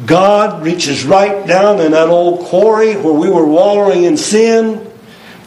God 0.06 0.64
reaches 0.64 1.06
right 1.06 1.48
down 1.48 1.82
in 1.82 1.92
that 1.92 2.10
old 2.10 2.46
quarry 2.46 2.96
where 2.96 3.14
we 3.14 3.30
were 3.30 3.46
wallowing 3.46 4.04
in 4.04 4.16
sin 4.18 4.87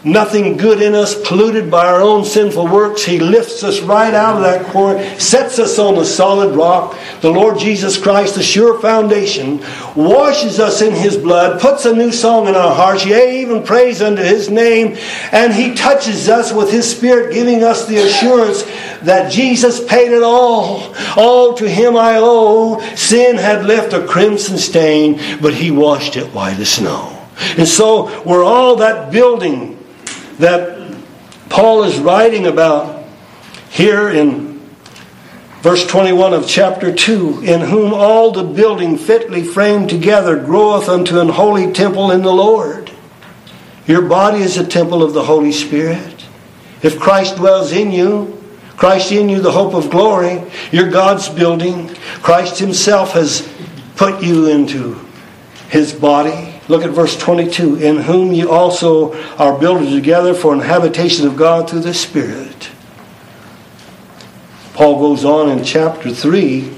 nothing 0.04 0.56
good 0.56 0.80
in 0.80 0.94
us, 0.94 1.14
polluted 1.28 1.70
by 1.70 1.86
our 1.86 2.00
own 2.00 2.24
sinful 2.24 2.66
works. 2.66 3.04
He 3.04 3.18
lifts 3.18 3.62
us 3.62 3.80
right 3.80 4.14
out 4.14 4.36
of 4.36 4.42
that 4.42 4.66
quarry, 4.66 5.18
sets 5.18 5.58
us 5.58 5.78
on 5.78 5.96
the 5.96 6.04
solid 6.04 6.56
rock, 6.56 6.96
the 7.20 7.30
Lord 7.30 7.58
Jesus 7.58 8.00
Christ, 8.00 8.34
the 8.34 8.42
sure 8.42 8.80
foundation, 8.80 9.58
washes 9.94 10.58
us 10.58 10.80
in 10.80 10.94
His 10.94 11.16
blood, 11.16 11.60
puts 11.60 11.84
a 11.84 11.94
new 11.94 12.12
song 12.12 12.48
in 12.48 12.54
our 12.54 12.74
hearts, 12.74 13.04
yea, 13.04 13.42
even 13.42 13.62
praise 13.62 14.00
unto 14.00 14.22
His 14.22 14.48
name, 14.48 14.96
and 15.32 15.52
He 15.52 15.74
touches 15.74 16.28
us 16.28 16.52
with 16.52 16.70
His 16.70 16.90
Spirit, 16.90 17.32
giving 17.32 17.62
us 17.62 17.86
the 17.86 17.98
assurance 17.98 18.62
that 19.02 19.30
Jesus 19.30 19.84
paid 19.84 20.12
it 20.12 20.22
all. 20.22 20.94
All 21.16 21.54
to 21.54 21.68
Him 21.68 21.96
I 21.96 22.16
owe. 22.18 22.80
Sin 22.94 23.36
had 23.36 23.64
left 23.64 23.92
a 23.92 24.06
crimson 24.06 24.58
stain, 24.58 25.20
but 25.40 25.54
He 25.54 25.70
washed 25.70 26.16
it 26.16 26.32
white 26.34 26.58
as 26.58 26.70
snow. 26.70 27.16
And 27.56 27.66
so 27.66 28.22
we're 28.24 28.44
all 28.44 28.76
that 28.76 29.10
building 29.10 29.79
that 30.40 30.96
Paul 31.48 31.84
is 31.84 31.98
writing 31.98 32.46
about 32.46 33.04
here 33.70 34.08
in 34.08 34.60
verse 35.60 35.86
21 35.86 36.32
of 36.32 36.48
chapter 36.48 36.94
2 36.94 37.42
in 37.42 37.60
whom 37.60 37.92
all 37.92 38.32
the 38.32 38.42
building 38.42 38.96
fitly 38.96 39.42
framed 39.42 39.90
together 39.90 40.36
groweth 40.36 40.88
unto 40.88 41.20
an 41.20 41.28
holy 41.28 41.72
temple 41.72 42.10
in 42.10 42.22
the 42.22 42.32
Lord. 42.32 42.90
Your 43.86 44.02
body 44.02 44.40
is 44.40 44.56
a 44.56 44.66
temple 44.66 45.02
of 45.02 45.12
the 45.12 45.24
Holy 45.24 45.52
Spirit. 45.52 46.24
If 46.82 46.98
Christ 46.98 47.36
dwells 47.36 47.72
in 47.72 47.92
you, 47.92 48.42
Christ 48.76 49.12
in 49.12 49.28
you, 49.28 49.40
the 49.40 49.52
hope 49.52 49.74
of 49.74 49.90
glory, 49.90 50.42
you're 50.72 50.90
God's 50.90 51.28
building. 51.28 51.88
Christ 52.22 52.58
Himself 52.58 53.12
has 53.12 53.46
put 53.96 54.22
you 54.22 54.46
into 54.46 54.98
His 55.68 55.92
body. 55.92 56.49
Look 56.70 56.84
at 56.84 56.90
verse 56.90 57.18
22. 57.18 57.82
In 57.82 57.96
whom 57.96 58.32
you 58.32 58.48
also 58.48 59.12
are 59.38 59.58
builded 59.58 59.90
together 59.90 60.34
for 60.34 60.54
an 60.54 60.60
habitation 60.60 61.26
of 61.26 61.36
God 61.36 61.68
through 61.68 61.80
the 61.80 61.92
Spirit. 61.92 62.70
Paul 64.74 65.00
goes 65.00 65.24
on 65.24 65.48
in 65.50 65.64
chapter 65.64 66.14
3 66.14 66.72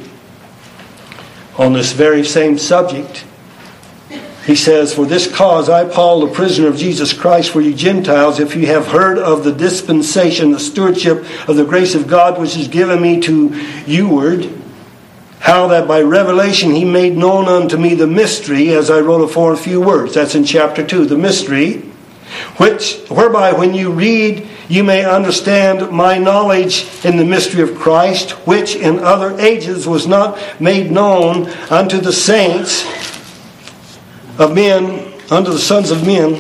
on 1.59 1.74
this 1.74 1.93
very 1.93 2.24
same 2.24 2.57
subject. 2.57 3.26
He 4.47 4.57
says, 4.57 4.95
For 4.95 5.05
this 5.05 5.30
cause 5.30 5.68
I, 5.68 5.84
Paul, 5.84 6.26
the 6.26 6.32
prisoner 6.32 6.68
of 6.68 6.78
Jesus 6.78 7.12
Christ, 7.12 7.51
for 7.51 7.61
you 7.61 7.74
Gentiles, 7.74 8.40
if 8.40 8.57
you 8.57 8.66
have 8.68 8.86
heard 8.86 9.18
of 9.18 9.45
the 9.45 9.53
dispensation, 9.53 10.53
the 10.53 10.59
stewardship 10.59 11.18
of 11.47 11.57
the 11.57 11.66
grace 11.66 11.95
of 11.95 12.09
God 12.09 12.40
which 12.40 12.57
is 12.57 12.66
given 12.66 13.03
me 13.03 13.20
to 13.20 13.51
youward, 13.84 14.61
how 15.43 15.66
that 15.66 15.88
by 15.88 16.01
revelation 16.01 16.70
he 16.70 16.84
made 16.84 17.16
known 17.16 17.49
unto 17.49 17.76
me 17.76 17.97
the 17.97 18.07
mystery, 18.07 18.72
as 18.72 18.88
I 18.88 19.01
wrote 19.01 19.24
afore 19.28 19.57
few 19.57 19.80
words. 19.80 20.14
That's 20.14 20.36
in 20.36 20.45
chapter 20.45 20.86
2, 20.86 21.07
the 21.07 21.18
mystery, 21.18 21.78
which 22.59 23.01
whereby 23.09 23.53
when 23.53 23.74
you 23.74 23.90
read 23.90 24.49
you 24.68 24.84
may 24.84 25.05
understand 25.05 25.90
my 25.90 26.16
knowledge 26.16 26.86
in 27.05 27.16
the 27.16 27.24
mystery 27.24 27.61
of 27.61 27.74
Christ, 27.74 28.30
which 28.47 28.76
in 28.76 29.01
other 29.01 29.36
ages 29.40 29.88
was 29.88 30.07
not 30.07 30.38
made 30.61 30.93
known 30.93 31.49
unto 31.70 31.99
the 31.99 32.12
saints 32.12 32.86
of 34.38 34.55
men, 34.55 35.12
unto 35.28 35.51
the 35.51 35.59
sons 35.59 35.90
of 35.90 36.07
men, 36.07 36.34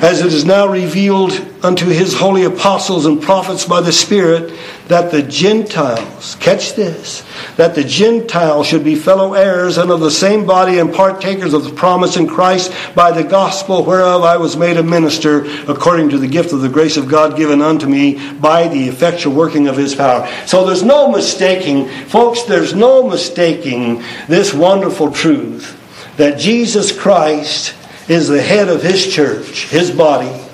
as 0.00 0.20
it 0.20 0.32
is 0.32 0.44
now 0.44 0.68
revealed 0.68 1.32
unto 1.62 1.86
his 1.86 2.14
holy 2.14 2.44
apostles 2.44 3.06
and 3.06 3.22
prophets 3.22 3.64
by 3.64 3.80
the 3.80 3.92
Spirit, 3.92 4.52
that 4.88 5.10
the 5.10 5.22
Gentiles, 5.22 6.36
catch 6.40 6.74
this, 6.74 7.24
that 7.56 7.74
the 7.74 7.84
Gentiles 7.84 8.66
should 8.66 8.82
be 8.82 8.94
fellow 8.94 9.34
heirs 9.34 9.78
and 9.78 9.90
of 9.90 10.00
the 10.00 10.10
same 10.10 10.46
body 10.46 10.78
and 10.78 10.92
partakers 10.92 11.54
of 11.54 11.64
the 11.64 11.72
promise 11.72 12.16
in 12.16 12.26
Christ 12.26 12.72
by 12.94 13.12
the 13.12 13.22
gospel 13.22 13.84
whereof 13.84 14.22
I 14.22 14.36
was 14.36 14.56
made 14.56 14.78
a 14.78 14.82
minister 14.82 15.44
according 15.70 16.08
to 16.10 16.18
the 16.18 16.26
gift 16.26 16.52
of 16.52 16.60
the 16.60 16.68
grace 16.68 16.96
of 16.96 17.08
God 17.08 17.36
given 17.36 17.62
unto 17.62 17.86
me 17.86 18.32
by 18.32 18.68
the 18.68 18.88
effectual 18.88 19.34
working 19.34 19.68
of 19.68 19.76
his 19.76 19.94
power. 19.94 20.28
So 20.46 20.66
there's 20.66 20.82
no 20.82 21.10
mistaking, 21.10 21.88
folks, 22.06 22.42
there's 22.44 22.74
no 22.74 23.08
mistaking 23.08 24.02
this 24.28 24.52
wonderful 24.52 25.12
truth 25.12 25.76
that 26.16 26.38
Jesus 26.38 26.98
Christ 26.98 27.74
is 28.08 28.28
the 28.28 28.42
head 28.42 28.68
of 28.68 28.82
his 28.82 29.06
church, 29.06 29.68
his 29.68 29.90
body, 29.90 30.49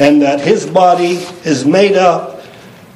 and 0.00 0.22
that 0.22 0.40
his 0.40 0.66
body 0.66 1.18
is 1.44 1.64
made 1.64 1.94
up 1.94 2.40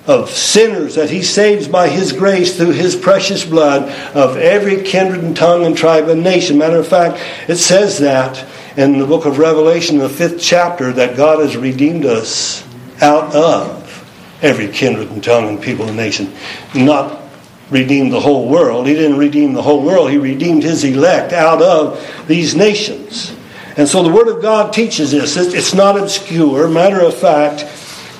of 0.06 0.30
sinners 0.30 0.96
that 0.96 1.10
he 1.10 1.22
saves 1.22 1.68
by 1.68 1.88
his 1.88 2.12
grace 2.12 2.56
through 2.56 2.72
his 2.72 2.96
precious 2.96 3.44
blood 3.44 3.82
of 4.14 4.36
every 4.36 4.82
kindred 4.82 5.22
and 5.22 5.36
tongue 5.36 5.64
and 5.64 5.76
tribe 5.76 6.08
and 6.08 6.22
nation. 6.22 6.58
Matter 6.58 6.78
of 6.78 6.88
fact, 6.88 7.22
it 7.48 7.56
says 7.56 7.98
that 8.00 8.46
in 8.76 8.98
the 8.98 9.06
book 9.06 9.24
of 9.24 9.38
Revelation, 9.38 9.98
the 9.98 10.08
fifth 10.08 10.40
chapter, 10.40 10.92
that 10.92 11.16
God 11.16 11.38
has 11.38 11.56
redeemed 11.56 12.04
us 12.04 12.66
out 13.00 13.34
of 13.34 14.38
every 14.42 14.68
kindred 14.68 15.10
and 15.10 15.22
tongue 15.22 15.48
and 15.48 15.62
people 15.62 15.86
and 15.86 15.96
nation. 15.96 16.34
Not 16.74 17.22
redeemed 17.70 18.12
the 18.12 18.20
whole 18.20 18.48
world. 18.48 18.86
He 18.86 18.94
didn't 18.94 19.18
redeem 19.18 19.52
the 19.52 19.62
whole 19.62 19.82
world. 19.82 20.10
He 20.10 20.18
redeemed 20.18 20.62
his 20.62 20.84
elect 20.84 21.32
out 21.32 21.62
of 21.62 22.26
these 22.26 22.54
nations. 22.54 23.34
And 23.76 23.88
so 23.88 24.02
the 24.02 24.10
Word 24.10 24.28
of 24.28 24.40
God 24.40 24.72
teaches 24.72 25.10
this. 25.10 25.36
It's 25.36 25.74
not 25.74 25.98
obscure. 25.98 26.68
Matter 26.68 27.00
of 27.00 27.14
fact, 27.14 27.64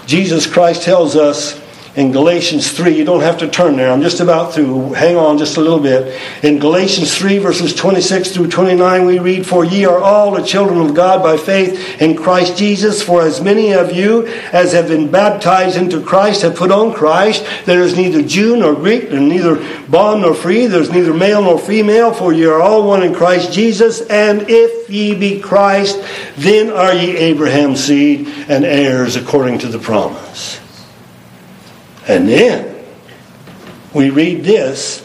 Jesus 0.07 0.47
Christ 0.47 0.83
tells 0.83 1.17
us 1.17 1.61
in 1.97 2.11
Galatians 2.11 2.73
3. 2.73 2.97
You 2.97 3.05
don't 3.05 3.21
have 3.21 3.39
to 3.39 3.49
turn 3.49 3.77
there. 3.77 3.91
I'm 3.91 4.03
just 4.03 4.21
about 4.21 4.53
through. 4.53 4.95
Hang 4.95 5.17
on 5.17 5.39
just 5.39 5.57
a 5.57 5.61
little 5.61 5.79
bit. 5.79 6.21
In 6.43 6.59
Galatians 6.59 7.17
3, 7.17 7.39
verses 7.39 7.75
26 7.75 8.33
through 8.33 8.49
29, 8.49 9.07
we 9.07 9.19
read, 9.21 9.47
For 9.47 9.65
ye 9.65 9.85
are 9.85 9.99
all 9.99 10.33
the 10.33 10.43
children 10.43 10.81
of 10.81 10.95
God 10.95 11.23
by 11.23 11.37
faith 11.37 12.01
in 12.03 12.17
Christ 12.17 12.57
Jesus. 12.57 13.03
For 13.03 13.23
as 13.23 13.41
many 13.41 13.73
of 13.73 13.93
you 13.93 14.27
as 14.53 14.73
have 14.73 14.89
been 14.89 15.11
baptized 15.11 15.77
into 15.77 16.03
Christ 16.03 16.43
have 16.43 16.57
put 16.57 16.73
on 16.73 16.93
Christ. 16.93 17.47
There 17.65 17.83
is 17.83 17.97
neither 17.97 18.23
Jew 18.23 18.57
nor 18.57 18.75
Greek, 18.75 19.11
there 19.11 19.21
neither 19.21 19.57
bond 19.89 20.23
nor 20.23 20.35
free. 20.35 20.67
There's 20.67 20.91
neither 20.91 21.15
male 21.15 21.43
nor 21.43 21.59
female, 21.59 22.13
for 22.13 22.33
ye 22.33 22.45
are 22.47 22.61
all 22.61 22.89
one 22.89 23.03
in 23.05 23.15
Christ 23.15 23.53
Jesus. 23.53 24.01
And 24.03 24.47
if 24.49 24.91
ye 24.91 25.15
be 25.15 25.41
Christ, 25.41 26.03
then 26.37 26.71
are 26.71 26.93
ye 26.93 27.17
Abraham's 27.17 27.85
seed 27.85 28.27
and 28.49 28.65
heirs 28.65 29.15
according 29.15 29.61
to 29.61 29.69
the 29.69 29.79
promise. 29.79 30.64
And 32.07 32.29
then 32.29 32.85
we 33.95 34.11
read 34.11 34.45
this 34.45 35.01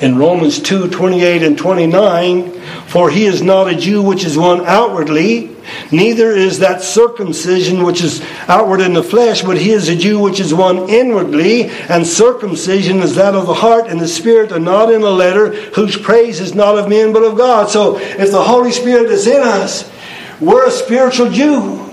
in 0.00 0.16
Romans 0.16 0.60
2 0.60 0.88
28 0.88 1.42
and 1.42 1.56
29, 1.56 2.60
for 2.86 3.10
he 3.10 3.24
is 3.24 3.42
not 3.42 3.68
a 3.68 3.76
Jew 3.76 4.02
which 4.02 4.24
is 4.24 4.36
one 4.36 4.66
outwardly, 4.66 5.54
neither 5.92 6.32
is 6.32 6.58
that 6.58 6.82
circumcision 6.82 7.84
which 7.84 8.02
is 8.02 8.20
outward 8.48 8.80
in 8.80 8.94
the 8.94 9.02
flesh, 9.02 9.42
but 9.42 9.58
he 9.58 9.70
is 9.70 9.88
a 9.88 9.94
Jew 9.94 10.18
which 10.18 10.40
is 10.40 10.52
one 10.52 10.88
inwardly, 10.88 11.64
and 11.64 12.06
circumcision 12.06 12.98
is 12.98 13.14
that 13.14 13.34
of 13.34 13.46
the 13.46 13.54
heart 13.54 13.86
and 13.86 14.00
the 14.00 14.08
spirit, 14.08 14.50
and 14.50 14.64
not 14.64 14.92
in 14.92 15.02
the 15.02 15.10
letter, 15.10 15.54
whose 15.72 15.96
praise 15.96 16.40
is 16.40 16.54
not 16.54 16.78
of 16.78 16.88
men 16.88 17.12
but 17.12 17.22
of 17.22 17.36
God. 17.36 17.70
So 17.70 17.98
if 17.98 18.30
the 18.30 18.42
Holy 18.42 18.72
Spirit 18.72 19.10
is 19.10 19.26
in 19.26 19.40
us, 19.40 19.90
we're 20.40 20.66
a 20.66 20.70
spiritual 20.70 21.30
Jew. 21.30 21.88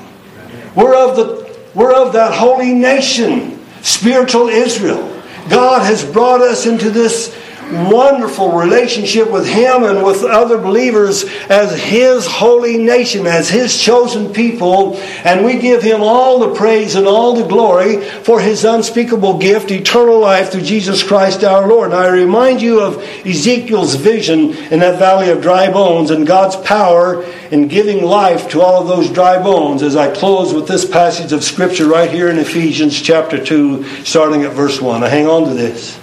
We're 0.76 0.96
of 0.96 1.16
the 1.16 1.40
we're 1.76 1.94
of 1.94 2.14
that 2.14 2.34
holy 2.34 2.74
nation, 2.74 3.59
spiritual 3.82 4.50
Israel. 4.50 5.06
God 5.50 5.84
has 5.84 6.04
brought 6.04 6.42
us 6.42 6.66
into 6.66 6.90
this 6.90 7.36
wonderful 7.72 8.52
relationship 8.52 9.30
with 9.32 9.48
Him 9.48 9.84
and 9.84 10.04
with 10.04 10.24
other 10.24 10.58
believers 10.58 11.24
as 11.50 11.80
His 11.80 12.26
holy 12.26 12.78
nation, 12.78 13.28
as 13.28 13.50
His 13.50 13.80
chosen 13.80 14.34
people, 14.34 14.98
and 15.24 15.46
we 15.46 15.58
give 15.58 15.84
Him 15.84 16.02
all 16.02 16.40
the 16.40 16.56
praise 16.56 16.96
and 16.96 17.08
all 17.08 17.36
the 17.36 17.48
glory 17.48 18.02
for 18.02 18.40
His 18.40 18.64
unspeakable 18.64 19.38
gift, 19.38 19.72
eternal 19.72 20.20
life 20.20 20.52
through 20.52 20.62
Jesus 20.62 21.04
Christ 21.04 21.44
our 21.44 21.68
Lord. 21.68 21.92
And 21.92 22.00
I 22.00 22.08
remind 22.08 22.62
you 22.62 22.80
of 22.82 23.04
Ezekiel's 23.26 23.96
vision 23.96 24.56
in 24.72 24.80
that 24.80 25.00
valley 25.00 25.30
of 25.30 25.42
dry 25.42 25.72
bones 25.72 26.12
and 26.12 26.26
God's 26.26 26.56
power 26.56 27.24
in 27.52 27.68
giving 27.68 28.04
life 28.04 28.50
to 28.50 28.62
all 28.62 28.82
of 28.82 28.88
those 28.88 29.10
dry 29.10 29.42
bones 29.42 29.84
as 29.84 29.96
I 29.96 30.14
close 30.14 30.54
with 30.54 30.68
this 30.68 30.90
passage 30.90 31.32
of 31.32 31.44
Scripture 31.44 31.88
right 31.88 32.10
here 32.10 32.30
in 32.30 32.38
Ephesians 32.38 33.00
chapter 33.00 33.44
2, 33.44 34.04
starting 34.06 34.44
at 34.44 34.54
verse 34.54 34.82
1. 34.82 35.04
I 35.04 35.10
hang 35.10 35.28
on 35.28 35.46
to 35.46 35.54
this. 35.54 35.99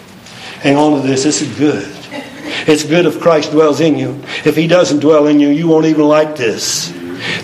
Hang 0.67 0.79
on 0.79 1.01
to 1.01 1.07
this. 1.07 1.23
This 1.23 1.43
is 1.43 1.57
good. 1.57 1.89
It's 2.67 2.83
good 2.83 3.07
if 3.07 3.21
Christ 3.21 3.53
dwells 3.53 3.79
in 3.79 3.97
you. 3.97 4.21
If 4.45 4.57
He 4.57 4.67
doesn't 4.67 4.99
dwell 4.99 5.29
in 5.29 5.39
you, 5.39 5.49
you 5.49 5.69
won't 5.69 5.87
even 5.87 6.09
like 6.09 6.35
this. 6.35 6.89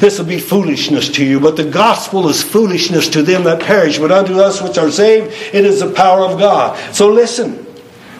This 0.01 0.19
will 0.19 0.27
be 0.27 0.41
foolishness 0.41 1.09
to 1.11 1.25
you, 1.25 1.39
but 1.39 1.55
the 1.55 1.71
gospel 1.71 2.29
is 2.29 2.43
foolishness 2.43 3.11
to 3.11 3.23
them 3.23 3.45
that 3.45 3.63
perish. 3.63 4.01
But 4.01 4.11
unto 4.11 4.41
us 4.41 4.61
which 4.61 4.77
are 4.77 4.91
saved, 4.91 5.33
it 5.55 5.65
is 5.65 5.79
the 5.79 5.93
power 5.93 6.27
of 6.27 6.41
God. 6.41 6.77
So 6.93 7.11
listen. 7.11 7.65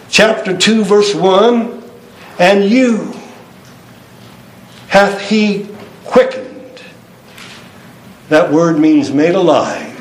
Chapter 0.09 0.55
2, 0.57 0.85
verse 0.85 1.13
1 1.13 1.83
And 2.39 2.63
you 2.63 3.13
hath 4.87 5.19
He 5.19 5.67
quickened. 6.05 6.81
That 8.29 8.53
word 8.53 8.79
means 8.79 9.11
made 9.11 9.35
alive. 9.35 9.91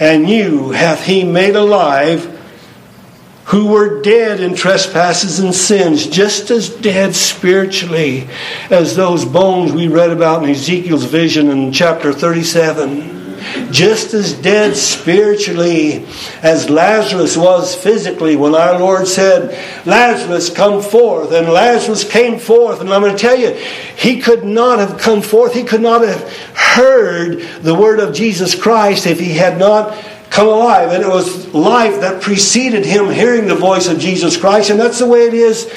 And 0.00 0.26
you 0.26 0.70
hath 0.70 1.04
He 1.04 1.22
made 1.22 1.54
alive 1.54 2.32
who 3.46 3.66
were 3.66 4.02
dead 4.02 4.40
in 4.40 4.54
trespasses 4.54 5.38
and 5.38 5.54
sins, 5.54 6.06
just 6.06 6.50
as 6.50 6.68
dead 6.68 7.14
spiritually 7.14 8.28
as 8.70 8.96
those 8.96 9.24
bones 9.24 9.72
we 9.72 9.86
read 9.86 10.10
about 10.10 10.42
in 10.42 10.50
Ezekiel's 10.50 11.04
vision 11.04 11.48
in 11.48 11.72
chapter 11.72 12.12
37. 12.12 13.14
Just 13.70 14.12
as 14.14 14.32
dead 14.32 14.76
spiritually 14.76 16.04
as 16.42 16.68
Lazarus 16.68 17.36
was 17.36 17.76
physically 17.76 18.34
when 18.34 18.56
our 18.56 18.80
Lord 18.80 19.06
said, 19.06 19.86
Lazarus, 19.86 20.50
come 20.50 20.82
forth. 20.82 21.30
And 21.30 21.48
Lazarus 21.48 22.02
came 22.02 22.40
forth. 22.40 22.80
And 22.80 22.92
I'm 22.92 23.02
going 23.02 23.12
to 23.14 23.18
tell 23.18 23.38
you, 23.38 23.50
he 23.96 24.20
could 24.20 24.44
not 24.44 24.80
have 24.80 24.98
come 24.98 25.22
forth, 25.22 25.54
he 25.54 25.62
could 25.62 25.80
not 25.80 26.02
have 26.02 26.28
heard 26.56 27.40
the 27.62 27.74
word 27.74 28.00
of 28.00 28.14
Jesus 28.14 28.60
Christ 28.60 29.06
if 29.06 29.20
he 29.20 29.34
had 29.34 29.58
not 29.58 29.96
come 30.30 30.48
alive. 30.48 30.90
And 30.90 31.02
it 31.02 31.08
was 31.08 31.45
life 31.56 32.00
that 32.00 32.22
preceded 32.22 32.84
him 32.84 33.10
hearing 33.10 33.46
the 33.46 33.54
voice 33.54 33.88
of 33.88 33.98
Jesus 33.98 34.36
Christ. 34.36 34.70
And 34.70 34.78
that's 34.78 34.98
the 34.98 35.06
way 35.06 35.20
it 35.20 35.34
is 35.34 35.72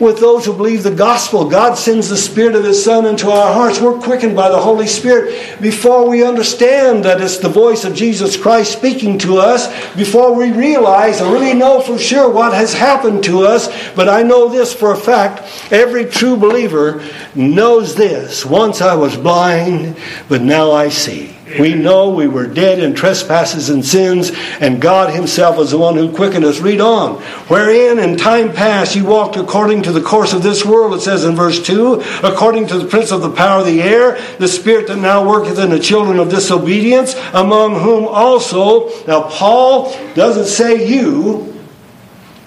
with 0.00 0.18
those 0.18 0.46
who 0.46 0.52
believe 0.54 0.82
the 0.82 0.90
gospel. 0.90 1.48
God 1.48 1.74
sends 1.74 2.08
the 2.08 2.16
Spirit 2.16 2.54
of 2.54 2.64
His 2.64 2.82
Son 2.82 3.06
into 3.06 3.30
our 3.30 3.52
hearts. 3.52 3.80
We're 3.80 4.00
quickened 4.00 4.34
by 4.34 4.48
the 4.48 4.60
Holy 4.60 4.86
Spirit 4.86 5.60
before 5.60 6.08
we 6.08 6.24
understand 6.24 7.04
that 7.04 7.20
it's 7.20 7.38
the 7.38 7.48
voice 7.48 7.84
of 7.84 7.94
Jesus 7.94 8.36
Christ 8.36 8.72
speaking 8.72 9.18
to 9.18 9.36
us, 9.36 9.68
before 9.94 10.34
we 10.34 10.50
realize 10.52 11.20
and 11.20 11.32
really 11.32 11.54
know 11.54 11.80
for 11.80 11.98
sure 11.98 12.30
what 12.30 12.54
has 12.54 12.72
happened 12.72 13.22
to 13.24 13.42
us. 13.42 13.68
But 13.94 14.08
I 14.08 14.22
know 14.22 14.48
this 14.48 14.72
for 14.72 14.92
a 14.92 14.96
fact 14.96 15.72
every 15.72 16.06
true 16.06 16.36
believer 16.36 17.04
knows 17.34 17.94
this. 17.94 18.46
Once 18.46 18.80
I 18.80 18.94
was 18.94 19.16
blind, 19.16 19.96
but 20.28 20.40
now 20.40 20.72
I 20.72 20.88
see. 20.88 21.36
We 21.58 21.74
know 21.74 22.10
we 22.10 22.28
were 22.28 22.46
dead 22.46 22.78
in 22.78 22.94
trespasses 22.94 23.70
and 23.70 23.84
sins, 23.84 24.30
and 24.60 24.80
God 24.80 25.12
Himself 25.12 25.56
was 25.56 25.72
the 25.72 25.78
one 25.78 25.96
who 25.96 26.14
quickened 26.14 26.44
us. 26.44 26.60
Read 26.60 26.80
on. 26.80 27.16
Wherein 27.48 27.98
in 27.98 28.16
time 28.16 28.52
past 28.52 28.94
you 28.94 29.04
walked 29.04 29.36
according 29.36 29.82
to 29.82 29.89
the 29.92 30.00
course 30.00 30.32
of 30.32 30.42
this 30.42 30.64
world, 30.64 30.94
it 30.94 31.00
says 31.00 31.24
in 31.24 31.34
verse 31.34 31.62
2, 31.62 32.02
according 32.22 32.66
to 32.68 32.78
the 32.78 32.86
prince 32.86 33.10
of 33.10 33.22
the 33.22 33.30
power 33.30 33.60
of 33.60 33.66
the 33.66 33.82
air, 33.82 34.20
the 34.38 34.48
spirit 34.48 34.86
that 34.88 34.96
now 34.96 35.28
worketh 35.28 35.58
in 35.58 35.70
the 35.70 35.78
children 35.78 36.18
of 36.18 36.28
disobedience, 36.28 37.14
among 37.32 37.80
whom 37.80 38.06
also, 38.06 38.88
now 39.06 39.22
Paul 39.22 39.94
doesn't 40.14 40.46
say 40.46 40.86
you, 40.86 41.49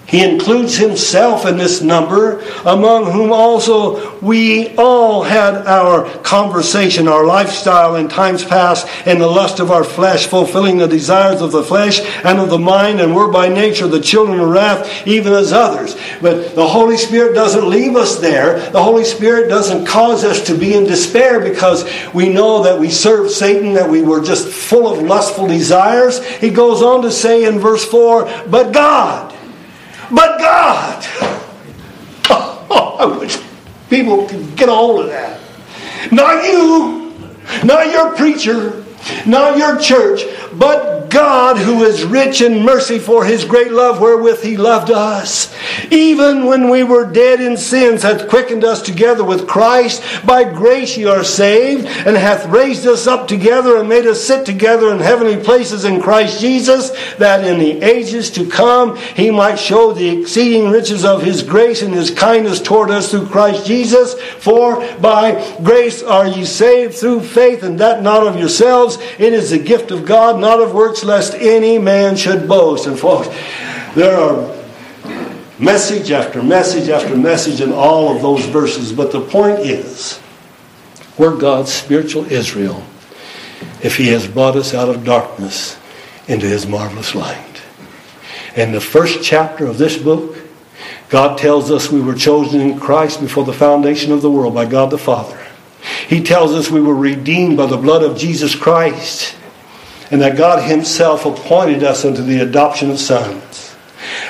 he 0.06 0.22
includes 0.22 0.76
himself 0.76 1.46
in 1.46 1.56
this 1.56 1.80
number, 1.80 2.40
among 2.66 3.10
whom 3.10 3.32
also 3.32 4.18
we 4.20 4.76
all 4.76 5.22
had 5.22 5.66
our 5.66 6.08
conversation, 6.20 7.08
our 7.08 7.24
lifestyle 7.24 7.96
in 7.96 8.08
times 8.08 8.44
past, 8.44 8.86
in 9.06 9.18
the 9.18 9.26
lust 9.26 9.60
of 9.60 9.70
our 9.70 9.84
flesh, 9.84 10.26
fulfilling 10.26 10.76
the 10.76 10.86
desires 10.86 11.40
of 11.40 11.52
the 11.52 11.62
flesh 11.62 12.00
and 12.24 12.38
of 12.38 12.50
the 12.50 12.58
mind, 12.58 13.00
and 13.00 13.14
were 13.14 13.30
by 13.30 13.48
nature 13.48 13.88
the 13.88 14.00
children 14.00 14.40
of 14.40 14.48
wrath, 14.48 15.06
even 15.06 15.32
as 15.32 15.52
others. 15.52 15.96
But 16.20 16.54
the 16.54 16.68
Holy 16.68 16.98
Spirit 16.98 17.34
doesn't 17.34 17.68
leave 17.68 17.96
us 17.96 18.18
there. 18.18 18.70
The 18.70 18.82
Holy 18.82 19.04
Spirit 19.04 19.48
doesn't 19.48 19.86
cause 19.86 20.22
us 20.22 20.46
to 20.46 20.56
be 20.56 20.74
in 20.74 20.84
despair 20.84 21.40
because 21.40 21.90
we 22.12 22.28
know 22.28 22.62
that 22.64 22.78
we 22.78 22.90
serve 22.90 23.30
Satan, 23.30 23.74
that 23.74 23.88
we 23.88 24.02
were 24.02 24.20
just 24.20 24.48
full 24.48 24.86
of 24.92 25.02
lustful 25.02 25.46
desires. 25.46 26.24
He 26.36 26.50
goes 26.50 26.82
on 26.82 27.02
to 27.02 27.10
say 27.10 27.44
in 27.44 27.58
verse 27.58 27.84
4 27.84 28.44
But 28.48 28.72
God, 28.72 29.33
but 30.10 30.38
God. 30.38 31.06
Oh, 32.76 32.96
I 32.98 33.18
wish 33.18 33.38
people 33.90 34.26
could 34.26 34.56
get 34.56 34.68
a 34.68 34.74
hold 34.74 35.02
of 35.02 35.08
that. 35.08 35.40
Not 36.10 36.44
you, 36.44 37.12
not 37.62 37.92
your 37.92 38.14
preacher, 38.16 38.84
not 39.26 39.58
your 39.58 39.78
church, 39.78 40.22
but 40.54 41.03
God, 41.14 41.58
who 41.58 41.84
is 41.84 42.04
rich 42.04 42.42
in 42.42 42.64
mercy 42.64 42.98
for 42.98 43.24
his 43.24 43.44
great 43.44 43.70
love 43.70 44.00
wherewith 44.00 44.42
he 44.42 44.56
loved 44.56 44.90
us, 44.90 45.54
even 45.92 46.46
when 46.46 46.68
we 46.68 46.82
were 46.82 47.06
dead 47.06 47.40
in 47.40 47.56
sins, 47.56 48.02
hath 48.02 48.28
quickened 48.28 48.64
us 48.64 48.82
together 48.82 49.22
with 49.22 49.46
Christ. 49.46 50.02
By 50.26 50.42
grace 50.42 50.96
ye 50.96 51.04
are 51.04 51.22
saved, 51.22 51.86
and 51.86 52.16
hath 52.16 52.46
raised 52.46 52.84
us 52.88 53.06
up 53.06 53.28
together 53.28 53.78
and 53.78 53.88
made 53.88 54.06
us 54.06 54.24
sit 54.24 54.44
together 54.44 54.92
in 54.92 54.98
heavenly 54.98 55.42
places 55.42 55.84
in 55.84 56.02
Christ 56.02 56.40
Jesus, 56.40 56.90
that 57.14 57.44
in 57.44 57.60
the 57.60 57.80
ages 57.82 58.28
to 58.32 58.48
come 58.48 58.96
he 58.96 59.30
might 59.30 59.56
show 59.56 59.92
the 59.92 60.20
exceeding 60.20 60.68
riches 60.68 61.04
of 61.04 61.22
his 61.22 61.44
grace 61.44 61.80
and 61.82 61.94
his 61.94 62.10
kindness 62.10 62.60
toward 62.60 62.90
us 62.90 63.12
through 63.12 63.28
Christ 63.28 63.64
Jesus. 63.66 64.20
For 64.20 64.84
by 64.98 65.56
grace 65.62 66.02
are 66.02 66.26
ye 66.26 66.44
saved 66.44 66.96
through 66.96 67.20
faith, 67.20 67.62
and 67.62 67.78
that 67.78 68.02
not 68.02 68.26
of 68.26 68.36
yourselves. 68.36 68.98
It 69.20 69.32
is 69.32 69.50
the 69.50 69.58
gift 69.58 69.92
of 69.92 70.04
God, 70.04 70.40
not 70.40 70.60
of 70.60 70.74
works 70.74 71.03
lest 71.04 71.34
any 71.34 71.78
man 71.78 72.16
should 72.16 72.48
boast. 72.48 72.86
And 72.86 72.98
folks, 72.98 73.28
there 73.94 74.16
are 74.16 74.54
message 75.58 76.10
after 76.10 76.42
message 76.42 76.88
after 76.88 77.16
message 77.16 77.60
in 77.60 77.72
all 77.72 78.14
of 78.14 78.22
those 78.22 78.44
verses. 78.46 78.92
But 78.92 79.12
the 79.12 79.20
point 79.20 79.60
is, 79.60 80.20
we're 81.16 81.36
God's 81.36 81.72
spiritual 81.72 82.24
Israel 82.26 82.82
if 83.82 83.96
He 83.96 84.08
has 84.08 84.26
brought 84.26 84.56
us 84.56 84.74
out 84.74 84.88
of 84.88 85.04
darkness 85.04 85.78
into 86.26 86.46
His 86.46 86.66
marvelous 86.66 87.14
light. 87.14 87.62
In 88.56 88.72
the 88.72 88.80
first 88.80 89.22
chapter 89.22 89.66
of 89.66 89.78
this 89.78 89.96
book, 89.96 90.38
God 91.08 91.38
tells 91.38 91.70
us 91.70 91.90
we 91.90 92.00
were 92.00 92.14
chosen 92.14 92.60
in 92.60 92.80
Christ 92.80 93.20
before 93.20 93.44
the 93.44 93.52
foundation 93.52 94.10
of 94.12 94.22
the 94.22 94.30
world 94.30 94.54
by 94.54 94.64
God 94.64 94.90
the 94.90 94.98
Father. 94.98 95.40
He 96.08 96.22
tells 96.22 96.52
us 96.52 96.70
we 96.70 96.80
were 96.80 96.94
redeemed 96.94 97.56
by 97.56 97.66
the 97.66 97.76
blood 97.76 98.02
of 98.02 98.16
Jesus 98.16 98.54
Christ 98.54 99.36
and 100.14 100.22
that 100.22 100.36
God 100.36 100.62
Himself 100.62 101.26
appointed 101.26 101.82
us 101.82 102.04
unto 102.04 102.22
the 102.22 102.38
adoption 102.38 102.88
of 102.88 103.00
sons. 103.00 103.74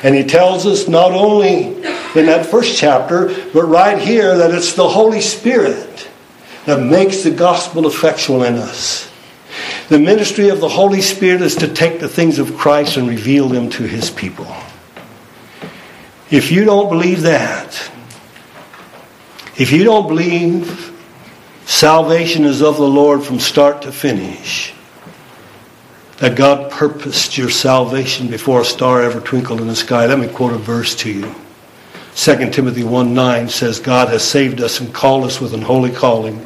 And 0.03 0.15
He 0.15 0.25
tells 0.25 0.65
us 0.65 0.89
not 0.89 1.13
only 1.13 1.77
in 1.77 2.25
that 2.25 2.47
first 2.47 2.79
chapter, 2.79 3.27
but 3.53 3.65
right 3.65 3.99
here 3.99 4.39
that 4.39 4.51
it's 4.51 4.73
the 4.73 4.89
Holy 4.89 5.21
Spirit 5.21 6.09
that 6.65 6.81
makes 6.81 7.23
the 7.23 7.31
gospel 7.31 7.87
effectual 7.87 8.45
in 8.45 8.55
us. 8.55 9.13
The 9.91 9.99
ministry 9.99 10.49
of 10.49 10.61
the 10.61 10.71
Holy 10.71 11.03
Spirit 11.03 11.43
is 11.43 11.57
to 11.57 11.69
take 11.69 12.01
the 12.01 12.09
things 12.09 12.39
of 12.39 12.57
Christ 12.57 12.97
and 12.97 13.07
reveal 13.07 13.51
them 13.51 13.69
to 13.73 13.83
His 13.83 14.11
people. 14.11 14.51
If 16.31 16.51
you 16.51 16.65
don't 16.65 16.89
believe 16.89 17.21
that, 17.25 17.75
if 19.59 19.71
you 19.71 19.85
don't 19.85 20.09
believe 20.09 20.99
salvation 21.67 22.47
is 22.47 22.63
of 22.63 22.79
the 22.79 22.89
Lord 22.89 23.23
from 23.23 23.39
start 23.39 23.83
to 23.83 23.93
finish, 23.93 24.74
that 26.19 26.37
God 26.37 26.71
purposed 26.71 27.37
your 27.37 27.51
salvation 27.51 28.29
before 28.29 28.61
a 28.61 28.65
star 28.65 29.03
ever 29.03 29.21
twinkled 29.21 29.61
in 29.61 29.67
the 29.67 29.77
sky. 29.77 30.07
Let 30.07 30.19
me 30.19 30.29
quote 30.29 30.53
a 30.53 30.59
verse 30.59 30.95
to 30.97 31.11
you. 31.11 31.35
2 32.15 32.51
Timothy 32.51 32.85
1 32.85 33.15
9 33.15 33.49
says, 33.49 33.81
God 33.81 34.09
has 34.09 34.23
saved 34.23 34.61
us 34.61 34.81
and 34.81 34.95
called 34.95 35.25
us 35.25 35.41
with 35.41 35.53
an 35.53 35.63
holy 35.63 35.91
calling, 35.91 36.41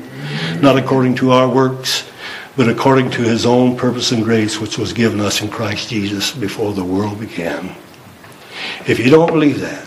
not 0.60 0.78
according 0.78 1.16
to 1.16 1.32
our 1.32 1.48
works, 1.48 2.10
but 2.56 2.68
according 2.68 3.10
to 3.12 3.22
his 3.22 3.44
own 3.44 3.76
purpose 3.76 4.10
and 4.10 4.24
grace, 4.24 4.58
which 4.58 4.78
was 4.78 4.92
given 4.92 5.20
us 5.20 5.42
in 5.42 5.48
Christ 5.48 5.90
Jesus 5.90 6.34
before 6.34 6.72
the 6.72 6.84
world 6.84 7.20
began. 7.20 7.76
If 8.86 8.98
you 8.98 9.10
don't 9.10 9.30
believe 9.30 9.60
that, 9.60 9.86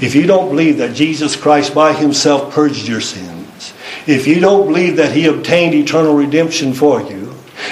if 0.00 0.14
you 0.14 0.26
don't 0.26 0.48
believe 0.48 0.78
that 0.78 0.94
Jesus 0.94 1.36
Christ 1.36 1.74
by 1.74 1.92
himself 1.92 2.52
purged 2.54 2.88
your 2.88 3.00
sins, 3.00 3.74
if 4.06 4.26
you 4.26 4.40
don't 4.40 4.66
believe 4.66 4.96
that 4.96 5.12
he 5.12 5.26
obtained 5.26 5.74
eternal 5.74 6.14
redemption 6.14 6.72
for 6.72 7.02
you, 7.02 7.27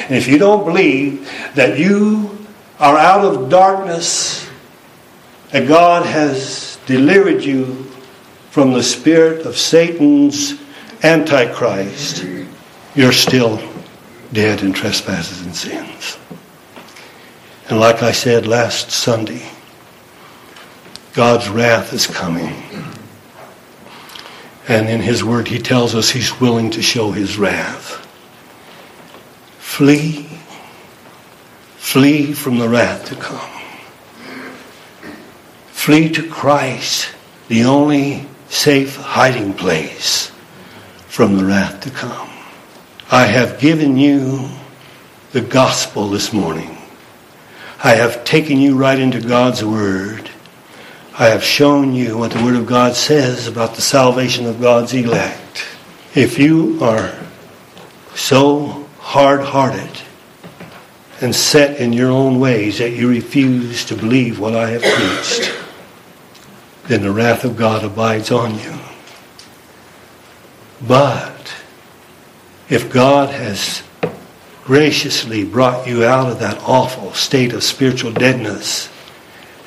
and 0.06 0.14
if 0.14 0.28
you 0.28 0.38
don't 0.38 0.64
believe 0.64 1.28
that 1.56 1.78
you 1.80 2.46
are 2.78 2.96
out 2.96 3.24
of 3.24 3.50
darkness, 3.50 4.48
that 5.50 5.66
God 5.66 6.06
has 6.06 6.78
delivered 6.86 7.42
you 7.42 7.74
from 8.50 8.72
the 8.72 8.84
spirit 8.84 9.44
of 9.44 9.56
Satan's 9.56 10.54
Antichrist, 11.02 12.24
you're 12.94 13.12
still 13.12 13.60
dead 14.32 14.62
in 14.62 14.72
trespasses 14.72 15.42
and 15.42 15.54
sins. 15.54 16.18
And 17.68 17.80
like 17.80 18.02
I 18.04 18.12
said 18.12 18.46
last 18.46 18.92
Sunday, 18.92 19.42
God's 21.14 21.48
wrath 21.48 21.92
is 21.92 22.06
coming. 22.06 22.62
And 24.68 24.88
in 24.88 25.00
His 25.00 25.24
Word, 25.24 25.48
He 25.48 25.58
tells 25.58 25.96
us 25.96 26.10
He's 26.10 26.40
willing 26.40 26.70
to 26.70 26.82
show 26.82 27.10
His 27.10 27.38
wrath. 27.38 28.05
Flee. 29.76 30.26
Flee 31.76 32.32
from 32.32 32.56
the 32.58 32.66
wrath 32.66 33.10
to 33.10 33.14
come. 33.14 33.62
Flee 35.66 36.08
to 36.14 36.26
Christ, 36.30 37.14
the 37.48 37.64
only 37.64 38.26
safe 38.48 38.96
hiding 38.96 39.52
place 39.52 40.32
from 41.08 41.36
the 41.36 41.44
wrath 41.44 41.82
to 41.82 41.90
come. 41.90 42.30
I 43.10 43.26
have 43.26 43.60
given 43.60 43.98
you 43.98 44.48
the 45.32 45.42
gospel 45.42 46.08
this 46.08 46.32
morning. 46.32 46.78
I 47.84 47.96
have 47.96 48.24
taken 48.24 48.58
you 48.58 48.78
right 48.78 48.98
into 48.98 49.20
God's 49.20 49.62
Word. 49.62 50.30
I 51.18 51.26
have 51.26 51.44
shown 51.44 51.92
you 51.92 52.16
what 52.16 52.30
the 52.30 52.42
Word 52.42 52.56
of 52.56 52.66
God 52.66 52.96
says 52.96 53.46
about 53.46 53.74
the 53.74 53.82
salvation 53.82 54.46
of 54.46 54.58
God's 54.58 54.94
elect. 54.94 55.66
If 56.14 56.38
you 56.38 56.78
are 56.80 57.14
so 58.14 58.85
hard 59.06 59.40
hearted 59.40 60.02
and 61.20 61.32
set 61.32 61.80
in 61.80 61.92
your 61.92 62.10
own 62.10 62.40
ways 62.40 62.78
that 62.78 62.90
you 62.90 63.08
refuse 63.08 63.84
to 63.84 63.94
believe 63.94 64.40
what 64.40 64.56
I 64.56 64.70
have 64.70 64.82
preached, 64.82 65.54
then 66.88 67.02
the 67.02 67.12
wrath 67.12 67.44
of 67.44 67.56
God 67.56 67.84
abides 67.84 68.32
on 68.32 68.58
you. 68.58 68.74
But 70.88 71.54
if 72.68 72.92
God 72.92 73.30
has 73.30 73.84
graciously 74.64 75.44
brought 75.44 75.86
you 75.86 76.04
out 76.04 76.28
of 76.28 76.40
that 76.40 76.60
awful 76.64 77.14
state 77.14 77.52
of 77.52 77.62
spiritual 77.62 78.10
deadness 78.10 78.90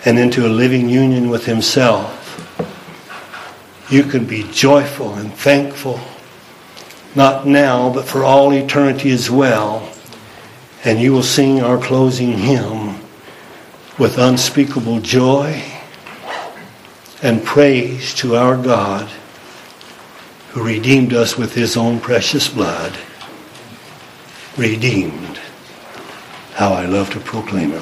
and 0.03 0.19
into 0.19 0.45
a 0.45 0.49
living 0.49 0.89
union 0.89 1.29
with 1.29 1.45
Himself, 1.45 2.17
you 3.89 4.03
can 4.03 4.25
be 4.25 4.43
joyful 4.51 5.13
and 5.13 5.33
thankful, 5.33 6.01
not 7.19 7.45
now, 7.45 7.91
but 7.91 8.05
for 8.05 8.23
all 8.23 8.53
eternity 8.53 9.11
as 9.11 9.29
well. 9.29 9.93
And 10.85 11.01
you 11.01 11.11
will 11.11 11.21
sing 11.21 11.61
our 11.61 11.77
closing 11.77 12.31
hymn 12.31 12.95
with 13.99 14.17
unspeakable 14.17 15.01
joy 15.01 15.61
and 17.21 17.43
praise 17.43 18.13
to 18.15 18.37
our 18.37 18.55
God 18.55 19.09
who 20.51 20.63
redeemed 20.63 21.13
us 21.13 21.37
with 21.37 21.53
his 21.53 21.75
own 21.75 21.99
precious 21.99 22.47
blood. 22.47 22.97
Redeemed. 24.55 25.37
How 26.53 26.71
I 26.71 26.85
love 26.85 27.09
to 27.11 27.19
proclaim 27.19 27.73
it. 27.73 27.77